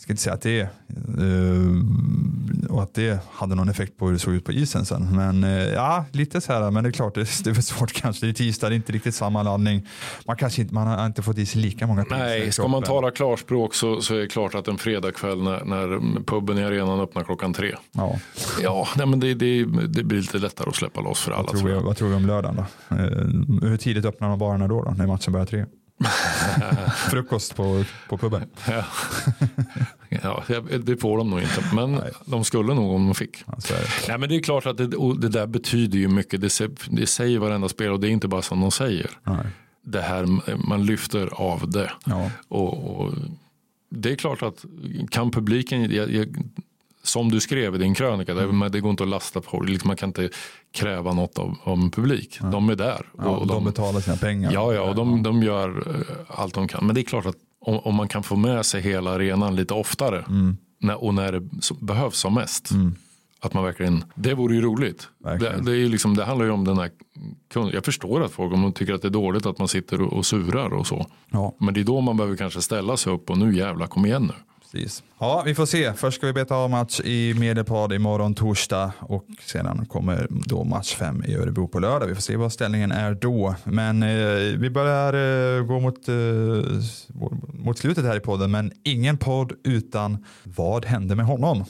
jag 0.02 0.04
ska 0.04 0.14
inte 0.14 0.24
säga 0.24 0.34
att 0.34 0.42
det, 0.42 0.60
eh, 0.60 0.68
och 2.70 2.84
att 2.84 2.94
det 2.94 3.20
hade 3.32 3.56
någon 3.56 3.70
effekt 3.70 3.98
på 3.98 4.06
hur 4.06 4.14
det 4.14 4.20
såg 4.20 4.34
ut 4.34 4.46
på 4.46 4.52
isen 4.52 4.86
sen. 4.86 5.16
Men 5.16 5.44
eh, 5.44 5.74
ja, 5.74 6.06
lite 6.12 6.42
så 6.42 6.54
här. 6.54 6.72
Men 6.72 6.84
det 6.84 6.90
är 6.90 6.92
klart, 6.92 7.16
det, 7.16 7.44
det 7.44 7.50
är 7.50 7.62
svårt 7.62 7.94
kanske. 7.94 8.26
Det 8.26 8.32
är 8.32 8.34
tisdag, 8.34 8.70
det 8.70 8.74
är 8.74 8.76
inte 8.76 8.92
riktigt 8.92 9.16
samma 9.16 9.44
laddning. 9.44 9.88
Man 10.26 10.38
kanske 10.38 10.62
inte, 10.62 10.74
man 10.74 10.88
har 10.88 11.06
inte 11.06 11.22
fått 11.22 11.38
i 11.38 11.46
sig 11.46 11.62
lika 11.62 11.88
många 11.88 12.06
Nej, 12.10 12.52
ska 12.52 12.68
man 12.68 12.84
tala 12.84 13.12
klarspråk 13.12 13.76
så, 13.76 14.02
så 14.02 14.16
är 14.16 14.20
det 14.20 14.28
klart 14.28 14.56
att 14.56 14.68
en 14.68 14.78
fredagkväll 14.78 15.44
när, 15.44 15.66
när 15.66 16.00
puben 16.26 16.58
i 16.58 16.64
arenan 16.64 17.00
öppnar 17.00 17.24
klockan 17.24 17.54
tre. 17.54 17.76
Ja, 17.92 18.20
Ja, 18.62 18.88
nej, 18.98 19.08
men 19.08 19.20
det, 19.20 19.34
det, 19.34 19.66
det 19.88 20.04
blir 20.04 20.18
lite 20.18 20.38
lättare 20.38 20.70
att 20.70 20.76
släppa 20.76 21.02
loss 21.02 21.20
för 21.20 21.32
alla. 21.32 21.44
vad, 21.44 21.52
tror 21.52 21.60
tror 21.60 21.70
vi, 21.70 21.76
jag. 21.76 21.82
vad 21.82 21.98
tror 21.98 22.10
vi 22.10 22.16
om 22.16 22.26
lördagen 22.26 22.56
då? 22.56 22.96
Eh, 22.96 23.70
hur 23.70 23.78
tidigt 23.78 24.06
öppnar 24.06 24.30
de 24.30 24.40
barerna 24.40 24.68
då, 24.68 24.84
då? 24.84 24.92
När 24.92 25.08
matchen 25.08 25.34
börjar 25.34 25.46
tre? 25.46 25.66
Frukost 27.10 27.56
på, 27.56 27.84
på 28.10 28.18
puben. 28.18 28.50
Ja. 28.68 28.84
ja, 30.10 30.44
det 30.84 30.98
får 30.98 31.18
de 31.18 31.30
nog 31.30 31.42
inte, 31.42 31.76
men 31.76 32.02
de 32.26 32.44
skulle 32.44 32.74
nog 32.74 32.96
om 32.96 33.06
de 33.06 33.16
fick. 33.16 33.44
Ja, 33.48 33.60
så 33.60 33.74
är 33.74 33.78
det. 33.78 34.08
Nej, 34.08 34.18
men 34.18 34.30
det 34.30 34.36
är 34.36 34.42
klart 34.42 34.66
att 34.66 34.78
det, 34.78 34.88
det 35.22 35.30
där 35.30 35.48
betyder 35.48 35.98
ju 35.98 36.08
mycket. 36.08 36.42
Det, 36.42 36.70
det 36.90 37.08
säger 37.08 37.40
varenda 37.40 37.70
spelare 37.70 37.94
och 37.94 38.00
det 38.00 38.08
är 38.08 38.12
inte 38.12 38.28
bara 38.28 38.42
som 38.42 38.62
de 38.62 38.72
säger. 38.72 39.10
Nej. 39.24 39.46
Det 39.84 40.02
här, 40.02 40.28
man 40.68 40.86
lyfter 40.86 41.28
av 41.34 41.70
det. 41.70 41.92
Ja. 42.06 42.32
Och, 42.48 43.02
och 43.02 43.14
det 43.90 44.12
är 44.12 44.16
klart 44.16 44.44
att 44.44 44.66
kan 45.10 45.32
publiken, 45.32 45.92
jag, 45.92 46.12
jag, 46.12 46.36
som 47.04 47.32
du 47.32 47.40
skrev 47.40 47.76
i 47.76 47.78
din 47.78 47.94
krönika, 47.94 48.34
det, 48.34 48.48
men 48.48 48.72
det 48.72 48.80
går 48.80 48.92
inte 48.92 49.04
att 49.04 49.10
lasta 49.10 49.42
på, 49.42 49.62
liksom 49.62 49.88
man 49.88 49.98
kan 49.98 50.10
inte 50.10 50.30
kräva 50.72 51.14
något 51.14 51.40
av, 51.40 51.58
av 51.64 51.90
publik. 51.90 52.40
De 52.52 52.70
är 52.70 52.76
där. 52.76 53.06
Ja, 53.18 53.24
och 53.26 53.48
de 53.48 53.66
betalar 53.66 54.00
sina 54.00 54.18
pengar. 54.18 54.52
Ja, 54.54 54.74
ja, 54.74 54.82
och 54.82 54.96
de, 54.96 55.24
de 55.24 55.44
gör 55.44 55.70
eh, 55.88 56.40
allt 56.40 56.54
de 56.54 56.68
kan. 56.68 56.86
Men 56.86 56.96
det 56.96 57.02
är 57.02 57.06
klart 57.06 57.26
att 57.26 57.36
om, 57.62 57.80
om 57.80 57.96
man 57.96 58.08
kan 58.08 58.24
få 58.24 58.36
med 58.36 58.66
sig 58.66 58.82
hela 58.82 59.12
arenan 59.12 59.56
lite 59.56 59.74
oftare 59.74 60.26
när, 60.80 61.04
och 61.04 61.14
när 61.14 61.32
det 61.32 61.50
behövs 61.80 62.18
som 62.18 62.34
mest. 62.34 62.70
Att 63.44 63.54
man 63.54 63.64
verkligen, 63.64 64.04
det 64.16 64.34
vore 64.34 64.56
ju 64.56 64.62
roligt. 64.62 65.08
Det, 65.18 65.30
Verkligen. 65.30 65.66
det, 65.66 65.72
är 65.72 65.90
liksom, 65.90 66.16
det 66.16 66.24
handlar 66.26 66.46
ju 66.46 66.52
om 66.52 66.66
den 66.66 66.78
här, 66.78 66.92
jag 67.74 67.86
förstår 67.86 68.24
att 68.24 68.32
folk 68.32 68.54
om 68.54 68.62
de 68.62 68.74
tycker 68.74 68.94
att 68.94 69.02
det 69.02 69.08
är 69.08 69.10
dåligt 69.10 69.46
att 69.46 69.60
man 69.60 69.68
sitter 69.68 70.02
och, 70.02 70.14
och 70.14 70.26
surar 70.26 70.74
och 70.74 70.88
så. 70.88 71.06
Ja, 71.30 71.56
Men 71.60 71.74
det 71.74 71.80
är 71.80 71.84
då 71.84 72.02
man 72.02 72.18
behöver 72.18 72.38
kanske 72.38 72.62
ställa 72.62 72.98
sig 72.98 73.14
upp 73.14 73.30
och 73.30 73.38
nu 73.38 73.56
jävla 73.56 73.88
kom 73.88 74.06
igen 74.06 74.24
nu. 74.24 74.34
Precis. 74.72 75.04
Ja, 75.20 75.44
vi 75.46 75.56
får 75.56 75.66
se. 75.66 75.94
Först 75.94 76.18
ska 76.18 76.28
vi 76.28 76.34
beta 76.34 76.56
av 76.56 76.70
match 76.70 77.00
i 77.00 77.34
Medelpad 77.34 77.94
imorgon 77.94 78.34
torsdag 78.34 78.92
och 79.00 79.26
sedan 79.46 79.86
kommer 79.86 80.28
då 80.30 80.64
match 80.64 80.96
fem 80.96 81.24
i 81.28 81.36
Örebro 81.36 81.68
på 81.68 81.80
lördag. 81.80 82.08
Vi 82.08 82.16
får 82.16 82.22
se 82.22 82.36
vad 82.36 82.54
ställningen 82.54 82.92
är 82.92 83.14
då. 83.14 83.56
Men 83.64 84.04
eh, 84.04 84.58
vi 84.58 84.70
börjar 84.70 85.14
eh, 85.58 85.64
gå 85.64 85.80
mot, 85.80 86.08
eh, 86.08 86.16
mot 87.54 87.78
slutet 87.78 88.06
här 88.06 88.18
i 88.18 88.20
podden, 88.20 88.52
men 88.52 88.72
ingen 88.84 89.18
podd 89.18 89.54
utan 89.64 90.26
vad 90.44 90.86
hände 90.86 91.16
med 91.16 91.26
honom? 91.26 91.66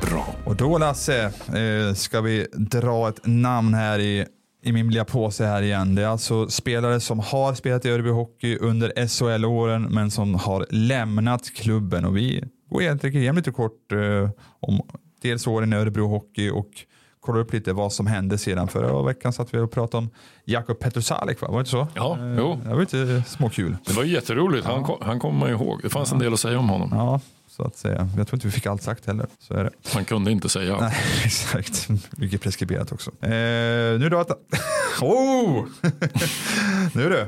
Bra. 0.00 0.34
Och 0.44 0.56
då 0.56 0.78
Lasse, 0.78 1.24
eh, 1.24 1.94
ska 1.94 2.20
vi 2.20 2.46
dra 2.52 3.08
ett 3.08 3.20
namn 3.26 3.74
här 3.74 3.98
i, 3.98 4.26
i 4.64 4.72
min 4.72 4.90
lilla 4.90 5.04
påse 5.04 5.44
här 5.46 5.62
igen. 5.62 5.94
Det 5.94 6.02
är 6.02 6.06
alltså 6.06 6.48
spelare 6.48 7.00
som 7.00 7.18
har 7.18 7.54
spelat 7.54 7.84
i 7.84 7.90
Örebro 7.90 8.12
Hockey 8.12 8.56
under 8.56 9.06
SHL-åren 9.08 9.82
men 9.82 10.10
som 10.10 10.34
har 10.34 10.66
lämnat 10.70 11.50
klubben. 11.54 12.04
Och 12.04 12.16
vi 12.16 12.44
går 12.70 12.82
egentligen 12.82 13.16
igenom 13.16 13.36
lite 13.36 13.50
kort 13.50 13.92
eh, 13.92 14.30
om 14.60 14.80
dels 15.22 15.46
åren 15.46 15.72
i 15.72 15.76
Örebro 15.76 16.06
Hockey 16.06 16.50
och 16.50 16.68
kollar 17.20 17.40
upp 17.40 17.52
lite 17.52 17.72
vad 17.72 17.92
som 17.92 18.06
hände 18.06 18.38
sedan. 18.38 18.68
Förra 18.68 19.02
veckan 19.02 19.32
satt 19.32 19.54
vi 19.54 19.58
och 19.58 19.70
pratade 19.70 19.98
om 19.98 20.10
Jakob 20.44 20.78
Petrosalik, 20.78 21.40
va? 21.40 21.48
var 21.48 21.54
det 21.56 21.60
inte 21.60 21.70
så? 21.70 21.86
Ja, 21.94 22.18
Eh, 22.20 22.34
jo. 22.38 22.58
Det 22.64 22.68
var 22.68 22.80
lite 22.80 23.22
småkul. 23.26 23.76
Det 23.86 23.92
var 23.92 24.04
jätteroligt, 24.04 24.66
han, 24.66 24.84
kom, 24.84 24.96
han 25.00 25.20
kommer 25.20 25.38
man 25.38 25.50
ihåg. 25.50 25.80
Det 25.82 25.90
fanns 25.90 26.12
en 26.12 26.18
del 26.18 26.32
att 26.32 26.40
säga 26.40 26.58
om 26.58 26.68
honom. 26.68 26.88
Ja, 26.92 27.20
så 27.56 27.62
att 27.62 27.76
säga. 27.76 28.08
Jag 28.16 28.26
tror 28.26 28.36
inte 28.36 28.46
vi 28.46 28.52
fick 28.52 28.66
allt 28.66 28.82
sagt 28.82 29.06
heller. 29.06 29.26
Så 29.38 29.54
är 29.54 29.64
det. 29.64 29.70
Man 29.94 30.04
kunde 30.04 30.30
inte 30.32 30.48
säga 30.48 30.72
allt. 30.74 30.80
Nej, 30.80 30.96
exakt. 31.24 31.88
Mycket 32.10 32.40
preskriberat 32.40 32.92
också. 32.92 33.10
Eh, 33.20 33.30
nu 33.98 34.08
då 34.10 34.18
att... 34.18 34.30
Oh! 35.00 35.66
nu 36.94 37.08
du. 37.08 37.26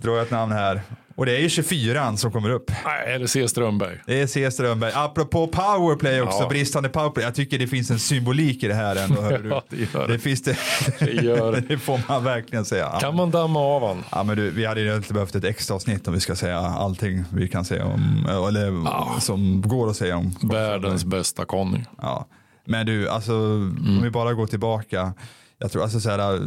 Drar 0.00 0.12
jag 0.12 0.22
ett 0.22 0.30
namn 0.30 0.52
här. 0.52 0.82
Och 1.18 1.26
det 1.26 1.36
är 1.36 1.40
ju 1.40 1.48
24 1.48 2.16
som 2.16 2.32
kommer 2.32 2.50
upp. 2.50 2.70
Nej, 2.84 3.18
det 3.18 3.28
C. 3.28 3.48
Strömberg? 3.48 3.98
Det 4.06 4.20
är 4.20 4.26
C. 4.26 4.50
Strömberg. 4.50 4.92
Apropå 4.94 5.46
powerplay 5.48 6.20
också, 6.22 6.38
Ja. 6.42 6.48
bristande 6.48 6.88
powerplay. 6.88 7.24
Jag 7.24 7.34
tycker 7.34 7.58
det 7.58 7.66
finns 7.66 7.90
en 7.90 7.98
symbolik 7.98 8.62
i 8.62 8.68
det 8.68 8.74
här 8.74 8.96
ändå. 8.96 9.22
hör 9.22 9.38
du. 9.38 9.48
Ja, 9.58 9.62
det 9.70 9.76
gör 9.94 10.06
Det 10.06 10.12
det. 10.12 10.18
finns 10.18 10.42
det. 10.42 10.56
Det 10.98 11.10
gör 11.12 11.52
det. 11.52 11.60
det 11.68 11.78
får 11.78 12.00
man 12.08 12.24
verkligen 12.24 12.64
säga. 12.64 12.88
Kan 13.00 13.16
man 13.16 13.30
damma 13.30 13.60
av 13.60 13.86
han? 13.88 14.04
Ja, 14.10 14.22
men 14.22 14.36
du, 14.36 14.50
vi 14.50 14.66
hade 14.66 14.80
ju 14.80 14.96
inte 14.96 15.12
behövt 15.12 15.34
ett 15.34 15.44
extra 15.44 15.74
avsnitt 15.76 16.08
om 16.08 16.14
vi 16.14 16.20
ska 16.20 16.36
säga 16.36 16.58
allting 16.58 17.24
vi 17.32 17.48
kan 17.48 17.64
säga 17.64 17.84
om, 17.84 18.26
eller 18.28 19.20
som 19.20 19.62
går 19.62 19.90
att 19.90 19.96
säga 19.96 20.16
om. 20.16 20.34
Världens 20.42 21.04
bästa 21.04 21.44
Conny. 21.44 21.84
Ja. 22.00 22.26
Men 22.64 22.86
du, 22.86 23.08
alltså 23.08 23.32
om 23.34 24.00
vi 24.02 24.10
bara 24.10 24.32
går 24.34 24.46
tillbaka. 24.46 25.12
Jag 25.58 25.72
tror 25.72 25.82
alltså 25.82 26.00
så 26.00 26.10
här, 26.10 26.40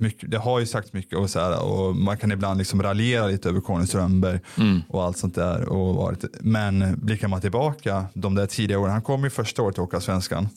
mycket, 0.00 0.30
det 0.30 0.38
har 0.38 0.60
ju 0.60 0.66
sagt 0.66 0.92
mycket 0.92 1.18
och, 1.18 1.30
så 1.30 1.40
här, 1.40 1.62
och 1.62 1.96
man 1.96 2.16
kan 2.16 2.32
ibland 2.32 2.58
liksom 2.58 2.82
raljera 2.82 3.26
lite 3.26 3.48
över 3.48 3.60
Conny 3.60 3.86
Strömberg 3.86 4.40
och 4.88 5.04
allt 5.04 5.18
sånt 5.18 5.34
där. 5.34 5.68
Och 5.68 5.94
varit, 5.94 6.24
men 6.40 6.98
blickar 7.02 7.28
man 7.28 7.40
tillbaka 7.40 8.06
de 8.14 8.34
där 8.34 8.46
tidiga 8.46 8.78
åren, 8.78 8.92
han 8.92 9.02
kom 9.02 9.24
ju 9.24 9.30
första 9.30 9.62
året 9.62 9.74
till 9.74 9.82
Åka 9.82 10.00
Svenskan. 10.00 10.48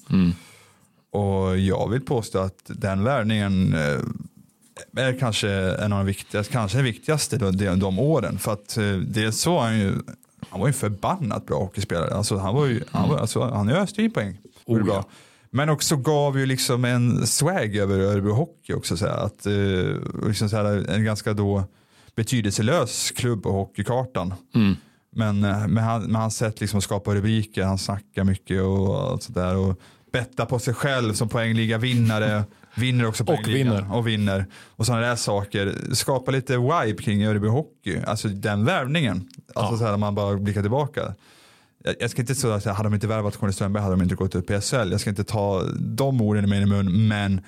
Och 1.12 1.58
jag 1.58 1.90
vill 1.90 2.02
påstå 2.02 2.40
att 2.40 2.62
den 2.66 3.04
värvningen 3.04 3.74
eh, 3.74 4.00
är 5.06 5.20
kanske 5.20 5.50
en 5.52 5.94
av 5.94 6.00
de 6.00 6.06
viktigaste, 6.06 6.54
kanske 6.54 6.78
den 6.78 6.86
viktigaste 6.86 7.38
de, 7.38 7.80
de, 7.80 8.00
åren. 8.00 8.40
För 8.40 8.54
att 8.54 8.78
eh, 8.78 8.96
dels 8.96 9.40
så 9.40 9.60
han 9.60 9.80
ju, 9.80 9.94
han 10.50 10.60
var 10.60 10.68
ju 10.68 10.74
förbannat 10.74 11.46
bra 11.46 11.60
hockeyspelare. 11.60 12.14
Alltså 12.14 12.38
han 12.38 12.56
var 12.56 12.66
ju, 12.66 12.84
han, 12.92 13.10
var, 13.10 13.18
alltså, 13.18 13.42
han 13.42 13.70
öste 13.70 14.02
ju 14.02 14.10
poäng. 14.10 14.38
Oh, 14.66 14.82
ja. 14.88 15.06
Men 15.56 15.70
också 15.70 15.96
gav 15.96 16.40
ju 16.40 16.46
liksom 16.46 16.86
en 16.86 17.28
swag 17.28 17.76
över 17.76 18.00
Örebro 18.00 18.34
Hockey 18.34 18.74
också. 18.74 18.98
Så 18.98 19.06
här, 19.08 19.18
att, 19.26 19.46
eh, 19.46 20.28
liksom 20.28 20.50
så 20.50 20.56
här, 20.58 20.90
en 20.90 21.04
ganska 21.04 21.34
då 21.34 21.64
betydelselös 22.16 23.12
klubb 23.12 23.44
på 23.44 23.52
hockeykartan. 23.52 24.34
Mm. 24.56 24.76
Men, 25.16 25.44
eh, 25.44 25.68
med, 25.68 25.84
han, 25.84 26.04
med 26.04 26.22
hans 26.22 26.38
sätt 26.38 26.62
liksom 26.62 26.78
att 26.78 26.84
skapa 26.84 27.16
rubriker, 27.16 27.64
han 27.64 27.78
snackar 27.78 28.24
mycket 28.24 28.62
och 28.62 29.12
allt 29.12 29.24
sådär. 29.24 29.56
Och 29.58 29.80
betta 30.12 30.46
på 30.46 30.60
sig 30.60 30.74
själv 30.74 31.14
som 31.14 31.30
poängliga 31.30 31.78
vinnare. 31.78 32.44
Vinner 32.76 33.06
också 33.06 33.26
poängligan. 33.26 33.76
vinner. 33.76 33.96
Och 33.96 34.08
vinner. 34.08 34.46
Och 34.76 34.86
sådana 34.86 35.08
där 35.08 35.16
saker. 35.16 35.76
Skapa 35.94 36.32
lite 36.32 36.58
vibe 36.58 37.04
kring 37.04 37.24
Örebro 37.26 37.50
Hockey. 37.50 38.00
Alltså 38.08 38.28
den 38.28 38.66
värvningen. 38.66 39.30
Alltså 39.56 39.74
Ja. 39.74 39.80
så 39.80 39.86
här, 39.86 39.98
man 39.98 40.16
bara 40.16 40.36
blickar 40.38 40.62
tillbaka. 40.62 41.14
Jag, 42.00 42.10
ska 42.10 42.22
inte 42.22 42.36
säga 42.36 42.56
att 42.56 42.66
hade 42.66 42.90
de 42.90 42.94
inte 42.94 43.08
värvat 43.08 43.38
Conny 43.38 43.54
Strömberg 43.54 43.84
hade 43.84 43.96
de 43.96 44.02
inte 44.02 44.16
gått 44.16 44.36
upp 44.36 44.50
i 44.50 44.62
SHL. 44.62 44.92
Jag 44.92 45.02
ska 45.02 45.10
inte 45.10 45.24
ta 45.24 45.64
de 45.74 46.22
orden 46.22 46.44
i 46.44 46.48
min 46.48 46.70
mun. 46.70 47.08
Men 47.08 47.42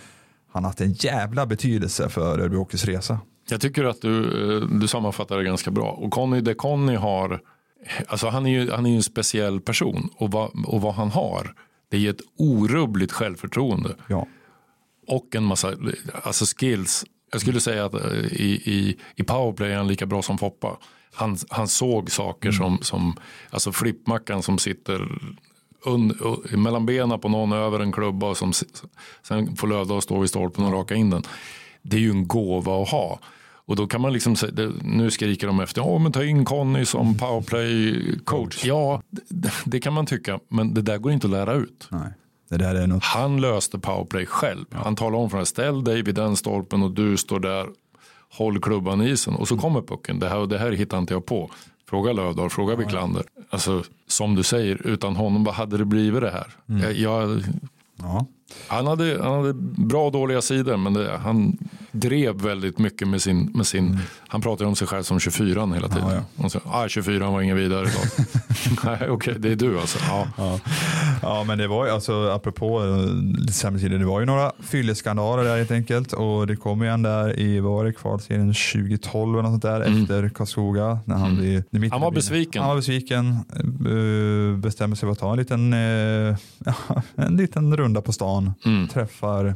han 0.52 0.64
har 0.64 0.70
haft 0.70 0.82
en 0.82 0.94
jävla 0.94 1.46
betydelse 1.46 2.10
för 2.10 2.40
Örebro 2.40 2.58
Hockeys 2.58 2.86
resa. 2.86 3.20
Jag 3.50 3.62
tycker 3.62 3.84
att 3.84 4.02
du, 4.02 4.24
eh, 4.56 4.62
du 4.62 4.88
sammanfattar 4.88 5.38
det 5.38 5.44
ganska 5.44 5.72
bra. 5.72 5.92
Och 5.92 6.12
Conny, 6.12 6.42
det 6.42 6.54
Conny 6.54 6.96
har, 6.96 7.42
alltså 8.08 8.28
han 8.28 8.46
är 8.46 8.50
ju, 8.50 8.72
han 8.72 8.86
är 8.86 8.90
ju 8.90 8.96
en 8.96 9.04
speciell 9.04 9.62
person. 9.62 10.10
Och 10.18 10.32
vad, 10.32 10.66
och 10.66 10.82
vad 10.82 10.94
han 10.94 11.12
har, 11.12 11.56
det 11.90 11.98
är 11.98 12.02
ju 12.02 12.10
ett 12.10 12.22
orubbligt 12.38 13.12
självförtroende. 13.12 13.96
Ja. 14.08 14.28
Och 15.08 15.36
en 15.36 15.44
massa 15.44 15.74
alltså 16.24 16.46
skills. 16.58 17.06
Jag 17.32 17.42
skulle 17.42 17.60
säga 17.60 17.86
att 17.86 17.94
eh, 17.94 18.26
i, 18.32 18.62
i, 18.66 18.98
i 19.16 19.24
powerplay 19.24 19.72
är 19.72 19.78
han 19.78 19.88
lika 19.88 20.06
bra 20.06 20.22
som 20.22 20.38
Foppa. 20.38 20.78
Han, 21.16 21.38
han 21.50 21.68
såg 21.68 22.12
saker 22.12 22.52
som, 22.52 22.78
som 22.82 23.14
alltså 23.50 23.72
flippmackan 23.72 24.44
som 24.44 24.58
sitter 24.58 25.20
un, 25.86 26.12
u- 26.52 26.58
mellan 26.58 26.86
benen 26.86 27.20
på 27.20 27.30
någon 27.30 27.52
över 27.54 27.80
en 27.80 27.92
klubba 27.92 28.28
och 28.30 28.38
som 28.38 28.54
sen 29.24 29.56
får 29.56 29.68
Lövdahl 29.68 30.02
stå 30.02 30.20
vid 30.20 30.30
stolpen 30.30 30.66
och 30.66 30.74
raka 30.74 30.96
in 30.96 31.10
den. 31.10 31.24
Det 31.82 31.98
är 31.98 32.02
ju 32.02 32.12
en 32.12 32.28
gåva 32.28 32.82
att 32.82 32.90
ha. 32.90 33.20
Och 33.68 33.76
då 33.76 33.88
kan 33.88 34.02
man 34.02 34.14
liksom 34.14 34.36
säga, 34.36 34.72
nu 34.82 35.12
skriker 35.12 35.48
de 35.48 35.60
efter, 35.60 35.82
ja 35.82 35.98
men 35.98 36.12
ta 36.12 36.24
in 36.24 36.46
Conny 36.46 36.86
som 36.86 37.18
powerplay 37.18 37.96
coach. 38.24 38.66
Ja, 38.66 39.02
det, 39.30 39.52
det 39.66 39.80
kan 39.80 39.94
man 39.94 40.06
tycka, 40.06 40.40
men 40.50 40.74
det 40.74 40.82
där 40.82 40.98
går 40.98 41.12
inte 41.12 41.28
att 41.28 41.32
lära 41.32 41.54
ut. 41.54 41.88
Nej. 41.90 42.12
Något. 42.88 43.04
Han 43.04 43.42
löste 43.42 43.80
powerplay 43.80 44.26
själv. 44.26 44.66
Han 44.72 44.96
talade 44.96 45.18
om 45.24 45.30
för 45.30 45.38
honom, 45.38 45.46
ställ 45.46 45.84
dig 45.84 46.02
vid 46.02 46.16
den 46.16 46.36
stolpen 46.36 46.84
och 46.84 46.92
du 46.92 47.18
står 47.18 47.40
där, 47.40 47.68
håll 48.34 48.60
klubban 48.62 49.02
i 49.02 49.10
isen. 49.10 49.36
Och 49.36 49.48
så 49.48 49.58
kommer 49.58 49.82
pucken, 49.82 50.20
det 50.20 50.30
här 50.30 50.38
och 50.38 50.50
det 50.50 50.58
här 50.58 50.72
hittar 50.72 50.98
inte 50.98 51.14
jag 51.14 51.26
på. 51.26 51.50
Fråga 51.90 52.14
Lövdahl, 52.14 52.50
fråga 52.50 52.76
Wiklander. 52.76 53.24
Alltså, 53.50 53.84
som 54.08 54.36
du 54.36 54.44
säger, 54.44 54.88
utan 54.88 55.16
honom, 55.16 55.44
vad 55.44 55.56
hade 55.56 55.78
det 55.78 55.86
blivit 55.86 56.22
det 56.22 56.32
här? 56.32 56.48
Jag, 56.82 56.94
jag, 56.94 57.44
Ja. 57.98 58.26
han, 58.68 58.88
hade, 58.88 59.20
han 59.24 59.34
hade 59.34 59.54
bra 59.86 60.06
och 60.06 60.12
dåliga 60.12 60.42
sidor, 60.42 60.78
men 60.78 60.94
det, 60.94 61.18
han 61.18 61.58
drev 61.96 62.36
väldigt 62.42 62.80
mycket 62.80 63.08
med 63.08 63.22
sin, 63.22 63.52
med 63.54 63.68
sin 63.68 64.00
han 64.28 64.42
pratade 64.42 64.68
om 64.68 64.76
sig 64.76 64.88
själv 64.88 65.04
som 65.04 65.20
24 65.20 65.66
hela 65.74 65.88
tiden. 65.88 66.10
Ja, 66.38 66.44
Och 66.44 66.52
så, 66.52 66.60
ah, 66.66 66.88
24 66.88 67.30
var 67.30 67.42
ingen 67.42 67.58
vidare. 67.58 67.88
Nej, 68.84 69.10
okej, 69.10 69.36
det 69.40 69.52
är 69.52 69.56
du 69.56 69.80
alltså. 69.80 70.00
Ja. 70.08 70.28
Ja. 70.38 70.60
ja, 71.22 71.44
men 71.48 71.58
det 71.58 71.68
var 71.68 71.86
ju 71.86 71.92
alltså 71.92 72.30
apropå 72.30 72.82
eh, 72.84 73.48
sämre 73.52 73.80
tider, 73.82 74.00
det 74.00 74.06
var 74.06 74.20
ju 74.20 74.26
några 74.26 74.52
fylleskandaler 74.64 75.44
där 75.44 75.58
helt 75.58 75.72
enkelt 75.72 76.14
och 76.14 76.48
det 76.48 76.56
kom 76.56 76.82
ju 76.82 76.88
en 76.90 77.02
där 77.02 77.40
i, 77.40 77.60
vad 77.60 77.72
var 77.74 77.86
det, 77.86 77.94
kvalserien 77.94 78.54
2012 78.54 79.34
eller 79.34 79.42
något 79.44 79.52
sånt 79.52 79.62
där 79.64 79.82
efter 79.82 80.30
Karlskoga. 80.30 81.00
När 81.06 81.16
han, 81.16 81.36
blev, 81.36 81.64
när 81.70 81.80
mitten 81.80 81.92
Han 81.92 82.02
var 82.02 82.12
blev- 82.12 82.18
besviken. 82.24 82.62
Han 82.62 82.70
var 82.70 82.76
besviken, 82.76 83.30
eh, 83.60 84.58
bestämmer 84.60 84.96
sig 84.96 85.08
för 85.08 85.12
att 85.12 85.20
ta 85.20 85.32
en 85.32 85.38
liten, 85.38 85.74
eh, 85.74 86.36
en 87.26 87.38
liten 87.38 87.78
runda 87.78 88.02
på 88.02 88.12
stan, 88.14 88.54
Mm. 88.66 88.88
träffar 88.88 89.56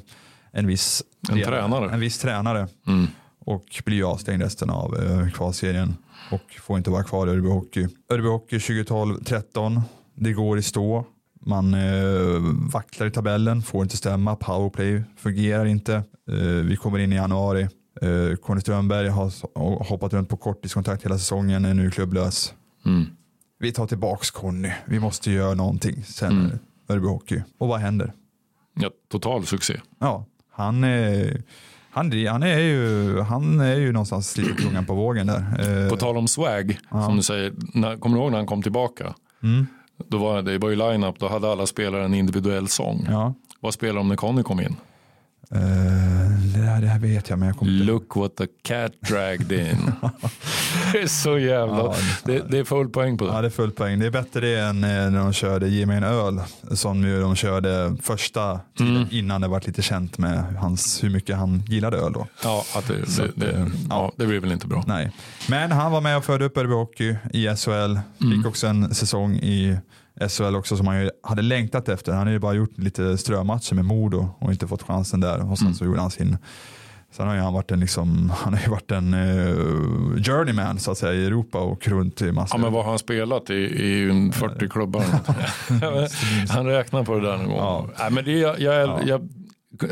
en 0.51 0.67
viss, 0.67 1.03
En 1.29 1.43
tränare. 1.43 1.91
en 1.93 1.99
viss 1.99 2.17
tränare 2.17 2.67
Mm. 2.87 3.07
och 3.45 3.81
blir 3.85 4.11
avstängd 4.11 4.41
resten 4.41 4.69
av 4.69 4.97
eh, 4.97 5.29
kvalserien 5.29 5.95
och 6.31 6.55
får 6.61 6.77
inte 6.77 6.89
vara 6.89 7.03
kvar 7.03 7.27
i 7.27 7.29
Örebro 7.29 7.51
Hockey. 7.51 7.87
Örebro 8.09 8.31
Hockey 8.31 8.57
2012-13, 8.57 9.81
det 10.15 10.33
går 10.33 10.57
i 10.57 10.61
stå. 10.61 11.05
Man 11.41 11.73
eh, 11.73 12.39
vacklar 12.73 13.07
i 13.07 13.11
tabellen, 13.11 13.61
får 13.61 13.83
inte 13.83 13.97
stämma, 13.97 14.35
powerplay 14.35 15.03
fungerar 15.17 15.65
inte. 15.65 15.93
Eh, 16.31 16.35
vi 16.43 16.75
kommer 16.75 16.99
in 16.99 17.13
i 17.13 17.15
januari. 17.15 17.67
Eh, 18.01 18.35
Conny 18.35 18.61
Strömberg 18.61 19.07
har 19.07 19.83
hoppat 19.89 20.13
runt 20.13 20.29
på 20.29 20.37
korttidskontrakt 20.37 21.05
hela 21.05 21.17
säsongen, 21.17 21.65
är 21.65 21.73
nu 21.73 21.91
klubblös. 21.91 22.53
Mm. 22.85 23.05
Vi 23.59 23.71
tar 23.71 23.87
tillbaks 23.87 24.31
Conny, 24.31 24.71
vi 24.85 24.99
måste 24.99 25.31
göra 25.31 25.53
någonting 25.53 26.03
sen 26.03 26.31
Mm. 26.31 26.59
Örebro 26.89 27.09
Hockey. 27.09 27.41
Och 27.57 27.67
vad 27.67 27.79
händer? 27.79 28.13
Ja, 28.73 28.89
total 29.11 29.45
succé. 29.45 29.81
Ja, 29.99 30.25
han 30.59 30.83
är, 30.83 31.41
han, 31.91 32.25
han 32.27 32.43
är 32.43 32.59
ju, 32.59 33.19
han 33.21 33.59
är 33.59 33.75
ju 33.75 33.91
någonstans 33.91 34.37
lite 34.37 34.53
klungan 34.53 34.85
på 34.85 34.93
vågen 34.95 35.27
där. 35.27 35.83
Eh, 35.83 35.89
På 35.89 35.97
tal 35.97 36.17
om 36.17 36.27
swag, 36.27 36.77
som 36.89 37.15
du 37.17 37.23
säger, 37.23 37.53
när, 37.73 37.97
kommer 37.97 38.15
du 38.17 38.21
ihåg 38.21 38.31
när 38.31 38.37
han 38.37 38.47
kom 38.47 38.61
tillbaka? 38.61 39.13
Mm. 39.43 39.67
Då 40.07 40.17
var 40.17 40.41
det 40.41 40.57
var 40.57 40.69
ju 40.69 40.75
line-up, 40.75 41.19
då 41.19 41.27
hade 41.27 41.51
alla 41.51 41.65
spelare 41.65 42.05
en 42.05 42.13
individuell 42.13 42.67
sång. 42.67 43.05
Ja. 43.09 43.33
Vad 43.59 43.73
spelade 43.73 43.99
de 43.99 44.07
när 44.07 44.15
Conny 44.15 44.43
kom 44.43 44.59
in? 44.59 44.75
Eh, 45.55 45.59
det, 46.55 46.59
här, 46.59 46.81
det 46.81 46.87
här 46.87 46.99
vet 46.99 47.29
jag 47.29 47.39
men 47.39 47.47
jag 47.47 47.57
kommer 47.57 47.71
inte 47.71 47.85
Look 47.85 48.15
what 48.15 48.35
the 48.35 48.47
cat 48.63 48.91
dragged 49.09 49.51
in. 49.51 49.91
det 50.91 51.01
är 51.01 51.07
så 51.07 51.37
jävla... 51.39 51.77
Ja, 51.77 51.95
det, 52.23 52.43
det 52.49 52.57
är 52.59 52.63
full 52.63 52.89
poäng 52.89 53.17
på 53.17 53.25
det. 53.25 53.33
Ja, 53.33 53.41
det 53.41 53.47
är 53.47 53.51
full 53.51 53.71
poäng. 53.71 53.99
Det 53.99 54.05
är 54.05 54.11
bättre 54.11 54.39
det 54.39 54.59
än 54.59 54.83
eh, 54.83 54.89
när 54.89 55.19
de 55.19 55.33
körde 55.33 55.69
Ge 55.69 55.85
mig 55.85 55.97
en 55.97 56.03
öl, 56.03 56.41
som 56.71 57.03
ju 57.03 57.21
de 57.21 57.35
körde 57.35 57.95
första 58.01 58.59
tiden 58.77 58.95
Mm. 58.95 59.07
innan 59.11 59.41
det 59.41 59.47
var 59.47 59.61
lite 59.65 59.81
känt 59.81 60.17
med 60.17 60.43
hans, 60.59 61.03
hur 61.03 61.09
mycket 61.09 61.37
han 61.37 61.63
gillade 61.67 61.97
öl 61.97 62.13
då. 62.13 62.27
Ja, 62.43 62.63
att 62.75 62.87
det, 62.87 63.11
Så 63.11 63.21
det, 63.21 63.31
det, 63.35 63.51
eh, 63.51 63.67
ja, 63.89 64.11
det 64.15 64.25
blir 64.25 64.39
väl 64.39 64.51
inte 64.51 64.67
bra. 64.67 64.83
Nej. 64.87 65.11
Men 65.49 65.71
han 65.71 65.91
var 65.91 66.01
med 66.01 66.17
och 66.17 66.25
förde 66.25 66.45
upp 66.45 66.57
Örebro 66.57 66.77
Hockey 66.77 67.15
i 67.33 67.47
SHL. 67.55 67.71
Mm. 67.71 67.99
Fick 68.37 68.45
också 68.45 68.67
en 68.67 68.95
säsong 68.95 69.35
i 69.35 69.77
SHL 70.29 70.55
också 70.55 70.77
som 70.77 70.87
han 70.87 71.09
hade 71.23 71.41
längtat 71.41 71.89
efter. 71.89 72.11
Han 72.11 72.19
hade 72.19 72.31
ju 72.31 72.39
bara 72.39 72.53
gjort 72.53 72.77
lite 72.77 73.17
strömatcher 73.17 73.75
med 73.75 73.85
Modo 73.85 74.29
och 74.39 74.51
inte 74.51 74.67
fått 74.67 74.83
chansen 74.83 75.19
där. 75.19 75.51
Och 75.51 75.57
sen 75.57 75.67
Mm. 75.67 75.75
så 75.77 75.85
gjorde 75.85 76.01
han 76.01 76.11
sin 76.11 76.37
Sen 77.11 77.27
har 77.27 77.35
ju 77.35 77.41
han 77.41 77.53
varit 77.53 77.71
en, 77.71 77.79
liksom, 77.79 78.33
han 78.37 78.53
har 78.53 78.61
ju 78.61 78.69
varit 78.69 78.91
en 78.91 79.13
uh, 79.13 80.23
journeyman 80.23 80.79
så 80.79 80.91
att 80.91 80.97
säga 80.97 81.13
i 81.13 81.25
Europa 81.25 81.57
och 81.59 81.87
runt 81.87 82.21
i 82.21 82.31
massor. 82.31 82.59
Ja, 82.59 82.63
men 82.63 82.73
vad 82.73 82.83
har 82.83 82.91
han 82.91 82.99
spelat 82.99 83.49
i, 83.49 83.53
i 83.53 84.09
en 84.09 84.31
40 84.31 84.69
klubbar? 84.69 85.03
han 86.49 86.65
räknar 86.65 87.03
på 87.03 87.15
det 87.15 87.21
där 87.27 87.37
någon 87.37 87.47
gång. 87.47 87.57
Ja. 87.57 87.87
Nej, 87.99 88.11
men 88.11 88.25
det, 88.25 88.31
jag, 88.31 88.59
jag, 88.59 88.75
Ja. 88.87 88.99
jag, 89.05 89.29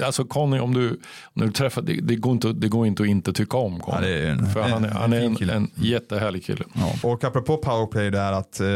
alltså 0.03 0.23
Conny, 0.25 0.59
om 0.59 0.73
du, 0.73 0.89
om 1.23 1.41
du 1.45 1.51
träffar, 1.51 1.81
det, 1.81 1.93
det, 2.01 2.15
går 2.15 2.31
inte, 2.33 2.53
det 2.53 2.67
går 2.67 2.87
inte 2.87 3.03
att 3.03 3.09
inte 3.09 3.33
tycka 3.33 3.57
om 3.57 3.73
Ja, 3.87 3.93
Conny. 3.93 4.07
det 4.07 4.13
är 4.27 4.31
en, 4.31 4.45
För 4.45 4.61
han 4.61 4.85
är, 4.85 4.89
han 4.89 5.13
är 5.13 5.35
fin 5.35 5.49
en, 5.49 5.55
en 5.55 5.69
jättehärlig 5.75 6.45
kille. 6.45 6.63
Ja. 6.73 7.09
Och 7.09 7.23
apropå 7.23 7.57
powerplay 7.57 8.09
där 8.11 8.31
att 8.33 8.59
eh, 8.59 8.67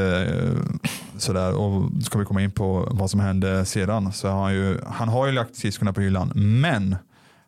sådär 1.21 1.53
och 1.55 2.03
ska 2.03 2.19
vi 2.19 2.25
komma 2.25 2.41
in 2.41 2.51
på 2.51 2.87
vad 2.91 3.09
som 3.09 3.19
hände 3.19 3.65
sedan 3.65 4.13
så 4.13 4.27
har 4.27 4.41
han 4.43 4.53
ju, 4.53 4.79
han 4.87 5.09
har 5.09 5.25
ju 5.25 5.31
lagt 5.31 5.55
skridskorna 5.55 5.93
på 5.93 6.01
hyllan 6.01 6.31
men 6.35 6.95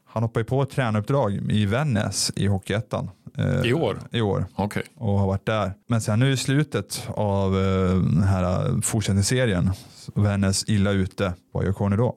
han 0.05 0.23
hoppar 0.23 0.39
ju 0.41 0.45
på 0.45 0.61
ett 0.63 0.69
tränaruppdrag 0.69 1.33
i 1.51 1.65
Vännäs 1.65 2.31
i 2.35 2.47
Hockeyettan. 2.47 3.09
eh, 3.37 3.61
I 3.69 3.73
år? 3.73 3.99
I 4.11 4.21
år 4.21 4.45
Okej. 4.55 4.83
och 4.97 5.19
har 5.19 5.27
varit 5.27 5.45
där. 5.45 5.73
Men 5.89 6.01
sen 6.01 6.19
nu 6.19 6.31
i 6.31 6.37
slutet 6.37 7.07
av 7.09 7.55
eh, 7.57 7.95
den 7.95 8.23
här 8.23 8.81
fortsättningsserien, 8.81 9.71
Vännäs 10.15 10.63
illa 10.67 10.91
ute, 10.91 11.33
vad 11.53 11.65
gör 11.65 11.73
Conny 11.73 11.95
då? 11.95 12.15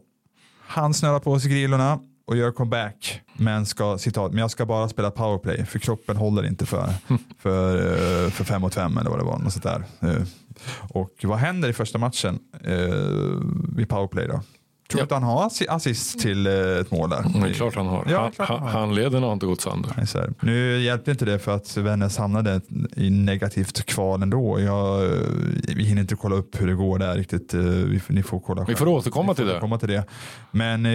Han 0.67 0.95
snörar 0.95 1.19
på 1.19 1.41
sig 1.41 1.51
grillorna 1.51 1.99
och 2.27 2.37
gör 2.37 2.51
comeback. 2.51 3.21
Men 3.37 3.67
ska, 3.67 3.99
citat, 3.99 4.33
men 4.33 4.41
jag 4.41 4.51
ska 4.51 4.67
bara 4.67 4.89
spela 4.89 5.11
powerplay 5.11 5.65
för 5.65 5.79
kroppen 5.79 6.17
håller 6.17 6.47
inte 6.47 6.67
för, 6.67 6.89
för, 7.39 7.77
eh, 8.25 8.31
för 8.31 8.45
fem 8.45 8.61
mot 8.61 8.75
fem 8.75 8.99
eller 8.99 9.11
vad 9.11 9.19
det 9.19 9.25
var. 9.25 9.39
Något 9.39 9.53
sånt 9.53 9.63
där. 9.63 9.85
Eh, 10.01 10.23
Och 10.89 11.11
vad 11.23 11.39
händer 11.39 11.69
i 11.69 11.73
första 11.73 11.99
matchen 11.99 12.39
eh, 12.65 12.95
vid 13.77 13.89
powerplay 13.89 14.27
då? 14.27 14.41
Tror 14.91 14.99
du 14.99 14.99
Ja. 14.99 15.05
att 15.05 15.11
han 15.11 15.23
har 15.23 15.49
assi- 15.49 15.67
assist 15.69 16.21
till 16.21 16.47
eh, 16.47 16.53
ett 16.55 16.91
mål 16.91 17.11
där? 17.11 17.27
Men 17.41 17.53
klart 17.55 17.75
han 17.75 17.87
har. 17.87 18.07
Ja, 18.11 18.31
klart 18.37 18.49
han 18.49 18.61
har. 18.61 18.69
handleden 18.69 19.23
har 19.23 19.33
inte 19.33 19.47
gått 19.47 19.61
sönder. 19.61 20.35
Nu 20.43 20.81
hjälpte 20.83 21.11
inte 21.11 21.25
det 21.25 21.39
för 21.39 21.55
att 21.57 21.77
Vännäs 21.77 22.17
hamnade 22.19 22.61
i 22.97 23.11
negativt 23.11 23.87
kval 23.87 24.23
ändå. 24.23 24.61
Jag, 24.61 25.01
vi 25.77 25.85
hinner 25.85 26.03
inte 26.03 26.17
kolla 26.17 26.37
upp 26.37 26.61
hur 26.61 26.67
det 26.67 26.75
går 26.75 26.99
där 26.99 27.15
riktigt. 27.17 27.55
Vi, 27.55 28.01
får- 28.01 28.15
ni 28.15 28.23
får 28.23 28.41
kolla 28.41 28.65
Vi 28.69 28.75
får 28.75 28.89
återkomma 28.89 29.35
till 29.35 29.45
det. 29.47 29.51
återkomma 29.53 29.79
till 29.79 29.89
det. 29.89 30.05
Men 30.51 30.87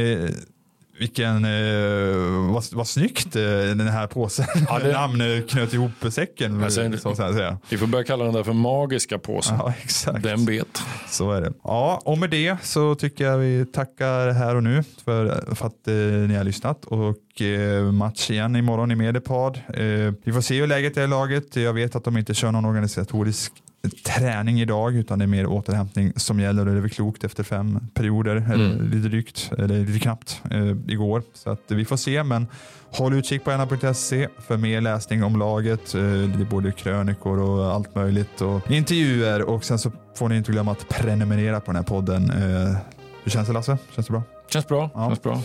vilken, 1.01 1.45
eh, 1.45 2.51
vad, 2.53 2.63
vad 2.71 2.87
snyggt 2.87 3.35
eh, 3.35 3.41
den 3.41 3.87
här 3.87 4.07
påsen, 4.07 4.45
Ja, 4.69 4.79
det- 4.79 4.91
namn 4.93 5.43
knöt 5.49 5.73
ihop 5.73 5.91
säcken. 6.09 6.63
Alltså, 6.63 6.97
så 6.97 7.09
att 7.09 7.17
säga. 7.35 7.57
Vi 7.69 7.77
får 7.77 7.87
börja 7.87 8.03
kalla 8.03 8.25
den 8.25 8.33
där 8.33 8.43
för 8.43 8.53
magiska 8.53 9.19
påsen. 9.19 9.57
Ja, 9.59 9.73
exakt. 9.83 10.23
Den 10.23 10.45
bet. 10.45 10.81
Så 11.09 11.31
är 11.31 11.41
det. 11.41 11.53
Ja, 11.63 12.01
och 12.05 12.17
med 12.17 12.29
det 12.29 12.57
så 12.63 12.95
tycker 12.95 13.23
jag 13.23 13.37
vi 13.37 13.65
tackar 13.65 14.29
här 14.31 14.55
och 14.55 14.63
nu 14.63 14.83
för, 15.05 15.55
för 15.55 15.67
att 15.67 15.87
eh, 15.87 15.93
ni 16.27 16.35
har 16.35 16.43
lyssnat 16.43 16.85
och 16.85 17.41
eh, 17.41 17.91
match 17.91 18.29
igen 18.31 18.55
imorgon 18.55 18.91
i 18.91 18.95
Medipad. 18.95 19.61
Eh, 19.73 19.83
vi 20.23 20.33
får 20.33 20.41
se 20.41 20.59
hur 20.59 20.67
läget 20.67 20.97
är 20.97 21.03
i 21.03 21.07
laget. 21.07 21.55
Jag 21.55 21.73
vet 21.73 21.95
att 21.95 22.03
de 22.03 22.17
inte 22.17 22.33
kör 22.33 22.51
någon 22.51 22.65
organisatorisk 22.65 23.51
träning 24.05 24.61
idag 24.61 24.95
utan 24.95 25.19
det 25.19 25.25
är 25.25 25.27
mer 25.27 25.45
återhämtning 25.45 26.13
som 26.15 26.39
gäller 26.39 26.65
och 26.67 26.71
det 26.71 26.77
är 26.79 26.81
väl 26.81 26.89
klokt 26.89 27.23
efter 27.23 27.43
fem 27.43 27.79
perioder 27.93 28.35
eller 28.53 28.65
Mm. 28.73 28.85
lite 28.91 29.07
drygt 29.07 29.51
eller 29.57 29.79
lite 29.85 29.99
knappt 29.99 30.41
eh, 30.51 30.67
igår 30.87 31.23
så 31.33 31.49
att 31.49 31.61
vi 31.67 31.85
får 31.85 31.97
se 31.97 32.23
men 32.23 32.47
håll 32.91 33.13
utkik 33.13 33.43
på 33.43 33.51
ena.se 33.51 34.27
för 34.47 34.57
mer 34.57 34.81
läsning 34.81 35.23
om 35.23 35.39
laget 35.39 35.95
eh, 35.95 36.01
det 36.01 36.41
är 36.41 36.49
både 36.49 36.71
krönikor 36.71 37.39
och 37.39 37.73
allt 37.73 37.95
möjligt 37.95 38.41
och 38.41 38.71
intervjuer 38.71 39.41
och 39.41 39.63
sen 39.65 39.79
så 39.79 39.91
får 40.17 40.29
ni 40.29 40.37
inte 40.37 40.51
glömma 40.51 40.71
att 40.71 40.89
prenumerera 40.89 41.59
på 41.59 41.65
den 41.65 41.75
här 41.75 41.83
podden 41.83 42.29
eh, 42.31 42.75
hur 43.23 43.31
känns 43.31 43.47
det 43.47 43.53
Lasse? 43.53 43.77
Känns 43.95 44.07
det 44.07 44.11
bra? 44.13 44.23
Känns 44.49 44.67
bra. 44.67 44.89
Ja. 44.93 45.07
Känns 45.07 45.21
bra. 45.21 45.41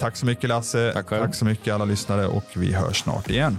Tack 0.00 0.16
så 0.16 0.26
mycket 0.26 0.48
Lasse. 0.48 0.90
Tack. 0.94 1.08
Tack 1.08 1.34
så 1.34 1.44
mycket 1.44 1.74
alla 1.74 1.84
lyssnare 1.84 2.26
och 2.26 2.44
vi 2.54 2.72
hörs 2.72 2.96
snart 3.02 3.30
igen. 3.30 3.58